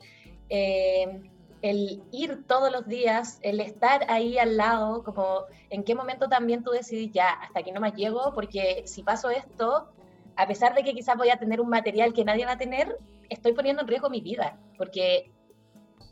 Eh, 0.48 1.20
el 1.60 2.00
ir 2.12 2.46
todos 2.46 2.70
los 2.70 2.86
días, 2.86 3.40
el 3.42 3.58
estar 3.58 4.08
ahí 4.08 4.38
al 4.38 4.56
lado, 4.56 5.02
como 5.02 5.46
en 5.70 5.82
qué 5.82 5.96
momento 5.96 6.28
también 6.28 6.62
tú 6.62 6.70
decidís, 6.70 7.10
ya, 7.10 7.30
hasta 7.30 7.58
aquí 7.58 7.72
no 7.72 7.80
más 7.80 7.94
llego, 7.94 8.32
porque 8.32 8.84
si 8.86 9.02
paso 9.02 9.30
esto, 9.30 9.88
a 10.36 10.46
pesar 10.46 10.76
de 10.76 10.84
que 10.84 10.94
quizás 10.94 11.16
voy 11.16 11.30
a 11.30 11.40
tener 11.40 11.60
un 11.60 11.68
material 11.68 12.12
que 12.12 12.24
nadie 12.24 12.46
va 12.46 12.52
a 12.52 12.58
tener, 12.58 12.96
estoy 13.28 13.54
poniendo 13.54 13.82
en 13.82 13.88
riesgo 13.88 14.08
mi 14.08 14.20
vida, 14.20 14.56
porque 14.76 15.32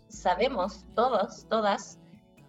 sabemos 0.09 0.85
todos, 0.97 1.47
todas, 1.49 2.01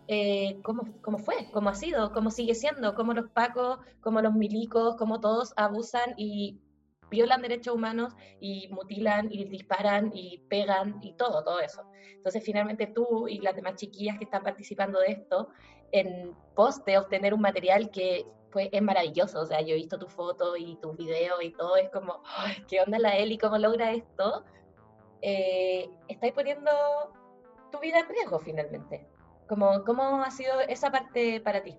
eh, 0.07 0.59
cómo, 0.63 1.01
cómo, 1.01 1.17
fue, 1.17 1.49
cómo 1.51 1.69
ha 1.69 1.75
sido, 1.75 2.11
cómo 2.13 2.31
sigue 2.31 2.55
siendo, 2.55 2.95
cómo 2.95 3.13
los 3.13 3.29
pacos, 3.31 3.79
cómo 4.01 4.21
los 4.21 4.33
milicos, 4.33 4.95
cómo 4.95 5.19
todos 5.19 5.53
abusan 5.57 6.13
y 6.17 6.61
violan 7.09 7.41
derechos 7.41 7.75
humanos 7.75 8.13
y 8.39 8.67
mutilan 8.69 9.31
y 9.31 9.45
disparan 9.45 10.11
y 10.13 10.39
pegan 10.49 10.99
y 11.01 11.13
todo, 11.13 11.43
todo 11.43 11.59
eso. 11.59 11.83
Entonces, 12.15 12.43
finalmente 12.43 12.87
tú 12.87 13.27
y 13.27 13.39
las 13.39 13.55
demás 13.55 13.75
chiquillas 13.75 14.17
que 14.17 14.25
están 14.25 14.43
participando 14.43 14.99
de 14.99 15.11
esto, 15.11 15.49
en 15.91 16.35
pos 16.55 16.83
de 16.85 16.97
obtener 16.97 17.33
un 17.33 17.41
material 17.41 17.89
que 17.91 18.25
pues, 18.51 18.69
es 18.71 18.81
maravilloso, 18.81 19.41
o 19.41 19.45
sea, 19.45 19.61
yo 19.61 19.73
he 19.73 19.77
visto 19.77 19.97
tu 19.99 20.07
foto 20.07 20.57
y 20.57 20.77
tus 20.81 20.97
videos 20.97 21.41
y 21.43 21.51
todo, 21.51 21.77
es 21.77 21.89
como, 21.89 22.23
¿qué 22.67 22.81
onda 22.81 22.99
la 22.99 23.17
Eli? 23.17 23.37
¿Cómo 23.37 23.57
logra 23.57 23.91
esto? 23.91 24.43
Eh, 25.21 25.89
estáis 26.07 26.33
poniendo 26.33 26.71
tu 27.71 27.79
vida 27.79 27.99
en 27.99 28.09
riesgo 28.09 28.39
finalmente. 28.39 29.07
¿Cómo, 29.47 29.83
cómo 29.85 30.23
ha 30.23 30.31
sido 30.31 30.59
esa 30.67 30.91
parte 30.91 31.39
para 31.41 31.63
ti? 31.63 31.77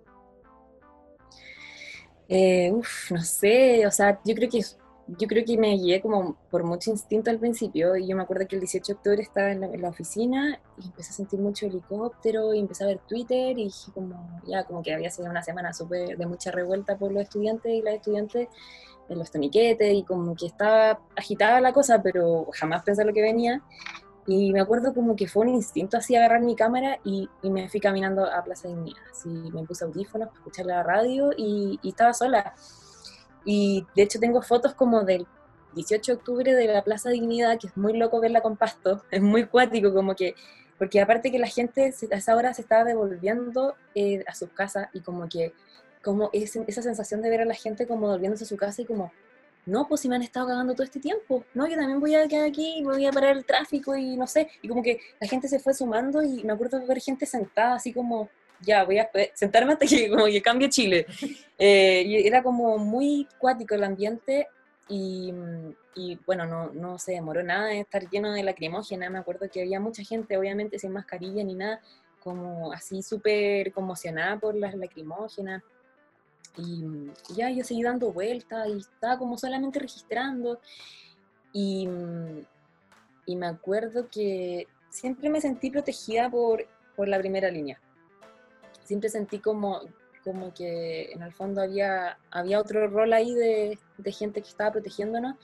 Eh, 2.28 2.70
uf, 2.72 3.10
no 3.10 3.22
sé, 3.22 3.86
o 3.86 3.90
sea, 3.90 4.20
yo 4.24 4.34
creo 4.34 4.50
que 4.50 4.62
yo 5.16 5.26
creo 5.26 5.42
que 5.44 5.56
me 5.56 5.74
guié 5.74 6.02
como 6.02 6.36
por 6.50 6.64
mucho 6.64 6.90
instinto 6.90 7.30
al 7.30 7.38
principio 7.38 7.96
y 7.96 8.06
yo 8.06 8.14
me 8.14 8.22
acuerdo 8.22 8.46
que 8.46 8.56
el 8.56 8.60
18 8.60 8.86
de 8.86 8.96
octubre 8.96 9.22
estaba 9.22 9.52
en 9.52 9.80
la, 9.80 9.88
oficina 9.88 10.60
y 10.76 10.86
empecé 10.86 11.10
a 11.10 11.14
sentir 11.14 11.40
mucho 11.40 11.64
helicóptero 11.64 12.52
y 12.52 12.58
empecé 12.58 12.84
a 12.84 12.88
ver 12.88 12.98
Twitter 13.08 13.58
y 13.58 13.64
dije 13.64 13.90
como 13.92 14.42
ya 14.46 14.64
como 14.64 14.82
que 14.82 14.92
había 14.92 15.10
sido 15.10 15.30
una 15.30 15.42
semana 15.42 15.72
súper 15.72 16.18
de 16.18 16.26
mucha 16.26 16.50
revuelta 16.50 16.98
por 16.98 17.10
los 17.10 17.22
estudiantes 17.22 17.72
y 17.72 17.80
las 17.80 17.94
estudiantes 17.94 18.48
en 19.08 19.18
los 19.18 19.30
toniquetes 19.30 19.94
y 19.94 20.02
como 20.02 20.36
que 20.36 20.44
estaba 20.44 21.00
agitada 21.16 21.62
la 21.62 21.72
cosa 21.72 22.02
pero 22.02 22.46
jamás 22.52 22.82
pensé 22.82 23.02
lo 23.02 23.14
que 23.14 23.22
venía 23.22 23.62
y 24.28 24.52
me 24.52 24.60
acuerdo 24.60 24.92
como 24.92 25.16
que 25.16 25.26
fue 25.26 25.46
un 25.46 25.54
instinto 25.54 25.96
así 25.96 26.14
agarrar 26.14 26.42
mi 26.42 26.54
cámara 26.54 27.00
y, 27.02 27.30
y 27.42 27.48
me 27.48 27.66
fui 27.70 27.80
caminando 27.80 28.30
a 28.30 28.44
Plaza 28.44 28.68
Dignidad. 28.68 29.00
Así 29.10 29.30
me 29.30 29.64
puse 29.64 29.86
audífonos 29.86 30.28
para 30.28 30.38
escuchar 30.38 30.66
la 30.66 30.82
radio 30.82 31.30
y, 31.34 31.80
y 31.82 31.88
estaba 31.88 32.12
sola. 32.12 32.54
Y 33.46 33.86
de 33.96 34.02
hecho 34.02 34.20
tengo 34.20 34.42
fotos 34.42 34.74
como 34.74 35.02
del 35.02 35.26
18 35.74 36.12
de 36.12 36.18
octubre 36.18 36.54
de 36.54 36.66
la 36.66 36.84
Plaza 36.84 37.08
Dignidad, 37.08 37.58
que 37.58 37.68
es 37.68 37.76
muy 37.78 37.96
loco 37.96 38.20
verla 38.20 38.42
con 38.42 38.58
pasto, 38.58 39.02
es 39.10 39.22
muy 39.22 39.46
cuático, 39.46 39.94
como 39.94 40.14
que, 40.14 40.34
porque 40.76 41.00
aparte 41.00 41.30
que 41.30 41.38
la 41.38 41.48
gente 41.48 41.94
a 42.12 42.16
esa 42.16 42.36
hora 42.36 42.52
se 42.52 42.60
estaba 42.60 42.84
devolviendo 42.84 43.76
eh, 43.94 44.22
a 44.26 44.34
sus 44.34 44.50
casas 44.50 44.88
y 44.92 45.00
como 45.00 45.26
que, 45.30 45.54
como 46.02 46.28
esa 46.34 46.82
sensación 46.82 47.22
de 47.22 47.30
ver 47.30 47.40
a 47.40 47.44
la 47.46 47.54
gente 47.54 47.86
como 47.86 48.08
volviéndose 48.08 48.44
a 48.44 48.46
su 48.46 48.58
casa 48.58 48.82
y 48.82 48.84
como, 48.84 49.10
no, 49.68 49.86
pues 49.86 50.00
si 50.00 50.08
me 50.08 50.16
han 50.16 50.22
estado 50.22 50.48
cagando 50.48 50.74
todo 50.74 50.84
este 50.84 51.00
tiempo, 51.00 51.44
no, 51.54 51.66
yo 51.66 51.76
también 51.76 52.00
voy 52.00 52.14
a 52.14 52.26
quedar 52.26 52.48
aquí, 52.48 52.82
voy 52.82 53.06
a 53.06 53.12
parar 53.12 53.36
el 53.36 53.44
tráfico 53.44 53.96
y 53.96 54.16
no 54.16 54.26
sé, 54.26 54.48
y 54.62 54.68
como 54.68 54.82
que 54.82 55.00
la 55.20 55.28
gente 55.28 55.48
se 55.48 55.60
fue 55.60 55.74
sumando 55.74 56.22
y 56.22 56.42
me 56.44 56.52
acuerdo 56.52 56.78
de 56.80 56.86
ver 56.86 57.00
gente 57.00 57.26
sentada 57.26 57.74
así 57.74 57.92
como 57.92 58.28
ya 58.60 58.84
voy 58.84 58.98
a 58.98 59.10
sentarme 59.34 59.72
hasta 59.72 59.86
que, 59.86 60.10
como 60.10 60.26
que 60.26 60.42
cambie 60.42 60.68
Chile. 60.68 61.06
Eh, 61.60 62.04
y 62.06 62.24
era 62.24 62.40
como 62.40 62.78
muy 62.78 63.26
cuático 63.36 63.74
el 63.74 63.82
ambiente 63.82 64.46
y, 64.88 65.34
y, 65.96 66.16
bueno, 66.24 66.46
no, 66.46 66.70
no 66.70 66.96
se 66.96 67.10
demoró 67.10 67.42
nada 67.42 67.66
de 67.66 67.80
estar 67.80 68.08
lleno 68.08 68.32
de 68.32 68.44
lacrimógena. 68.44 69.10
Me 69.10 69.18
acuerdo 69.18 69.50
que 69.50 69.62
había 69.62 69.80
mucha 69.80 70.04
gente, 70.04 70.36
obviamente 70.36 70.78
sin 70.78 70.92
mascarilla 70.92 71.42
ni 71.42 71.56
nada, 71.56 71.80
como 72.20 72.72
así 72.72 73.02
súper 73.02 73.72
conmocionada 73.72 74.38
por 74.38 74.54
las 74.54 74.72
lacrimógenas. 74.76 75.64
Y, 76.56 77.10
ya 77.34 77.50
yo 77.50 77.62
seguí 77.64 77.82
dando 77.82 78.12
vueltas 78.12 78.68
y 78.68 78.78
estaba 78.78 79.18
como 79.18 79.38
solamente 79.38 79.78
registrando. 79.78 80.60
Y, 81.52 81.88
y 83.26 83.36
me 83.36 83.46
acuerdo 83.46 84.08
que 84.10 84.66
siempre 84.90 85.30
me 85.30 85.40
sentí 85.40 85.70
protegida 85.70 86.30
por, 86.30 86.66
por 86.96 87.08
la 87.08 87.18
primera 87.18 87.50
línea 87.50 87.80
siempre 88.88 89.10
sentí 89.10 89.38
como, 89.38 89.82
como 90.24 90.54
que 90.54 91.12
en 91.12 91.22
el 91.22 91.32
fondo 91.34 91.60
había, 91.60 92.18
había 92.30 92.58
otro 92.58 92.88
rol 92.88 93.12
ahí 93.12 93.34
de, 93.34 93.78
de 93.98 94.12
gente 94.12 94.40
que 94.40 94.48
estaba 94.48 94.72
protegiéndonos, 94.72 95.36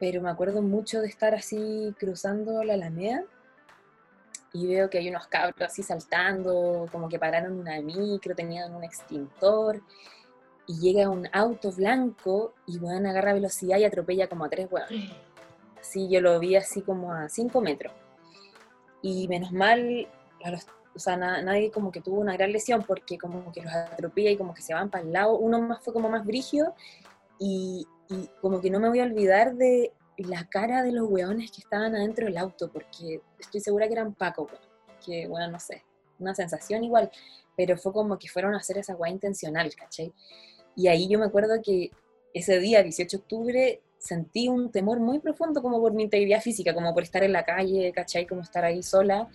pero 0.00 0.20
me 0.20 0.30
acuerdo 0.30 0.62
mucho 0.62 1.00
de 1.00 1.06
estar 1.06 1.32
así 1.32 1.94
cruzando 1.96 2.64
la 2.64 2.74
Alameda 2.74 3.22
y 4.56 4.66
veo 4.66 4.88
que 4.88 4.98
hay 4.98 5.08
unos 5.08 5.26
cabros 5.26 5.60
así 5.60 5.82
saltando, 5.82 6.88
como 6.90 7.08
que 7.08 7.18
pararon 7.18 7.58
una 7.58 7.80
micro, 7.82 8.34
tenían 8.34 8.74
un 8.74 8.84
extintor, 8.84 9.82
y 10.66 10.78
llega 10.80 11.10
un 11.10 11.28
auto 11.32 11.70
blanco 11.72 12.54
y 12.66 12.78
bueno, 12.78 13.08
agarra 13.10 13.34
velocidad 13.34 13.78
y 13.78 13.84
atropella 13.84 14.28
como 14.28 14.44
a 14.44 14.48
tres 14.48 14.66
huevos. 14.70 14.90
Así 15.78 16.08
yo 16.08 16.20
lo 16.20 16.40
vi 16.40 16.56
así 16.56 16.80
como 16.80 17.12
a 17.12 17.28
cinco 17.28 17.60
metros. 17.60 17.92
Y 19.02 19.28
menos 19.28 19.52
mal, 19.52 20.08
a 20.42 20.50
los 20.50 20.66
o 20.94 20.98
sea, 20.98 21.16
nadie 21.18 21.70
como 21.70 21.92
que 21.92 22.00
tuvo 22.00 22.20
una 22.20 22.32
gran 22.32 22.50
lesión 22.50 22.82
porque 22.82 23.18
como 23.18 23.52
que 23.52 23.60
los 23.60 23.72
atropella 23.72 24.30
y 24.30 24.38
como 24.38 24.54
que 24.54 24.62
se 24.62 24.72
van 24.72 24.88
para 24.88 25.04
el 25.04 25.12
lado. 25.12 25.36
Uno 25.36 25.60
más 25.60 25.84
fue 25.84 25.92
como 25.92 26.08
más 26.08 26.24
brígido 26.24 26.74
y, 27.38 27.86
y 28.08 28.30
como 28.40 28.62
que 28.62 28.70
no 28.70 28.80
me 28.80 28.88
voy 28.88 29.00
a 29.00 29.04
olvidar 29.04 29.54
de 29.54 29.92
la 30.18 30.48
cara 30.48 30.82
de 30.82 30.92
los 30.92 31.08
weones 31.08 31.50
que 31.50 31.60
estaban 31.60 31.94
adentro 31.94 32.26
del 32.26 32.38
auto, 32.38 32.70
porque 32.70 33.20
estoy 33.38 33.60
segura 33.60 33.86
que 33.86 33.94
eran 33.94 34.14
Paco, 34.14 34.48
que 35.04 35.26
bueno, 35.28 35.50
no 35.50 35.60
sé, 35.60 35.84
una 36.18 36.34
sensación 36.34 36.84
igual, 36.84 37.10
pero 37.56 37.76
fue 37.76 37.92
como 37.92 38.18
que 38.18 38.28
fueron 38.28 38.54
a 38.54 38.58
hacer 38.58 38.78
esa 38.78 38.96
weá 38.96 39.10
intencional, 39.10 39.74
¿cachai? 39.74 40.12
Y 40.74 40.88
ahí 40.88 41.08
yo 41.08 41.18
me 41.18 41.26
acuerdo 41.26 41.60
que 41.62 41.90
ese 42.34 42.58
día, 42.58 42.82
18 42.82 43.16
de 43.16 43.22
octubre, 43.22 43.82
sentí 43.98 44.48
un 44.48 44.70
temor 44.70 45.00
muy 45.00 45.18
profundo 45.18 45.62
como 45.62 45.80
por 45.80 45.92
mi 45.92 46.04
integridad 46.04 46.42
física, 46.42 46.74
como 46.74 46.92
por 46.92 47.02
estar 47.02 47.22
en 47.22 47.32
la 47.32 47.44
calle, 47.44 47.92
¿cachai? 47.92 48.26
Como 48.26 48.42
estar 48.42 48.64
ahí 48.64 48.82
sola. 48.82 49.28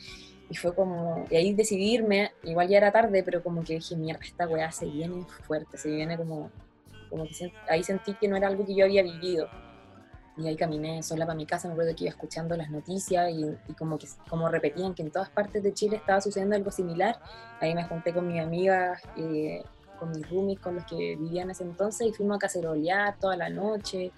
Y 0.49 0.55
fue 0.55 0.75
como, 0.75 1.25
y 1.31 1.35
ahí 1.35 1.53
decidirme, 1.53 2.31
igual 2.43 2.67
ya 2.67 2.77
era 2.77 2.91
tarde, 2.91 3.23
pero 3.23 3.41
como 3.41 3.63
que 3.63 3.75
dije, 3.75 3.95
mierda, 3.95 4.21
esta 4.23 4.47
weá 4.47 4.71
se 4.71 4.85
viene 4.85 5.25
fuerte, 5.47 5.77
se 5.77 5.89
viene 5.89 6.17
como, 6.17 6.51
como 7.09 7.23
que 7.23 7.53
ahí 7.69 7.83
sentí 7.83 8.13
que 8.15 8.27
no 8.27 8.35
era 8.35 8.47
algo 8.47 8.65
que 8.65 8.75
yo 8.75 8.83
había 8.83 9.01
vivido. 9.01 9.47
Y 10.37 10.47
ahí 10.47 10.55
caminé 10.55 11.03
sola 11.03 11.25
para 11.25 11.35
mi 11.35 11.45
casa, 11.45 11.67
me 11.67 11.73
acuerdo 11.73 11.93
que 11.95 12.05
iba 12.05 12.11
escuchando 12.11 12.55
las 12.55 12.69
noticias 12.69 13.31
y, 13.31 13.73
como 13.73 13.97
que 13.97 14.07
como 14.29 14.47
repetían 14.47 14.93
que 14.93 15.03
en 15.03 15.11
todas 15.11 15.29
partes 15.29 15.61
de 15.61 15.73
Chile 15.73 15.97
estaba 15.97 16.21
sucediendo 16.21 16.55
algo 16.55 16.71
similar. 16.71 17.19
Ahí 17.59 17.75
me 17.75 17.83
junté 17.83 18.13
con 18.13 18.27
mis 18.27 18.39
amigas, 18.39 19.01
eh, 19.17 19.63
con 19.99 20.11
mis 20.11 20.29
roomies, 20.29 20.59
con 20.59 20.75
los 20.75 20.85
que 20.85 21.15
vivían 21.17 21.45
en 21.45 21.51
ese 21.51 21.63
entonces 21.63 22.07
y 22.07 22.13
fuimos 22.13 22.37
a 22.37 22.39
cacerolear 22.39 23.17
toda 23.19 23.35
la 23.35 23.49
noche. 23.49 24.11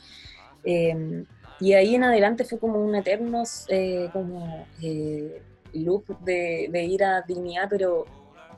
Em, 0.63 1.25
y 1.59 1.73
ahí 1.73 1.95
en 1.95 2.03
adelante 2.03 2.45
fue 2.45 2.59
como 2.59 2.79
un 2.79 2.95
eterno 2.95 3.43
eh, 3.67 4.09
como, 4.13 4.67
eh, 4.81 5.41
loop 5.73 6.19
de, 6.19 6.67
de, 6.71 6.83
ir 6.83 7.03
a 7.03 7.21
dignidad, 7.21 7.67
pero 7.69 8.05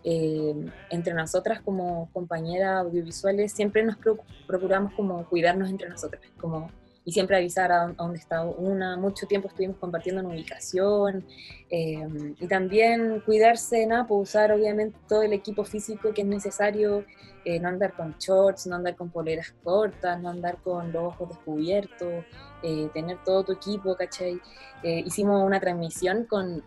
em, 0.03 0.69
entre 0.89 1.13
nosotras 1.13 1.61
como 1.61 2.09
compañeras 2.11 2.81
audiovisuales 2.81 3.53
siempre 3.53 3.83
nos 3.83 3.97
procuramos 4.45 4.93
como 4.93 5.25
cuidarnos 5.29 5.69
entre 5.69 5.89
nosotras, 5.89 6.21
como 6.39 6.69
y 7.05 7.11
siempre 7.11 7.37
avisar 7.37 7.71
a, 7.71 7.87
dónde 7.87 8.17
está 8.17 8.43
una. 8.43 8.97
Mucho 8.97 9.27
tiempo 9.27 9.47
estuvimos 9.47 9.77
compartiendo 9.77 10.21
en 10.21 10.27
ubicación 10.27 11.25
em, 11.69 12.35
y 12.39 12.47
también 12.47 13.21
cuidarse, 13.21 13.85
¿no? 13.85 14.05
Pues 14.07 14.29
usar 14.29 14.51
obviamente 14.51 14.97
todo 15.07 15.21
el 15.21 15.31
equipo 15.31 15.63
físico 15.63 16.13
que 16.13 16.23
es 16.23 16.27
necesario, 16.27 17.05
eh, 17.45 17.59
no 17.59 17.69
andar 17.69 17.93
con 17.93 18.15
shorts, 18.17 18.65
no 18.65 18.75
andar 18.75 18.95
con 18.95 19.11
poleras 19.11 19.53
cortas, 19.63 20.19
no 20.19 20.29
andar 20.29 20.57
con 20.63 20.91
los 20.91 21.03
ojos 21.03 21.29
descubiertos, 21.29 22.25
eh, 22.63 22.89
tener 22.91 23.23
todo 23.23 23.43
tu 23.43 23.51
equipo, 23.51 23.95
¿cachai? 23.95 24.41
Eh, 24.81 25.03
hicimos 25.05 25.43
una 25.43 25.59
transmisión 25.59 26.25
con 26.25 26.63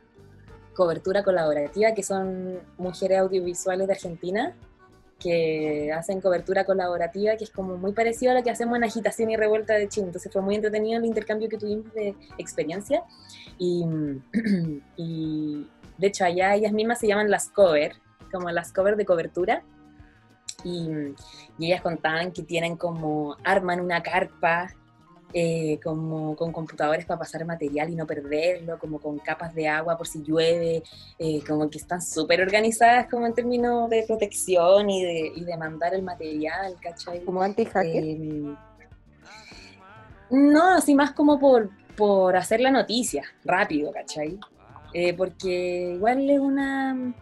cobertura 0.74 1.24
colaborativa, 1.24 1.92
que 1.92 2.04
son 2.04 2.60
mujeres 2.76 3.18
audiovisuales 3.18 3.88
de 3.88 3.92
Argentina, 3.94 4.54
que 5.18 5.92
hacen 5.92 6.20
cobertura 6.20 6.64
colaborativa, 6.64 7.36
que 7.36 7.44
es 7.44 7.50
como 7.50 7.76
muy 7.76 7.92
parecido 7.92 8.32
a 8.32 8.34
lo 8.36 8.42
que 8.42 8.50
hacemos 8.50 8.76
en 8.76 8.84
Agitación 8.84 9.30
y 9.30 9.36
Revuelta 9.36 9.74
de 9.74 9.88
Chile. 9.88 10.06
Entonces 10.06 10.32
fue 10.32 10.42
muy 10.42 10.54
entretenido 10.54 10.98
el 10.98 11.04
intercambio 11.04 11.48
que 11.48 11.58
tuvimos 11.58 11.92
de 11.92 12.14
experiencia. 12.38 13.02
Y, 13.58 13.84
y 14.96 15.68
de 15.96 16.06
hecho, 16.06 16.24
allá 16.24 16.54
ellas 16.54 16.72
mismas 16.72 17.00
se 17.00 17.08
llaman 17.08 17.30
las 17.30 17.48
cover, 17.50 17.94
como 18.30 18.50
las 18.50 18.72
cover 18.72 18.96
de 18.96 19.04
cobertura. 19.04 19.62
Y, 20.64 20.88
y 21.58 21.66
ellas 21.66 21.82
contaban 21.82 22.32
que 22.32 22.42
tienen 22.42 22.76
como, 22.76 23.36
arman 23.44 23.80
una 23.80 24.02
carpa 24.02 24.72
eh, 25.34 25.78
como 25.84 26.34
con 26.36 26.52
computadores 26.52 27.04
para 27.04 27.20
pasar 27.20 27.44
material 27.44 27.90
y 27.90 27.94
no 27.94 28.06
perderlo, 28.06 28.78
como 28.78 28.98
con 28.98 29.18
capas 29.18 29.54
de 29.54 29.68
agua 29.68 29.96
por 29.98 30.06
si 30.06 30.22
llueve, 30.22 30.82
eh, 31.18 31.42
como 31.46 31.68
que 31.68 31.76
están 31.76 32.00
súper 32.00 32.40
organizadas 32.40 33.08
como 33.10 33.26
en 33.26 33.34
términos 33.34 33.90
de 33.90 34.04
protección 34.06 34.88
y 34.88 35.04
de, 35.04 35.32
y 35.36 35.44
de 35.44 35.56
mandar 35.58 35.94
el 35.94 36.02
material, 36.02 36.76
¿cachai? 36.80 37.22
¿Como 37.24 37.42
anti-hacker? 37.42 38.04
Eh, 38.04 38.54
no, 40.30 40.76
así 40.76 40.94
más 40.94 41.12
como 41.12 41.38
por, 41.38 41.68
por 41.94 42.34
hacer 42.34 42.60
la 42.60 42.70
noticia, 42.70 43.24
rápido, 43.44 43.92
¿cachai? 43.92 44.38
porque 45.16 45.92
igual 45.94 46.28
es 46.28 46.40
una, 46.40 47.14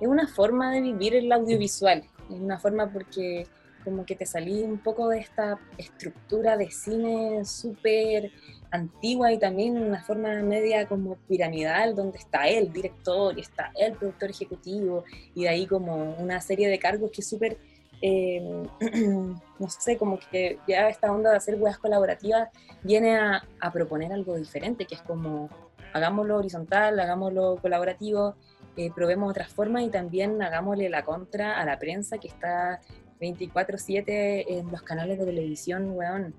es 0.00 0.08
una 0.08 0.26
forma 0.26 0.72
de 0.72 0.80
vivir 0.80 1.14
el 1.14 1.30
audiovisual, 1.30 2.02
es 2.30 2.40
una 2.40 2.58
forma 2.58 2.90
porque 2.90 3.46
como 3.86 4.04
que 4.04 4.16
te 4.16 4.26
salí 4.26 4.64
un 4.64 4.78
poco 4.78 5.08
de 5.08 5.20
esta 5.20 5.60
estructura 5.78 6.56
de 6.56 6.72
cine 6.72 7.44
súper 7.44 8.32
antigua 8.72 9.32
y 9.32 9.38
también 9.38 9.78
una 9.78 10.02
forma 10.02 10.34
media 10.42 10.88
como 10.88 11.14
piramidal, 11.28 11.94
donde 11.94 12.18
está 12.18 12.48
el 12.48 12.72
director 12.72 13.38
y 13.38 13.42
está 13.42 13.70
el 13.76 13.92
productor 13.92 14.30
ejecutivo, 14.30 15.04
y 15.36 15.44
de 15.44 15.48
ahí 15.50 15.66
como 15.68 16.16
una 16.16 16.40
serie 16.40 16.68
de 16.68 16.80
cargos 16.80 17.12
que 17.12 17.20
es 17.20 17.28
súper, 17.28 17.58
eh, 18.02 18.42
no 19.60 19.68
sé, 19.68 19.96
como 19.96 20.18
que 20.18 20.58
ya 20.66 20.88
esta 20.88 21.12
onda 21.12 21.30
de 21.30 21.36
hacer 21.36 21.54
weas 21.54 21.78
colaborativas 21.78 22.48
viene 22.82 23.16
a, 23.16 23.46
a 23.60 23.72
proponer 23.72 24.12
algo 24.12 24.34
diferente, 24.36 24.84
que 24.84 24.96
es 24.96 25.02
como 25.02 25.48
hagámoslo 25.92 26.38
horizontal, 26.38 26.98
hagámoslo 26.98 27.56
colaborativo, 27.62 28.34
eh, 28.76 28.90
probemos 28.94 29.30
otras 29.30 29.48
formas 29.48 29.84
y 29.84 29.88
también 29.88 30.42
hagámosle 30.42 30.90
la 30.90 31.02
contra 31.02 31.58
a 31.58 31.64
la 31.64 31.78
prensa 31.78 32.18
que 32.18 32.28
está 32.28 32.80
24/7 33.20 34.44
en 34.48 34.70
los 34.70 34.82
canales 34.82 35.18
de 35.18 35.24
televisión, 35.24 35.90
weón. 35.92 36.34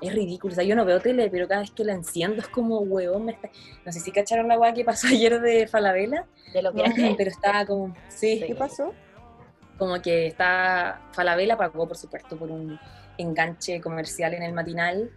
Es 0.00 0.14
ridículo, 0.14 0.52
o 0.52 0.54
sea, 0.54 0.62
yo 0.62 0.76
no 0.76 0.84
veo 0.84 1.00
tele, 1.00 1.28
pero 1.28 1.48
cada 1.48 1.62
vez 1.62 1.72
que 1.72 1.84
la 1.84 1.92
enciendo 1.92 2.40
es 2.40 2.46
como, 2.46 2.78
weón, 2.78 3.24
me 3.24 3.32
está... 3.32 3.50
no 3.84 3.92
sé 3.92 3.98
si 3.98 4.12
cacharon 4.12 4.46
la 4.46 4.58
weá 4.58 4.72
que 4.72 4.84
pasó 4.84 5.06
ayer 5.10 5.40
de 5.40 5.66
Falabella. 5.66 6.26
De 6.52 6.62
lo 6.62 6.72
que 6.72 7.14
Pero 7.16 7.30
estaba 7.30 7.66
como, 7.66 7.94
sí. 8.08 8.42
¿Qué 8.46 8.54
pasó? 8.54 8.94
Como 9.76 10.00
que 10.00 10.28
está, 10.28 11.02
Falabella 11.12 11.56
pagó, 11.56 11.86
por 11.86 11.96
supuesto, 11.96 12.36
por 12.36 12.50
un 12.50 12.78
enganche 13.16 13.80
comercial 13.80 14.34
en 14.34 14.44
el 14.44 14.52
matinal 14.52 15.10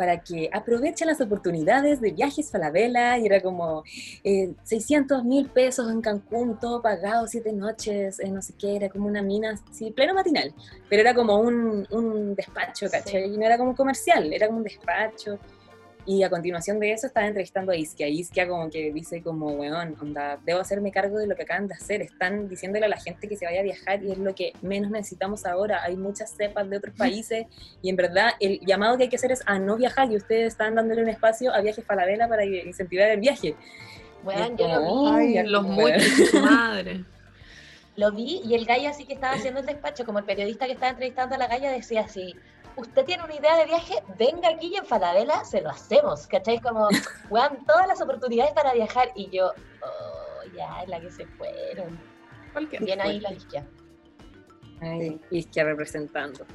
para 0.00 0.18
que 0.18 0.48
aprovechen 0.50 1.08
las 1.08 1.20
oportunidades 1.20 2.00
de 2.00 2.12
viajes 2.12 2.50
Falabella 2.50 3.18
y 3.18 3.26
era 3.26 3.42
como 3.42 3.84
600 4.64 5.20
eh, 5.20 5.24
mil 5.24 5.46
pesos 5.50 5.90
en 5.90 6.00
Cancún, 6.00 6.58
todo 6.58 6.80
pagado, 6.80 7.28
siete 7.28 7.52
noches, 7.52 8.18
eh, 8.18 8.30
no 8.30 8.40
sé 8.40 8.54
qué, 8.58 8.76
era 8.76 8.88
como 8.88 9.08
una 9.08 9.20
mina, 9.20 9.60
sí, 9.70 9.90
pleno 9.90 10.14
matinal, 10.14 10.54
pero 10.88 11.02
era 11.02 11.12
como 11.12 11.38
un, 11.38 11.86
un 11.90 12.34
despacho, 12.34 12.86
¿cachai? 12.90 13.26
Y 13.26 13.36
no 13.36 13.44
era 13.44 13.58
como 13.58 13.76
comercial, 13.76 14.32
era 14.32 14.46
como 14.46 14.60
un 14.60 14.64
despacho. 14.64 15.38
Y 16.06 16.22
a 16.22 16.30
continuación 16.30 16.80
de 16.80 16.92
eso 16.92 17.06
estaba 17.06 17.26
entrevistando 17.26 17.72
a 17.72 17.76
Iskia. 17.76 18.08
Iskia 18.08 18.48
como 18.48 18.70
que 18.70 18.92
dice 18.92 19.22
como, 19.22 19.48
weón, 19.52 19.96
onda, 20.00 20.38
debo 20.44 20.60
hacerme 20.60 20.90
cargo 20.90 21.18
de 21.18 21.26
lo 21.26 21.36
que 21.36 21.42
acaban 21.42 21.68
de 21.68 21.74
hacer. 21.74 22.02
Están 22.02 22.48
diciéndole 22.48 22.86
a 22.86 22.88
la 22.88 22.98
gente 22.98 23.28
que 23.28 23.36
se 23.36 23.44
vaya 23.44 23.60
a 23.60 23.62
viajar 23.62 24.02
y 24.02 24.10
es 24.10 24.18
lo 24.18 24.34
que 24.34 24.52
menos 24.62 24.90
necesitamos 24.90 25.44
ahora. 25.46 25.82
Hay 25.82 25.96
muchas 25.96 26.34
cepas 26.36 26.68
de 26.68 26.76
otros 26.78 26.94
países 26.96 27.46
y 27.82 27.90
en 27.90 27.96
verdad 27.96 28.30
el 28.40 28.60
llamado 28.60 28.96
que 28.96 29.04
hay 29.04 29.08
que 29.08 29.16
hacer 29.16 29.32
es 29.32 29.42
a 29.46 29.58
no 29.58 29.76
viajar 29.76 30.10
y 30.10 30.16
ustedes 30.16 30.48
están 30.48 30.74
dándole 30.74 31.02
un 31.02 31.08
espacio 31.08 31.52
a 31.52 31.60
Viajes 31.60 31.84
Falabella 31.84 32.28
para 32.28 32.44
incentivar 32.44 33.10
el 33.10 33.20
viaje. 33.20 33.54
Bueno, 34.22 34.56
yo 34.56 34.68
lo 34.68 35.16
vi. 35.16 35.42
los 35.42 35.62
muy 35.64 35.92
madre. 36.42 37.04
Lo 37.96 38.12
vi 38.12 38.40
y 38.44 38.54
el 38.54 38.64
gallo 38.64 38.88
así 38.88 39.04
que 39.04 39.14
estaba 39.14 39.34
haciendo 39.34 39.60
el 39.60 39.66
despacho, 39.66 40.04
como 40.06 40.18
el 40.20 40.24
periodista 40.24 40.66
que 40.66 40.72
estaba 40.72 40.90
entrevistando 40.90 41.34
a 41.34 41.38
la 41.38 41.48
galla 41.48 41.70
decía 41.70 42.02
así, 42.02 42.34
usted 42.80 43.04
tiene 43.04 43.24
una 43.24 43.34
idea 43.34 43.56
de 43.56 43.66
viaje, 43.66 44.02
venga 44.18 44.48
aquí 44.48 44.68
y 44.72 44.76
en 44.76 44.86
Falabella 44.86 45.44
se 45.44 45.60
lo 45.60 45.70
hacemos, 45.70 46.26
¿cachai? 46.26 46.60
Como, 46.60 46.88
weón, 47.30 47.64
todas 47.66 47.86
las 47.86 48.00
oportunidades 48.00 48.52
para 48.52 48.72
viajar 48.72 49.10
y 49.14 49.30
yo, 49.30 49.52
oh, 49.82 50.56
ya, 50.56 50.82
es 50.82 50.88
la 50.88 51.00
que 51.00 51.10
se 51.10 51.26
fueron. 51.26 51.98
Bien 52.80 53.00
ahí 53.00 53.20
la 53.20 53.32
isquia. 53.32 53.66
Ahí, 54.80 55.20
isquia 55.30 55.64
representando. 55.64 56.46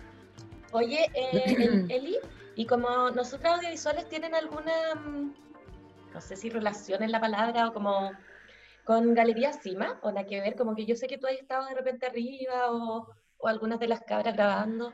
Oye, 0.71 1.09
eh, 1.13 1.85
Eli, 1.89 2.17
y 2.55 2.65
como 2.65 3.09
nosotros 3.11 3.55
audiovisuales 3.55 4.09
tienen 4.09 4.35
alguna, 4.35 4.95
mm, 4.95 5.33
no 6.13 6.21
sé 6.21 6.35
si 6.35 6.49
relación 6.49 7.03
en 7.03 7.11
la 7.11 7.21
palabra 7.21 7.69
o 7.69 7.73
como 7.73 8.11
con 8.83 9.13
Galería 9.13 9.53
Cima, 9.53 9.99
o 10.01 10.11
nada 10.11 10.27
que 10.27 10.41
ver, 10.41 10.55
como 10.55 10.75
que 10.75 10.85
yo 10.85 10.95
sé 10.95 11.07
que 11.07 11.17
tú 11.17 11.27
has 11.27 11.33
estado 11.33 11.65
de 11.67 11.75
repente 11.75 12.05
arriba 12.05 12.71
o, 12.71 13.07
o 13.37 13.47
algunas 13.47 13.79
de 13.79 13.87
las 13.87 14.01
cabras 14.01 14.35
grabando. 14.35 14.91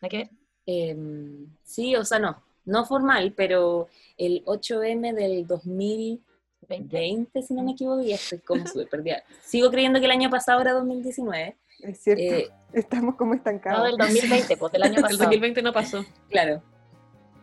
¿Nada 0.00 0.08
que 0.10 0.16
ver? 0.18 0.30
Em, 0.66 1.46
sí, 1.62 1.94
o 1.96 2.04
sea, 2.04 2.18
no, 2.18 2.42
no 2.64 2.84
formal, 2.84 3.32
pero 3.36 3.88
el 4.18 4.44
8M 4.44 5.14
del 5.14 5.46
2020, 5.46 7.42
si 7.42 7.54
no 7.54 7.62
me 7.62 7.72
equivoco, 7.72 8.02
ya 8.02 8.16
estoy 8.16 8.40
como 8.40 8.66
súper 8.66 8.88
perdida. 8.88 9.22
Sigo 9.42 9.70
creyendo 9.70 10.00
que 10.00 10.06
el 10.06 10.10
año 10.10 10.28
pasado 10.28 10.60
era 10.60 10.72
2019. 10.72 11.56
Es 11.82 12.00
cierto, 12.00 12.22
eh, 12.22 12.50
estamos 12.72 13.14
como 13.14 13.34
estancados. 13.34 13.78
No, 13.78 13.84
del 13.86 13.96
2020, 13.96 14.56
pues 14.56 14.74
el 14.74 14.82
año 14.82 14.94
pasado. 14.96 15.12
el 15.12 15.18
2020 15.18 15.62
no 15.62 15.72
pasó. 15.72 16.04
Claro, 16.28 16.62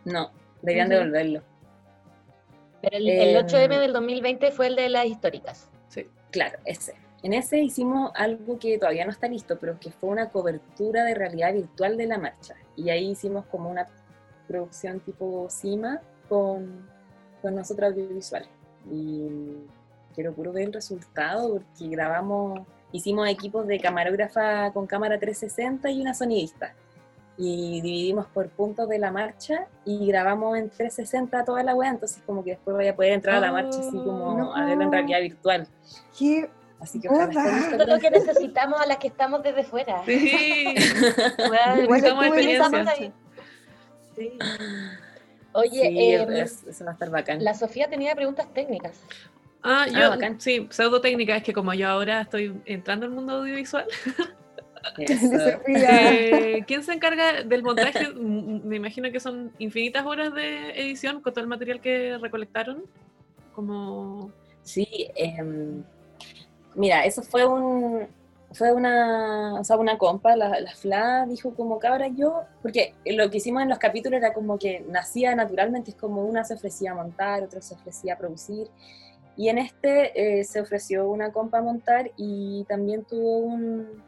no, 0.04 0.30
deberían 0.60 0.90
devolverlo. 0.90 1.42
Pero 2.82 2.96
el, 2.98 3.08
el 3.08 3.36
8M 3.46 3.62
em, 3.62 3.80
del 3.80 3.92
2020 3.94 4.50
fue 4.52 4.66
el 4.66 4.76
de 4.76 4.90
las 4.90 5.06
históricas. 5.06 5.70
Sí, 5.88 6.06
claro, 6.30 6.58
ese. 6.66 6.94
En 7.24 7.32
ese 7.32 7.58
hicimos 7.58 8.12
algo 8.14 8.58
que 8.58 8.76
todavía 8.76 9.06
no 9.06 9.10
está 9.10 9.26
listo, 9.28 9.58
pero 9.58 9.80
que 9.80 9.90
fue 9.90 10.10
una 10.10 10.28
cobertura 10.28 11.04
de 11.04 11.14
realidad 11.14 11.54
virtual 11.54 11.96
de 11.96 12.06
la 12.06 12.18
marcha. 12.18 12.54
Y 12.76 12.90
ahí 12.90 13.12
hicimos 13.12 13.46
como 13.46 13.70
una 13.70 13.88
producción 14.46 15.00
tipo 15.00 15.48
CIMA 15.50 16.02
con, 16.28 16.86
con 17.40 17.54
nosotros 17.54 17.92
audiovisuales. 17.92 18.50
Y 18.90 19.26
quiero 20.14 20.34
puro 20.34 20.52
ver 20.52 20.64
el 20.64 20.74
resultado 20.74 21.50
porque 21.50 21.88
grabamos, 21.88 22.60
hicimos 22.92 23.26
equipos 23.30 23.66
de 23.66 23.80
camarógrafa 23.80 24.70
con 24.74 24.86
cámara 24.86 25.18
360 25.18 25.90
y 25.90 26.02
una 26.02 26.12
sonidista. 26.12 26.74
y 27.38 27.80
dividimos 27.80 28.26
por 28.26 28.50
puntos 28.50 28.86
de 28.86 28.98
la 28.98 29.10
marcha 29.10 29.66
y 29.86 30.06
grabamos 30.06 30.58
en 30.58 30.68
360 30.68 31.42
toda 31.44 31.62
la 31.64 31.74
web, 31.74 31.88
entonces 31.94 32.22
como 32.26 32.44
que 32.44 32.50
después 32.50 32.76
voy 32.76 32.86
a 32.86 32.94
poder 32.94 33.12
entrar 33.12 33.36
a 33.36 33.40
la 33.40 33.50
marcha 33.50 33.80
así 33.80 33.96
como 33.96 34.34
Oh, 34.34 34.54
a 34.54 34.66
verlo 34.66 34.84
en 34.84 34.92
realidad 34.92 35.20
virtual. 35.20 35.66
¿Qué? 36.16 36.48
Así 36.84 37.00
que 37.00 37.08
ojalá 37.08 37.70
Todo 37.78 37.86
lo 37.86 37.98
que 37.98 38.10
necesitamos 38.10 38.78
a 38.78 38.86
las 38.86 38.98
que 38.98 39.06
estamos 39.08 39.42
desde 39.42 39.64
fuera. 39.64 40.02
Sí, 40.04 40.74
esa 40.76 42.26
experiencia. 42.26 42.84
ahí. 42.90 43.12
Sí. 44.14 44.38
Oye, 45.52 45.70
Sí, 45.88 46.14
em, 46.14 46.32
es- 46.32 46.64
eso 46.64 46.84
va 46.84 46.90
a 46.90 46.94
estar 46.94 47.08
bacán. 47.10 47.42
la 47.42 47.54
Sofía 47.54 47.88
tenía 47.88 48.14
preguntas 48.14 48.52
técnicas. 48.52 49.00
Ah, 49.62 49.86
yo, 49.90 50.10
bacán. 50.10 50.38
sí, 50.40 50.66
pseudotécnica, 50.70 51.36
es 51.36 51.42
que 51.42 51.54
como 51.54 51.72
yo 51.72 51.88
ahora 51.88 52.20
estoy 52.20 52.54
entrando 52.66 53.06
al 53.06 53.12
mundo 53.12 53.32
audiovisual, 53.38 53.86
eh, 54.98 56.62
¿quién 56.66 56.82
se 56.82 56.92
encarga 56.92 57.44
del 57.44 57.62
montaje? 57.62 58.12
Me 58.12 58.76
imagino 58.76 59.10
que 59.10 59.20
son 59.20 59.52
infinitas 59.58 60.04
horas 60.04 60.34
de 60.34 60.70
edición 60.78 61.22
con 61.22 61.32
todo 61.32 61.40
el 61.42 61.48
material 61.48 61.80
que 61.80 62.18
recolectaron. 62.18 62.84
Como... 63.54 64.30
Sí, 64.62 65.08
em, 65.16 65.82
mira, 66.74 67.04
eso 67.04 67.22
fue 67.22 67.46
un 67.46 68.06
fue 68.52 68.72
una, 68.72 69.54
o 69.60 69.64
sea, 69.64 69.76
una 69.76 69.98
compa, 69.98 70.36
la, 70.36 70.60
la 70.60 70.74
Fla 70.76 71.26
dijo 71.26 71.54
como 71.54 71.80
cabra 71.80 72.06
yo, 72.06 72.44
porque 72.62 72.94
lo 73.04 73.28
que 73.28 73.38
hicimos 73.38 73.62
en 73.62 73.68
los 73.68 73.78
capítulos 73.80 74.18
era 74.18 74.32
como 74.32 74.58
que 74.58 74.84
nacía 74.88 75.34
naturalmente, 75.34 75.90
es 75.90 75.96
como 75.96 76.24
una 76.24 76.44
se 76.44 76.54
ofrecía 76.54 76.92
a 76.92 76.94
montar, 76.94 77.42
otra 77.42 77.60
se 77.60 77.74
ofrecía 77.74 78.14
a 78.14 78.18
producir, 78.18 78.68
y 79.36 79.48
en 79.48 79.58
este 79.58 80.38
eh, 80.38 80.44
se 80.44 80.60
ofreció 80.60 81.10
una 81.10 81.32
compa 81.32 81.58
a 81.58 81.62
montar 81.62 82.12
y 82.16 82.64
también 82.68 83.04
tuvo 83.04 83.38
un 83.38 84.02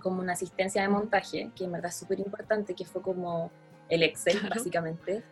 como 0.00 0.20
una 0.20 0.34
asistencia 0.34 0.82
de 0.82 0.88
montaje, 0.88 1.50
que 1.56 1.64
en 1.64 1.72
verdad 1.72 1.88
es 1.88 1.96
súper 1.96 2.20
importante, 2.20 2.74
que 2.74 2.84
fue 2.84 3.02
como 3.02 3.50
el 3.88 4.04
Excel, 4.04 4.38
Claro. 4.38 4.54
básicamente, 4.54 5.24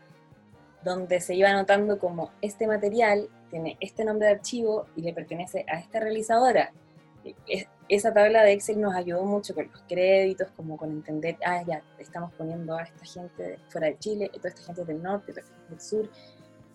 donde 0.83 1.21
se 1.21 1.37
iba 1.37 1.49
anotando 1.51 2.01
como 2.01 2.33
este 2.43 2.67
material 2.67 3.29
tiene 3.57 3.77
este 3.81 4.05
nombre 4.05 4.27
de 4.29 4.35
archivo 4.35 4.87
y 4.97 5.03
le 5.03 5.15
pertenece 5.15 5.65
a 5.69 5.79
esta 5.79 5.99
realizadora. 6.01 6.73
Es- 7.47 7.67
Esa 7.89 8.13
tabla 8.13 8.43
de 8.43 8.51
Excel 8.53 8.81
nos 8.81 8.95
ayudó 8.97 9.23
mucho 9.25 9.55
con 9.55 9.71
los 9.71 9.81
créditos, 9.89 10.49
como 10.57 10.77
con 10.77 10.91
entender, 10.91 11.37
ah, 11.45 11.63
ya, 11.65 11.83
estamos 12.01 12.33
poniendo 12.33 12.77
a 12.77 12.83
esta 12.83 13.05
gente 13.05 13.61
fuera 13.69 13.87
de 13.87 13.97
Chile, 13.99 14.29
toda 14.35 14.49
esta 14.49 14.63
gente 14.63 14.85
del 14.85 15.01
norte, 15.01 15.31
toda 15.33 15.43
esta 15.43 15.55
gente 15.55 15.71
del 15.71 15.81
sur, 15.81 16.11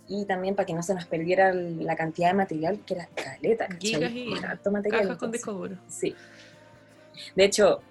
y 0.07 0.23
también 0.23 0.55
para 0.55 0.65
que 0.65 0.73
no 0.73 0.81
se 0.81 0.93
nos 0.93 1.05
perdiera 1.05 1.51
la 1.53 1.97
cantidad 1.97 2.29
de 2.29 2.33
material, 2.35 2.79
que 2.85 2.93
era 2.93 3.07
caleta. 3.13 3.67
Gigas 3.77 4.09
y 4.13 4.33
harto 4.41 4.71
material. 4.71 5.01
Cajas 5.01 5.17
con 5.17 5.31
disco 5.33 5.51
duro. 5.51 5.75
Sí. 5.89 6.15
De 7.35 7.43
hecho, 7.43 7.81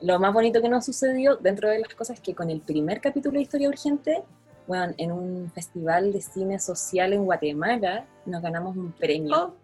lo 0.00 0.18
más 0.18 0.32
bonito 0.32 0.62
que 0.62 0.70
nos 0.70 0.86
sucedió 0.86 1.36
dentro 1.36 1.68
de 1.68 1.78
las 1.78 1.94
cosas 1.94 2.16
es 2.16 2.22
que 2.22 2.34
con 2.34 2.48
el 2.48 2.62
primer 2.62 3.02
capítulo 3.02 3.34
de 3.36 3.42
Historia 3.42 3.68
Urgente, 3.68 4.22
bueno, 4.66 4.94
en 4.96 5.12
un 5.12 5.50
festival 5.54 6.12
de 6.12 6.20
cine 6.20 6.58
social 6.58 7.12
en 7.12 7.24
Guatemala, 7.24 8.06
nos 8.26 8.42
ganamos 8.42 8.76
un 8.76 8.92
premio. 8.92 9.36
Oh, 9.36 9.54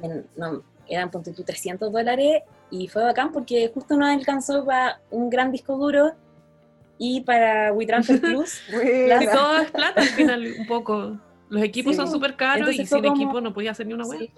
que 0.00 0.24
no, 0.36 0.62
eran, 0.88 1.10
ponte 1.10 1.32
tú, 1.32 1.42
300 1.44 1.92
dólares 1.92 2.42
y 2.70 2.88
fue 2.88 3.04
bacán 3.04 3.30
porque 3.32 3.70
justo 3.72 3.96
nos 3.96 4.08
alcanzó 4.10 4.64
para 4.64 5.00
un 5.10 5.28
gran 5.30 5.52
disco 5.52 5.76
duro 5.76 6.12
y 6.98 7.20
para 7.22 7.72
WeTransfer 7.72 8.20
Plus. 8.20 8.60
y 8.70 9.26
todo 9.26 9.58
es 9.58 9.70
plata 9.70 10.00
al 10.00 10.08
final, 10.08 10.46
un 10.58 10.66
poco. 10.66 11.18
Los 11.48 11.62
equipos 11.62 11.92
Sí. 11.92 11.96
son 11.98 12.10
súper 12.10 12.34
caros 12.36 12.60
Entonces 12.68 12.84
y 12.84 12.86
sin 12.86 13.02
como- 13.02 13.14
equipo 13.14 13.40
no 13.40 13.52
podía 13.52 13.72
hacer 13.72 13.86
ni 13.86 13.92
una 13.92 14.04
web. 14.06 14.18
Sí. 14.20 14.32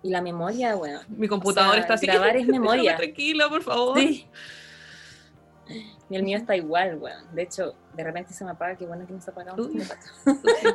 Y 0.00 0.10
la 0.10 0.22
memoria, 0.22 0.76
bueno. 0.76 1.00
Mi 1.08 1.26
computador 1.26 1.70
O 1.70 1.72
sea, 1.72 1.80
está 1.80 1.94
así. 1.94 2.06
grabar 2.06 2.36
es 2.36 2.46
memoria. 2.46 2.96
tranquila, 2.96 3.48
por 3.48 3.62
favor. 3.62 3.98
Sí. 3.98 4.26
Y 6.10 6.16
el 6.16 6.22
mío 6.22 6.38
está 6.38 6.56
igual, 6.56 6.96
bueno. 6.96 7.20
De 7.32 7.42
hecho, 7.42 7.74
de 7.94 8.04
repente 8.04 8.32
se 8.32 8.44
me 8.44 8.52
apaga, 8.52 8.76
qué 8.76 8.86
bueno 8.86 9.06
que 9.06 9.12
no 9.12 9.20
se 9.20 9.30
apaga 9.30 9.54
un. 9.54 9.82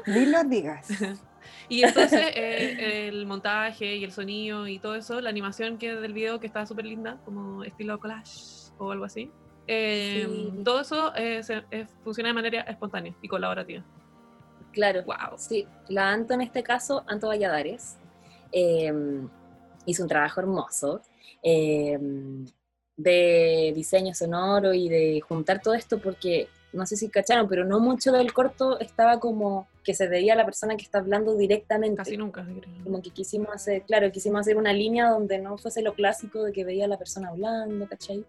Ni 0.08 0.26
lo 0.26 0.44
digas. 0.44 0.88
Y 1.68 1.84
entonces 1.84 2.22
eh, 2.36 3.08
el 3.10 3.26
montaje 3.26 3.98
y 3.98 4.04
el 4.06 4.14
sonido 4.14 4.66
y 4.66 4.80
todo 4.80 4.96
eso, 4.96 5.20
la 5.20 5.30
animación 5.30 5.78
que 5.78 5.94
del 5.94 6.14
video 6.14 6.39
que 6.39 6.48
está 6.48 6.66
súper 6.66 6.86
linda, 6.86 7.18
como 7.26 7.66
estilo 7.66 8.00
collage 8.00 8.72
o 8.78 8.91
algo 8.91 9.04
así. 9.06 9.30
eh, 9.68 10.26
Sí. 10.26 10.64
Todo 10.64 10.80
eso 10.82 11.14
eh, 11.16 11.44
se- 11.44 11.64
eh, 11.72 11.86
funciona 12.04 12.30
de 12.30 12.34
manera 12.34 12.62
espontánea 12.62 13.14
y 13.22 13.28
colaborativa. 13.28 13.84
Claro. 14.72 15.04
Wow. 15.06 15.38
Sí, 15.38 15.68
la 15.89 16.12
Anto 16.12 16.34
en 16.34 16.41
este 16.41 16.64
caso, 16.64 17.04
Anto 17.08 17.28
Valladares, 17.28 17.98
eh, 18.54 18.94
hizo 19.86 20.04
un 20.04 20.10
trabajo 20.10 20.39
hermoso 20.39 21.02
eh, 21.44 22.00
de 22.96 23.72
diseño 23.76 24.14
sonoro 24.14 24.74
y 24.74 24.89
de 24.89 25.22
juntar 25.22 25.62
todo 25.62 25.74
esto 25.74 26.00
porque, 26.00 26.48
no 26.72 26.86
sé 26.86 26.96
si 26.96 27.10
cacharon, 27.10 27.48
pero 27.48 27.66
no 27.66 27.80
mucho 27.80 28.12
del 28.12 28.34
corto 28.34 28.80
estaba 28.80 29.20
como 29.20 29.68
que 29.84 29.94
se 29.94 30.08
veía 30.08 30.34
a 30.34 30.36
la 30.36 30.46
persona 30.46 30.76
que 30.76 30.84
está 30.84 31.00
hablando 31.00 31.36
directamente. 31.36 31.98
Casi 31.98 32.18
nunca. 32.18 32.44
creo. 32.44 32.62
Como 32.84 33.02
que 33.02 33.10
quisimos 33.10 33.50
hacer, 33.54 33.84
claro, 33.84 34.12
quisimos 34.12 34.41
hacer 34.41 34.58
una 34.58 34.74
línea 34.74 35.10
donde 35.10 35.39
no 35.39 35.58
fuese 35.58 35.82
lo 35.82 35.94
clásico 35.94 36.44
de 36.44 36.54
que 36.54 36.64
veía 36.64 36.86
a 36.86 36.88
la 36.88 36.98
persona 36.98 37.30
hablando, 37.30 37.88
¿cachai? 37.88 38.26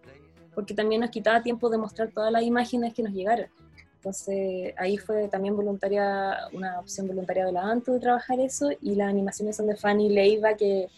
Porque 0.53 0.73
también 0.73 1.01
nos 1.01 1.09
quitaba 1.09 1.41
tiempo 1.41 1.69
de 1.69 1.77
mostrar 1.77 2.11
todas 2.11 2.31
las 2.31 2.43
imágenes 2.43 2.93
que 2.93 3.03
nos 3.03 3.13
llegaron. 3.13 3.47
Entonces 3.95 4.73
ahí 4.77 4.97
fue 4.97 5.27
también 5.29 5.55
voluntaria, 5.55 6.37
una 6.53 6.79
opción 6.79 7.07
voluntaria 7.07 7.45
de 7.45 7.51
la 7.51 7.63
ANTO 7.63 7.93
de 7.93 7.99
trabajar 7.99 8.39
eso 8.39 8.69
y 8.79 8.93
las 8.93 9.09
animaciones 9.09 9.55
son 9.55 9.65
de 9.65 9.75
Fanny 9.75 10.09
Leiva, 10.09 10.53
que, 10.55 10.89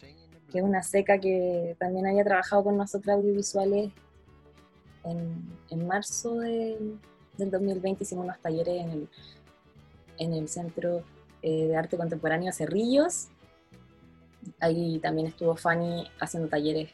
que 0.52 0.60
es 0.60 0.64
una 0.64 0.82
seca 0.84 1.20
que 1.20 1.76
también 1.80 2.08
había 2.08 2.24
trabajado 2.24 2.64
con 2.64 2.78
nosotros 2.78 3.16
audiovisuales 3.16 3.92
en, 5.04 5.46
en 5.70 5.88
marzo 5.88 6.40
de- 6.40 6.96
del 7.38 7.52
2020, 7.52 8.04
hicimos 8.04 8.26
unos 8.26 8.40
talleres 8.40 8.84
en 8.84 8.90
el, 8.92 9.10
en 10.18 10.34
el 10.34 10.50
Centro 10.50 11.04
eh, 11.42 11.68
de 11.68 11.76
Arte 11.76 11.98
Contemporáneo 11.98 12.52
Cerrillos. 12.52 13.28
Ahí 14.60 15.00
también 15.00 15.28
estuvo 15.28 15.56
Fanny 15.56 16.10
haciendo 16.20 16.50
talleres 16.50 16.90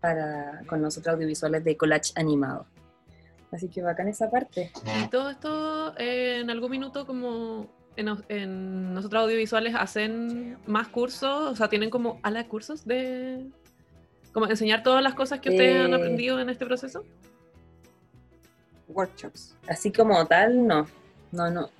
para, 0.00 0.62
con 0.66 0.82
nosotros 0.82 1.14
audiovisuales 1.14 1.64
de 1.64 1.76
collage 1.76 2.12
animado. 2.16 2.66
Así 3.50 3.68
que 3.68 3.82
bacán 3.82 4.08
esa 4.08 4.30
parte. 4.30 4.72
Y 5.04 5.08
todo 5.08 5.30
esto 5.30 5.96
eh, 5.98 6.40
en 6.40 6.50
algún 6.50 6.70
minuto 6.70 7.06
como 7.06 7.66
en, 7.96 8.94
nosotros 8.94 9.22
audiovisuales 9.24 9.74
hacen 9.74 10.56
más 10.66 10.88
cursos, 10.88 11.52
o 11.52 11.56
sea, 11.56 11.68
tienen 11.68 11.90
como 11.90 12.18
a 12.22 12.30
la 12.30 12.46
cursos 12.46 12.84
de 12.86 13.46
como 14.32 14.46
enseñar 14.46 14.82
todas 14.82 15.02
las 15.02 15.14
cosas 15.14 15.40
que 15.40 15.50
ustedes 15.50 15.84
han 15.84 15.92
Eh, 15.92 15.96
aprendido 15.96 16.40
en 16.40 16.48
este 16.48 16.64
proceso. 16.64 17.04
Workshops. 18.88 19.54
Así 19.68 19.92
como 19.92 20.26
tal, 20.26 20.66
no. 20.66 20.86
No, 21.32 21.50
no. 21.50 21.70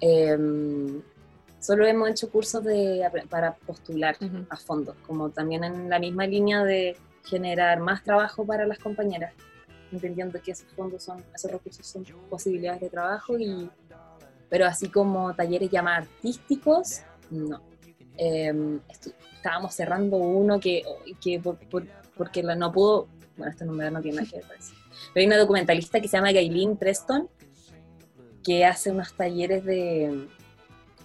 Em, 0.00 1.02
solo 1.60 1.86
hemos 1.86 2.10
hecho 2.10 2.30
cursos 2.30 2.62
de, 2.64 3.06
para 3.28 3.54
postular 3.54 4.16
a 4.50 4.56
fondo, 4.56 4.94
como 5.06 5.30
también 5.30 5.64
en 5.64 5.88
la 5.88 5.98
misma 5.98 6.26
línea 6.26 6.62
de 6.64 6.96
generar 7.24 7.80
más 7.80 8.02
trabajo 8.04 8.44
para 8.46 8.66
las 8.66 8.78
compañeras, 8.78 9.32
entendiendo 9.92 10.40
que 10.40 10.52
esos 10.52 10.70
fondos 10.74 11.02
son, 11.02 11.22
esos 11.34 11.50
recursos 11.50 11.86
son 11.86 12.04
posibilidades 12.30 12.80
de 12.80 12.90
trabajo, 12.90 13.38
y, 13.38 13.68
pero 14.48 14.66
así 14.66 14.88
como 14.88 15.34
talleres 15.34 15.70
ya 15.70 15.82
más 15.82 15.98
artísticos, 16.06 17.00
no. 17.30 17.60
Estu- 18.16 19.14
estábamos 19.36 19.74
cerrando 19.74 20.16
uno 20.16 20.58
que, 20.58 20.82
que 21.20 21.38
por- 21.38 21.58
por- 21.68 21.86
porque 22.16 22.42
no 22.42 22.72
pudo, 22.72 23.06
bueno, 23.36 23.52
este 23.52 23.64
número 23.64 23.90
no 23.90 24.00
tiene 24.00 24.16
nada 24.18 24.28
que 24.28 24.36
ver. 24.38 24.46
Pero 24.48 25.20
hay 25.22 25.26
una 25.26 25.36
documentalista 25.38 26.00
que 26.00 26.08
se 26.08 26.16
llama 26.16 26.32
Gailin 26.32 26.76
Preston, 26.76 27.28
que 28.42 28.64
hace 28.64 28.90
unos 28.90 29.12
talleres 29.14 29.64
de 29.64 30.26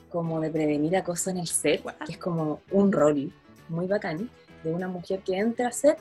como 0.09 0.39
de 0.39 0.49
prevenir 0.49 0.95
acoso 0.95 1.29
en 1.31 1.37
el 1.39 1.47
set, 1.47 1.83
que 2.05 2.13
es 2.13 2.17
como 2.17 2.61
un 2.71 2.91
rol 2.91 3.31
muy 3.69 3.87
bacán 3.87 4.29
de 4.63 4.71
una 4.73 4.87
mujer 4.87 5.21
que 5.21 5.37
entra 5.37 5.67
a 5.67 5.71
set 5.71 5.97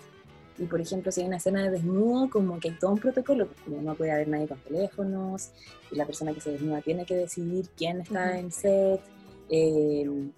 y 0.58 0.66
por 0.66 0.80
ejemplo 0.80 1.10
si 1.10 1.20
hay 1.22 1.26
una 1.26 1.36
escena 1.36 1.62
de 1.62 1.70
desnudo 1.70 2.28
como 2.30 2.60
que 2.60 2.70
hay 2.70 2.74
todo 2.78 2.92
un 2.92 2.98
protocolo, 2.98 3.48
como 3.64 3.80
no 3.82 3.94
puede 3.94 4.12
haber 4.12 4.28
nadie 4.28 4.48
con 4.48 4.58
teléfonos 4.58 5.50
y 5.90 5.96
la 5.96 6.06
persona 6.06 6.32
que 6.32 6.40
se 6.40 6.52
desnuda 6.52 6.80
tiene 6.80 7.04
que 7.04 7.16
decidir 7.16 7.68
quién 7.76 8.00
está 8.00 8.30
Ujú. 8.30 8.38
en 8.38 8.52
set, 8.52 9.00
eh, 9.48 10.30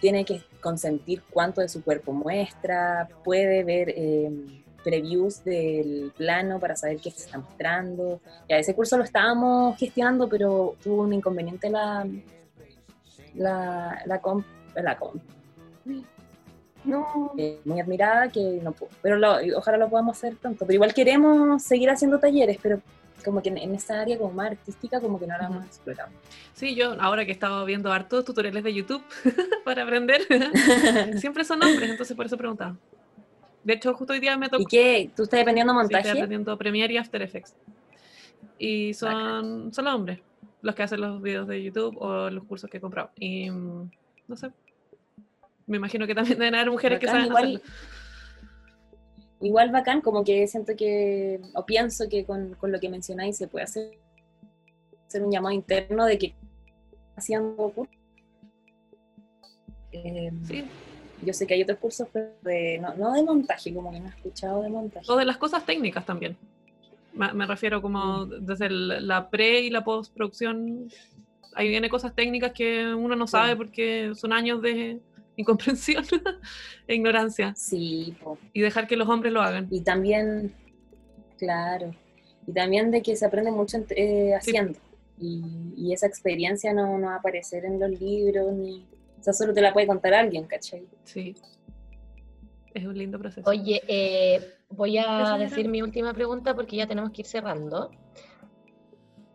tiene 0.00 0.24
que 0.24 0.42
consentir 0.60 1.22
cuánto 1.30 1.60
de 1.60 1.68
su 1.68 1.82
cuerpo 1.82 2.12
muestra, 2.12 3.08
puede 3.22 3.62
ver 3.64 3.92
eh, 3.96 4.62
previews 4.82 5.44
del 5.44 6.12
plano 6.16 6.58
para 6.58 6.76
saber 6.76 6.98
qué 6.98 7.10
se 7.10 7.26
está 7.26 7.38
mostrando. 7.38 8.20
Ya, 8.48 8.56
ese 8.56 8.74
curso 8.74 8.96
lo 8.98 9.04
estábamos 9.04 9.78
gestionando, 9.78 10.28
pero 10.28 10.76
tuvo 10.82 11.02
un 11.02 11.12
inconveniente 11.12 11.70
la, 11.70 12.06
la, 13.34 14.02
la 14.04 14.20
comp, 14.20 14.44
la 14.74 14.98
comp, 14.98 15.22
No. 16.84 17.32
eh, 17.38 17.60
muy 17.64 17.80
admirada 17.80 18.28
que 18.30 18.60
no 18.62 18.72
pudo. 18.72 18.90
Pero 19.02 19.16
lo- 19.18 19.36
ojalá 19.56 19.76
lo 19.78 19.88
podamos 19.88 20.16
hacer 20.16 20.36
pronto. 20.36 20.64
Pero 20.66 20.74
igual 20.74 20.94
queremos 20.94 21.62
seguir 21.62 21.90
haciendo 21.90 22.18
talleres, 22.18 22.58
pero 22.62 22.80
como 23.24 23.40
que 23.40 23.50
en, 23.50 23.58
en 23.58 23.74
esa 23.74 24.00
área 24.00 24.18
como 24.18 24.32
más 24.32 24.50
artística 24.50 25.00
como 25.00 25.18
que 25.20 25.26
no 25.28 25.38
la 25.38 25.46
hemos 25.46 25.64
explorado. 25.64 26.10
Sí, 26.54 26.74
yo 26.74 26.96
ahora 27.00 27.24
que 27.24 27.30
he 27.30 27.34
estado 27.34 27.64
viendo 27.64 27.92
hartos 27.92 28.24
tutoriales 28.24 28.64
de 28.64 28.74
YouTube 28.74 29.02
para 29.64 29.84
aprender, 29.84 30.22
siempre 31.18 31.44
son 31.44 31.62
hombres, 31.62 31.90
entonces 31.90 32.16
por 32.16 32.26
eso 32.26 32.36
preguntaba. 32.36 32.76
De 33.64 33.74
hecho, 33.74 33.94
justo 33.94 34.12
hoy 34.12 34.18
día 34.18 34.36
me 34.36 34.48
tocó. 34.48 34.62
¿Y 34.62 34.66
qué? 34.66 35.10
¿Tú 35.14 35.22
estás 35.22 35.40
aprendiendo 35.40 35.72
montaje? 35.72 36.02
Sí, 36.02 36.08
estoy 36.08 36.20
aprendiendo 36.22 36.58
Premiere 36.58 36.94
y 36.94 36.96
After 36.96 37.22
Effects. 37.22 37.54
Y 38.58 38.92
son 38.94 39.72
solo 39.72 39.94
hombres 39.94 40.20
los 40.62 40.74
que 40.74 40.82
hacen 40.84 41.00
los 41.00 41.20
videos 41.22 41.46
de 41.48 41.62
YouTube 41.62 41.96
o 42.00 42.30
los 42.30 42.44
cursos 42.44 42.68
que 42.70 42.78
he 42.78 42.80
comprado. 42.80 43.10
Y 43.18 43.50
mm, 43.50 43.90
no 44.28 44.36
sé. 44.36 44.50
Me 45.72 45.78
imagino 45.78 46.06
que 46.06 46.14
también 46.14 46.38
deben 46.38 46.54
haber 46.54 46.70
mujeres 46.70 46.98
que 46.98 47.06
saben 47.06 47.24
igual, 47.26 47.44
hacerlo. 47.44 47.60
Igual 49.40 49.70
bacán, 49.70 50.02
como 50.02 50.22
que 50.22 50.46
siento 50.46 50.74
que, 50.76 51.40
o 51.54 51.64
pienso 51.64 52.08
que 52.10 52.26
con, 52.26 52.54
con 52.56 52.70
lo 52.70 52.78
que 52.78 52.90
mencionáis 52.90 53.38
se 53.38 53.48
puede 53.48 53.64
hacer, 53.64 53.98
hacer 55.08 55.22
un 55.24 55.32
llamado 55.32 55.54
interno 55.54 56.04
de 56.04 56.18
que 56.18 56.34
haciendo 57.16 57.56
cursos. 57.70 57.96
Eh, 59.92 60.30
Sí, 60.44 60.64
Yo 61.24 61.32
sé 61.32 61.46
que 61.46 61.54
hay 61.54 61.62
otros 61.62 61.78
cursos, 61.78 62.06
pero 62.12 62.32
de, 62.42 62.78
no, 62.80 62.94
no 62.96 63.12
de 63.14 63.22
montaje, 63.22 63.72
como 63.72 63.90
que 63.92 64.00
no 64.00 64.06
he 64.06 64.10
escuchado 64.10 64.62
de 64.62 64.68
montaje. 64.68 65.06
o 65.10 65.16
de 65.16 65.24
las 65.24 65.38
cosas 65.38 65.64
técnicas 65.64 66.04
también. 66.04 66.36
Me, 67.14 67.32
me 67.32 67.46
refiero 67.46 67.80
como 67.80 68.26
desde 68.26 68.66
el- 68.66 69.06
la 69.08 69.30
pre 69.30 69.60
y 69.62 69.70
la 69.70 69.82
postproducción. 69.84 70.88
Ahí 71.54 71.68
viene 71.68 71.88
cosas 71.88 72.14
técnicas 72.14 72.52
que 72.52 72.94
uno 72.94 73.16
no 73.16 73.26
sabe 73.26 73.52
Sí. 73.52 73.56
porque 73.56 74.12
son 74.14 74.32
años 74.34 74.60
de 74.62 75.00
incomprensión 75.42 76.04
e 76.88 76.94
ignorancia. 76.94 77.54
Sí, 77.56 78.16
po. 78.22 78.38
Y 78.52 78.62
dejar 78.62 78.86
que 78.86 78.96
los 78.96 79.08
hombres 79.08 79.32
lo 79.32 79.42
hagan. 79.42 79.68
y 79.70 79.80
también, 79.82 80.52
claro, 81.38 81.94
y 82.46 82.52
también 82.52 82.90
de 82.90 83.02
que 83.02 83.14
se 83.16 83.26
aprende 83.26 83.50
mucho 83.50 83.78
eh, 83.90 84.34
haciendo. 84.34 84.78
Y, 85.18 85.74
y 85.76 85.92
esa 85.92 86.06
experiencia 86.06 86.72
no, 86.72 86.98
no 86.98 87.06
va 87.06 87.14
a 87.14 87.18
aparecer 87.18 87.64
en 87.64 87.78
los 87.78 87.90
libros, 88.00 88.52
ni, 88.54 88.86
o 89.22 89.22
sea, 89.22 89.32
solo 89.32 89.54
te 89.54 89.60
la 89.60 89.72
puede 89.72 89.86
contar 89.86 90.14
alguien, 90.14 90.46
¿cachai? 90.46 90.84
Sí. 91.04 91.36
Es 92.74 92.84
un 92.84 92.98
lindo 92.98 93.20
proceso. 93.20 93.48
Oye, 93.48 93.82
eh, 93.86 94.54
voy 94.68 94.98
a 94.98 95.36
decir 95.38 95.68
mi 95.68 95.80
última 95.80 96.12
pregunta 96.12 96.54
porque 96.54 96.76
ya 96.76 96.88
tenemos 96.88 97.12
que 97.12 97.22
ir 97.22 97.26
cerrando. 97.26 97.90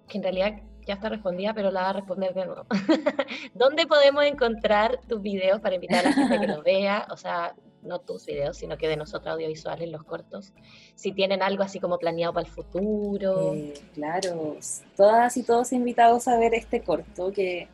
Que 0.09 0.17
en 0.17 0.23
realidad 0.23 0.61
ya 0.87 0.93
está 0.93 1.09
respondida, 1.09 1.53
pero 1.53 1.69
la 1.69 1.81
va 1.81 1.89
a 1.89 1.93
responder 1.93 2.33
de 2.33 2.45
nuevo. 2.45 2.65
¿Dónde 3.53 3.85
podemos 3.85 4.23
encontrar 4.23 4.99
tus 5.07 5.21
videos 5.21 5.59
para 5.59 5.75
invitar 5.75 6.05
a 6.05 6.09
la 6.09 6.13
gente 6.13 6.39
que 6.39 6.47
los 6.47 6.63
vea? 6.63 7.07
O 7.11 7.17
sea, 7.17 7.53
no 7.81 7.99
tus 7.99 8.25
videos, 8.25 8.57
sino 8.57 8.77
que 8.77 8.87
de 8.87 8.95
nosotros 8.95 9.33
audiovisuales, 9.33 9.89
los 9.89 10.03
cortos. 10.03 10.53
Si 10.95 11.11
tienen 11.11 11.43
algo 11.43 11.63
así 11.63 11.79
como 11.79 11.97
planeado 11.97 12.33
para 12.33 12.47
el 12.47 12.53
futuro. 12.53 13.53
Eh, 13.53 13.73
claro, 13.93 14.57
todas 14.95 15.35
y 15.35 15.43
todos 15.43 15.73
invitados 15.73 16.27
a 16.27 16.39
ver 16.39 16.53
este 16.53 16.81
corto 16.81 17.31
que, 17.31 17.67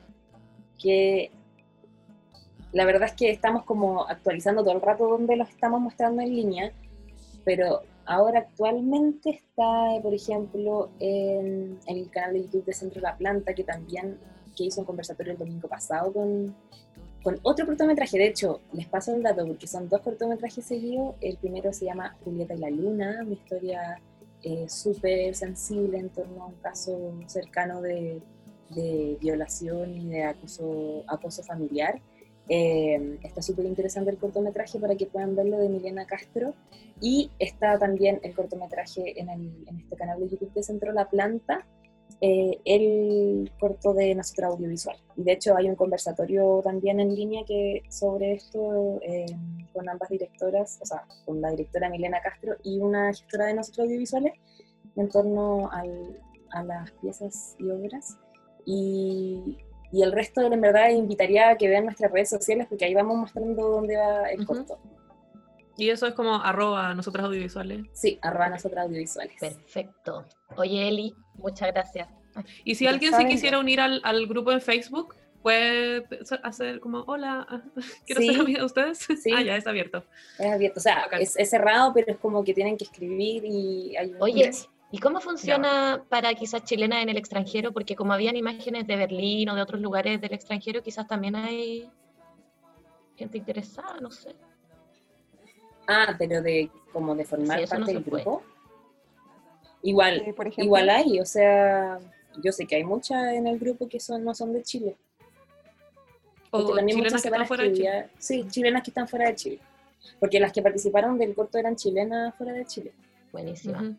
que 0.82 1.32
la 2.72 2.86
verdad 2.86 3.10
es 3.10 3.14
que 3.14 3.30
estamos 3.30 3.64
como 3.64 4.08
actualizando 4.08 4.64
todo 4.64 4.74
el 4.74 4.82
rato 4.82 5.08
donde 5.08 5.36
los 5.36 5.50
estamos 5.50 5.80
mostrando 5.80 6.24
en 6.24 6.30
línea, 6.30 6.74
pero 7.46 7.84
ahora 8.06 8.40
actualmente 8.40 9.30
está, 9.30 9.96
eh, 9.96 10.02
por 10.02 10.14
ejemplo, 10.14 10.90
en, 11.00 11.80
el 11.88 12.10
canal 12.10 12.34
de 12.34 12.42
YouTube 12.44 12.66
de 12.66 12.74
Centro 12.74 13.02
La 13.02 13.18
Planta, 13.18 13.54
que 13.54 13.64
también 13.64 14.18
que 14.56 14.66
hizo 14.66 14.82
un 14.82 14.86
conversatorio 14.86 15.34
el 15.34 15.40
domingo 15.40 15.68
pasado 15.68 16.14
con, 16.14 16.56
con 17.24 17.40
otro 17.44 17.66
cortometraje. 17.66 18.18
De 18.18 18.28
hecho, 18.28 18.62
les 18.74 18.88
paso 18.88 19.16
el 19.16 19.24
dato 19.24 19.46
porque 19.48 19.68
son 19.68 19.90
dos 19.90 20.02
cortometrajes 20.02 20.66
seguidos. 20.66 21.16
El 21.22 21.38
primero 21.38 21.74
se 21.74 21.86
llama 21.86 22.16
Julieta 22.24 22.54
y 22.54 22.60
la 22.60 22.70
Luna, 22.70 23.20
una 23.22 23.34
historia 23.34 24.00
eh, 24.44 24.68
súper 24.70 25.34
sensible 25.36 25.98
en 25.98 26.10
torno 26.10 26.44
a 26.44 26.48
un 26.48 26.56
caso 26.56 27.14
cercano 27.28 27.82
de, 27.82 28.22
de 28.70 29.18
violación 29.20 29.96
y 29.96 30.10
de 30.10 30.24
acoso, 30.24 31.04
acoso 31.08 31.44
familiar. 31.44 32.02
Eh, 32.50 33.20
está 33.24 33.42
súper 33.42 33.66
interesante 33.66 34.12
el 34.12 34.18
cortometraje 34.18 34.78
para 34.80 34.96
que 34.96 35.06
puedan 35.06 35.36
verlo 35.36 35.58
de 35.58 35.70
Milena 35.70 36.06
Castro. 36.06 36.54
Y 37.02 37.32
está 37.40 37.78
también 37.80 38.20
el 38.24 38.34
cortometraje 38.34 39.20
en, 39.20 39.30
el- 39.30 39.66
en 39.68 39.80
este 39.80 39.96
canal 39.96 40.20
de 40.20 40.30
YouTube 40.30 40.54
de 40.54 40.64
Centro 40.64 40.92
La 40.94 41.10
Planta, 41.10 41.66
eh, 42.22 42.60
el 42.66 43.52
corto 43.60 43.94
de 43.94 44.14
nuestro 44.16 44.48
audiovisual. 44.48 44.96
Y 45.18 45.24
de 45.24 45.32
hecho 45.34 45.56
hay 45.58 45.68
un 45.68 45.76
conversatorio 45.76 46.62
también 46.64 47.00
en 47.00 47.14
línea 47.16 47.44
que 47.46 47.82
sobre 47.90 48.34
esto 48.34 49.00
eh, 49.02 49.26
con 49.74 49.90
ambas 49.90 50.10
directoras, 50.10 50.80
o 50.82 50.86
sea, 50.86 51.06
con 51.26 51.42
la 51.42 51.50
directora 51.50 51.90
Milena 51.90 52.22
Castro 52.22 52.56
y 52.64 52.80
una 52.80 53.08
gestora 53.14 53.48
de 53.48 53.56
nosotros 53.56 53.86
audiovisuales 53.88 54.34
en 54.96 55.10
torno 55.10 55.70
al- 55.72 56.20
a 56.52 56.64
las 56.64 56.92
piezas 57.02 57.56
y 57.60 57.70
obras. 57.72 58.18
Y, 58.66 59.58
y 59.94 60.02
el 60.02 60.12
resto, 60.12 60.42
en 60.42 60.60
verdad, 60.60 60.90
invitaría 60.90 61.50
a 61.52 61.58
que 61.58 61.70
vean 61.70 61.86
nuestras 61.86 62.12
redes 62.12 62.30
sociales 62.30 62.66
porque 62.68 62.84
ahí 62.86 62.94
vamos 62.94 63.16
mostrando 63.16 63.70
dónde 63.70 63.96
va 63.96 64.30
el 64.30 64.42
Ujú. 64.42 64.48
corto. 64.56 64.80
Y 65.78 65.90
eso 65.90 66.06
es 66.08 66.14
como 66.14 66.36
arroba 66.36 66.94
nosotras 66.94 67.26
audiovisuales. 67.26 67.86
Sí, 67.94 68.20
arroba 68.22 68.50
nosotras 68.50 68.86
audiovisuales. 68.86 69.36
Perfecto. 69.40 70.26
Oye, 70.58 70.88
Eli, 70.88 71.16
muchas 71.36 71.72
gracias. 71.72 72.08
Y 72.64 72.76
si 72.76 72.88
alguien 72.88 73.14
se 73.14 73.26
quisiera 73.28 73.60
unir 73.60 73.80
al, 73.80 74.02
al 74.04 74.28
grupo 74.28 74.52
en 74.52 74.62
Facebook, 74.62 75.16
puede 75.42 76.06
hacer 76.44 76.80
como, 76.80 77.02
hola, 77.02 77.46
quiero 78.06 78.22
Sí. 78.22 78.28
ser 78.30 78.42
amiga 78.42 78.60
de 78.60 78.66
ustedes. 78.66 79.00
Sí. 79.24 79.32
Ah, 79.36 79.42
ya, 79.42 79.56
está 79.58 79.70
abierto. 79.72 80.04
Es 80.40 80.52
abierto, 80.52 80.80
o 80.80 80.84
sea, 80.84 81.06
es, 81.20 81.38
es 81.38 81.50
cerrado, 81.50 81.92
pero 81.94 82.12
es 82.12 82.18
como 82.18 82.44
que 82.44 82.54
tienen 82.54 82.78
que 82.78 82.86
escribir 82.86 83.44
y 83.46 83.96
hay 83.96 84.12
un 84.14 84.22
Oye. 84.22 84.52
¿Y 84.94 85.00
cómo 85.00 85.20
funciona 85.20 86.04
para 86.08 86.34
quizás 86.36 86.64
chilenas 86.64 87.02
en 87.02 87.10
el 87.10 87.18
extranjero? 87.18 87.72
Porque 87.74 87.96
como 87.96 88.14
habían 88.14 88.36
imágenes 88.36 88.86
de 88.86 88.96
Berlín 88.96 89.50
o 89.50 89.56
de 89.56 89.62
otros 89.64 89.82
lugares 89.82 90.22
del 90.22 90.34
extranjero, 90.34 90.84
quizás 90.84 91.08
también 91.08 91.36
hay 91.36 91.90
gente 93.18 93.40
interesada, 93.40 94.00
no 94.00 94.12
sé. 94.12 94.36
Ah, 95.88 96.16
pero 96.18 96.42
de 96.42 96.70
como 96.92 97.16
de 97.16 97.26
formar 97.26 97.58
Sí, 97.58 97.64
eso 97.64 97.76
no 97.76 97.86
parte 97.88 97.94
del 97.96 98.04
puede. 98.04 98.24
grupo. 98.24 98.44
Igual, 99.82 100.22
Eh, 100.28 100.34
por 100.34 100.46
ejemplo, 100.48 100.64
igual 100.66 100.90
hay, 100.90 101.20
o 101.20 101.26
sea, 101.26 102.00
yo 102.42 102.52
sé 102.52 102.66
que 102.68 102.76
hay 102.76 102.84
muchas 102.84 103.34
en 103.34 103.48
el 103.48 103.58
grupo 103.60 103.90
que 103.90 104.00
son 104.00 104.24
no 104.24 104.34
son 104.36 104.54
de 104.54 104.62
Chile. 104.62 104.96
O 106.52 106.76
también 106.76 106.98
chilenas 107.00 107.14
muchas 107.14 107.22
que 107.24 107.28
están 107.30 107.48
fuera 107.48 107.64
de 107.64 107.74
Chile. 107.74 108.10
Sí, 108.20 108.48
chilenas 108.48 108.84
que 108.84 108.92
están 108.92 109.08
fuera 109.08 109.26
de 109.26 109.36
Chile. 109.36 109.60
Porque 110.20 110.40
las 110.40 110.54
que 110.54 110.62
participaron 110.62 111.18
del 111.18 111.34
corto 111.34 111.58
eran 111.58 111.76
chilenas 111.76 112.36
fuera 112.36 112.54
de 112.54 112.64
Chile. 112.66 112.94
Buenísima. 113.32 113.96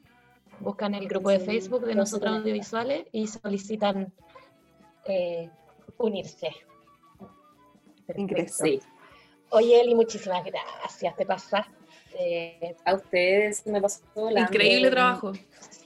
Buscan 0.60 0.94
el 0.94 1.08
grupo 1.08 1.30
de 1.30 1.40
Facebook 1.40 1.84
de 1.84 1.94
nosotros 1.94 2.38
audiovisuales 2.38 3.06
y 3.12 3.26
solicitan 3.26 4.12
eh, 5.06 5.50
unirse. 5.98 6.50
Perfecto. 8.06 8.20
Ingreso. 8.20 8.64
Sí. 8.64 8.80
Oye, 9.50 9.80
Eli, 9.80 9.94
muchísimas 9.94 10.44
gracias. 10.44 11.16
Te 11.16 11.26
pasaste. 11.26 12.76
A 12.84 12.94
ustedes 12.94 13.66
me 13.66 13.80
pasó 13.80 14.02
volando. 14.14 14.50
Increíble 14.52 14.90
trabajo. 14.90 15.32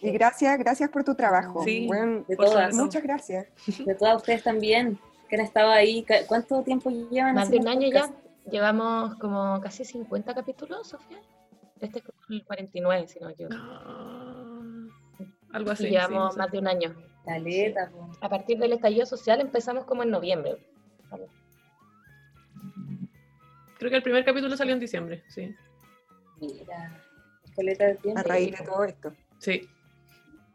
Y 0.00 0.10
gracias, 0.10 0.58
gracias 0.58 0.90
por 0.90 1.04
tu 1.04 1.14
trabajo. 1.14 1.64
Sí. 1.64 1.86
Bueno, 1.86 2.24
De 2.28 2.36
todas. 2.36 2.74
muchas 2.74 3.02
gracias. 3.02 3.46
De 3.84 3.94
todas 3.94 4.16
ustedes 4.16 4.42
también, 4.42 4.98
que 5.28 5.36
han 5.36 5.42
estado 5.42 5.70
ahí. 5.70 6.04
¿Cuánto 6.26 6.62
tiempo 6.62 6.90
llevan? 6.90 7.34
Más 7.34 7.50
de 7.50 7.58
un 7.58 7.68
año 7.68 7.88
ya. 7.90 8.10
Llevamos 8.50 9.14
como 9.16 9.60
casi 9.60 9.84
50 9.84 10.34
capítulos, 10.34 10.88
Sofía. 10.88 11.20
Este 11.80 11.98
es 11.98 12.04
como 12.04 12.18
el 12.30 12.44
49, 12.44 13.08
si 13.08 13.20
no 13.20 13.26
me 13.26 13.32
equivoco. 13.32 13.54
Ah, 13.58 14.17
algo 15.52 15.70
así. 15.70 15.84
y 15.84 15.86
sí, 15.88 15.92
llevamos 15.92 16.24
no 16.24 16.30
sé. 16.32 16.38
más 16.38 16.50
de 16.52 16.58
un 16.58 16.68
año. 16.68 16.94
Caleta. 17.24 17.90
A 18.20 18.28
partir 18.28 18.58
del 18.58 18.72
estallido 18.72 19.04
social 19.06 19.40
empezamos 19.40 19.84
como 19.84 20.02
en 20.02 20.10
noviembre. 20.10 20.56
Creo 23.78 23.90
que 23.90 23.96
el 23.96 24.02
primer 24.02 24.24
capítulo 24.24 24.56
salió 24.56 24.74
en 24.74 24.80
diciembre, 24.80 25.22
sí. 25.28 25.54
Mira, 26.40 27.00
caleta 27.54 27.86
de 27.86 27.94
tiempo. 27.96 28.20
A 28.20 28.22
raíz 28.24 28.58
de 28.58 28.64
todo 28.64 28.84
esto. 28.84 29.12
Sí. 29.38 29.68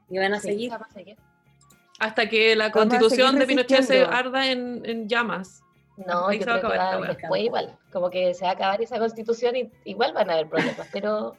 Y 0.10 0.18
van 0.18 0.34
a 0.34 0.40
Sí, 0.40 0.50
seguir. 0.50 0.70
vamos 0.72 0.88
a 0.90 0.92
seguir. 0.94 1.18
Hasta 2.00 2.28
que 2.28 2.56
la 2.56 2.70
Vamos 2.70 2.90
constitución 2.90 3.40
de 3.40 3.46
Pinochet 3.46 3.84
se 3.84 4.04
arda 4.04 4.52
en, 4.52 4.82
en 4.86 5.08
llamas. 5.08 5.62
No, 5.96 6.28
Ahí 6.28 6.40
yo 6.40 6.44
se 6.46 6.50
va 6.50 6.56
a 6.56 6.60
creo 6.60 6.72
que 6.72 6.76
acabar 6.76 6.80
va 6.80 6.84
esta 6.84 7.00
wea. 7.00 7.14
después 7.14 7.42
igual. 7.44 7.78
Como 7.94 8.10
que 8.10 8.34
se 8.34 8.44
va 8.44 8.52
a 8.52 8.54
acabar 8.56 8.82
esa 8.82 8.98
constitución 9.00 9.56
y 9.56 9.72
igual 9.86 10.12
van 10.14 10.30
a 10.30 10.34
haber 10.34 10.50
problemas, 10.50 10.88
pero... 10.92 11.38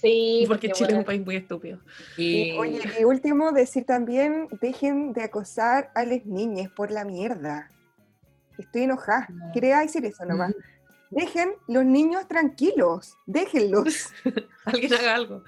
Sí, 0.00 0.44
Porque 0.46 0.70
Chile 0.70 0.92
es 0.92 0.98
un 0.98 1.04
país 1.04 1.24
muy 1.24 1.36
estúpido. 1.36 1.78
Y, 2.16 2.52
Oye, 2.58 2.80
y 3.00 3.04
último, 3.04 3.52
decir 3.52 3.84
también, 3.84 4.48
dejen 4.60 5.12
de 5.12 5.22
acosar 5.22 5.90
a 5.94 6.04
las 6.04 6.26
niñas 6.26 6.70
por 6.70 6.90
la 6.90 7.04
mierda. 7.04 7.70
Estoy 8.58 8.82
enojada. 8.82 9.26
No. 9.30 9.52
Quería 9.52 9.78
decir 9.80 10.04
eso 10.04 10.24
nomás. 10.24 10.54
Dejen 11.10 11.50
los 11.66 11.84
niños 11.84 12.26
tranquilos. 12.28 13.16
Déjenlos. 13.26 14.10
Alguien 14.64 14.92
haga 14.94 15.14
algo. 15.14 15.42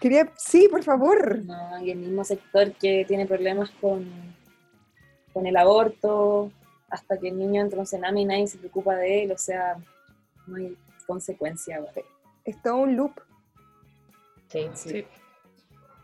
Quería, 0.00 0.32
sí, 0.36 0.68
por 0.68 0.82
favor. 0.82 1.44
No, 1.44 1.82
y 1.82 1.90
el 1.90 1.98
mismo 1.98 2.24
sector 2.24 2.72
que 2.72 3.04
tiene 3.06 3.26
problemas 3.26 3.70
con, 3.80 4.08
con 5.32 5.46
el 5.46 5.56
aborto, 5.56 6.50
hasta 6.88 7.18
que 7.18 7.28
el 7.28 7.38
niño 7.38 7.60
entra 7.60 7.76
en 7.76 7.80
un 7.80 7.86
tsunami 7.86 8.22
y 8.22 8.24
nadie 8.24 8.46
se 8.46 8.58
preocupa 8.58 8.94
de 8.96 9.24
él, 9.24 9.32
o 9.32 9.38
sea, 9.38 9.76
no 10.46 10.56
hay 10.56 10.76
consecuencia. 11.06 11.80
güey. 11.80 12.04
Es 12.44 12.60
todo 12.62 12.76
un 12.76 12.96
loop. 12.96 13.12
Sí. 14.50 14.68
Sí. 14.74 15.06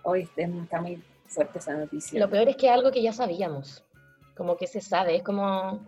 Hoy 0.03 0.29
está 0.37 0.81
muy 0.81 1.03
fuerte 1.27 1.59
esa 1.59 1.75
noticia. 1.75 2.21
Lo 2.21 2.31
peor 2.31 2.49
es 2.49 2.57
que 2.57 2.67
es 2.67 2.73
algo 2.73 2.91
que 2.91 3.03
ya 3.03 3.13
sabíamos. 3.13 3.85
Como 4.37 4.57
que 4.57 4.67
se 4.67 4.81
sabe, 4.81 5.17
es 5.17 5.23
como... 5.23 5.81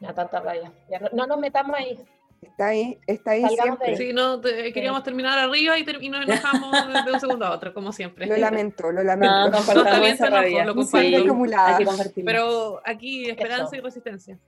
Da 0.00 0.12
tanta 0.12 0.40
rabia. 0.40 0.72
Ya 0.90 0.98
no, 0.98 1.08
no 1.12 1.26
nos 1.26 1.38
metamos 1.38 1.76
ahí. 1.78 1.98
Está 2.42 2.66
ahí, 2.66 2.98
está 3.06 3.30
ahí 3.30 3.44
siempre. 3.48 3.96
Sí, 3.96 4.12
no, 4.12 4.40
queríamos 4.40 5.04
terminar 5.04 5.38
arriba 5.38 5.78
y, 5.78 5.86
y, 6.00 6.08
nos 6.08 6.24
enojamos 6.24 7.04
de, 7.06 7.12
un 7.12 7.20
segundo 7.20 7.46
a 7.46 7.52
otro, 7.52 7.72
como 7.72 7.92
siempre. 7.92 8.26
Lo 8.26 8.36
lamento, 8.36 8.90
lo 8.90 9.04
lamento. 9.04 9.48
No, 9.48 9.84
también 9.84 10.16
se 10.16 10.26
enojó, 10.26 10.64
lo 10.64 10.74
comparto. 10.74 12.12
Pero 12.24 12.82
aquí, 12.84 13.30
esperanza 13.30 13.76
y 13.76 13.80
resistencia. 13.80 14.38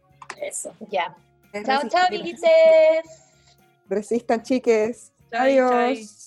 Eso. 0.43 0.75
Ya. 0.91 1.17
Chao, 1.65 1.83
chao, 1.89 2.07
amiguites. 2.09 2.51
Resistan, 3.89 4.43
chiques. 4.43 5.13
Adiós. 5.31 6.24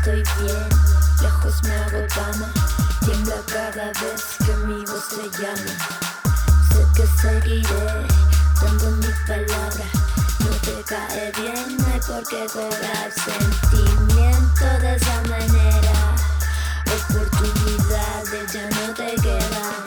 Estoy 0.00 0.22
bien, 0.40 0.68
lejos 1.20 1.62
me 1.62 1.74
hago 1.74 2.06
dama, 2.16 2.48
tiembla 3.04 3.36
cada 3.46 3.86
vez 4.00 4.24
que 4.38 4.56
mi 4.66 4.82
voz 4.86 5.08
te 5.08 5.42
llama. 5.42 5.74
Sé 6.70 6.86
que 6.94 7.06
seguiré 7.20 8.06
dando 8.62 8.90
mi 8.92 9.12
palabra, 9.26 9.86
no 10.40 10.50
te 10.64 10.82
cae 10.84 11.32
bien, 11.36 11.76
no 11.76 11.86
hay 11.92 12.00
por 12.00 12.26
qué 12.28 12.46
cobrar 12.50 13.12
sentimiento 13.12 14.64
de 14.80 14.96
esa 14.96 15.22
manera. 15.28 16.16
Oportunidades 16.86 18.52
ya 18.52 18.70
no 18.70 18.94
te 18.94 19.14
quedan, 19.16 19.84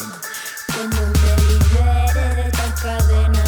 cuando 0.73 1.01
me 1.21 1.37
libere 1.43 2.35
de 2.35 2.41
esta 2.49 2.75
cadena. 2.83 3.43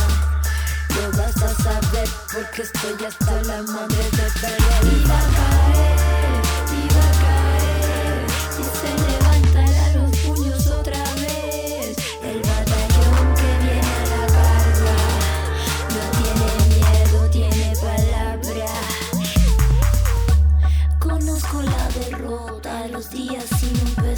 Lo 0.95 1.11
vas 1.11 1.37
a 1.43 1.63
saber 1.63 2.09
porque 2.33 2.63
estoy 2.63 3.05
hasta 3.05 3.41
la 3.43 3.61
madre 3.61 4.09
de 4.11 4.31
perder. 4.41 5.44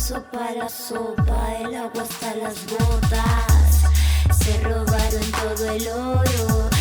sopa 0.08 0.52
la 0.56 0.70
sopa, 0.70 1.54
el 1.60 1.76
agua 1.76 2.04
hasta 2.04 2.34
las 2.36 2.66
botas. 2.68 3.84
Se 4.32 4.58
robaron 4.64 5.32
todo 5.32 5.70
el 5.70 5.88
oro 5.90 6.77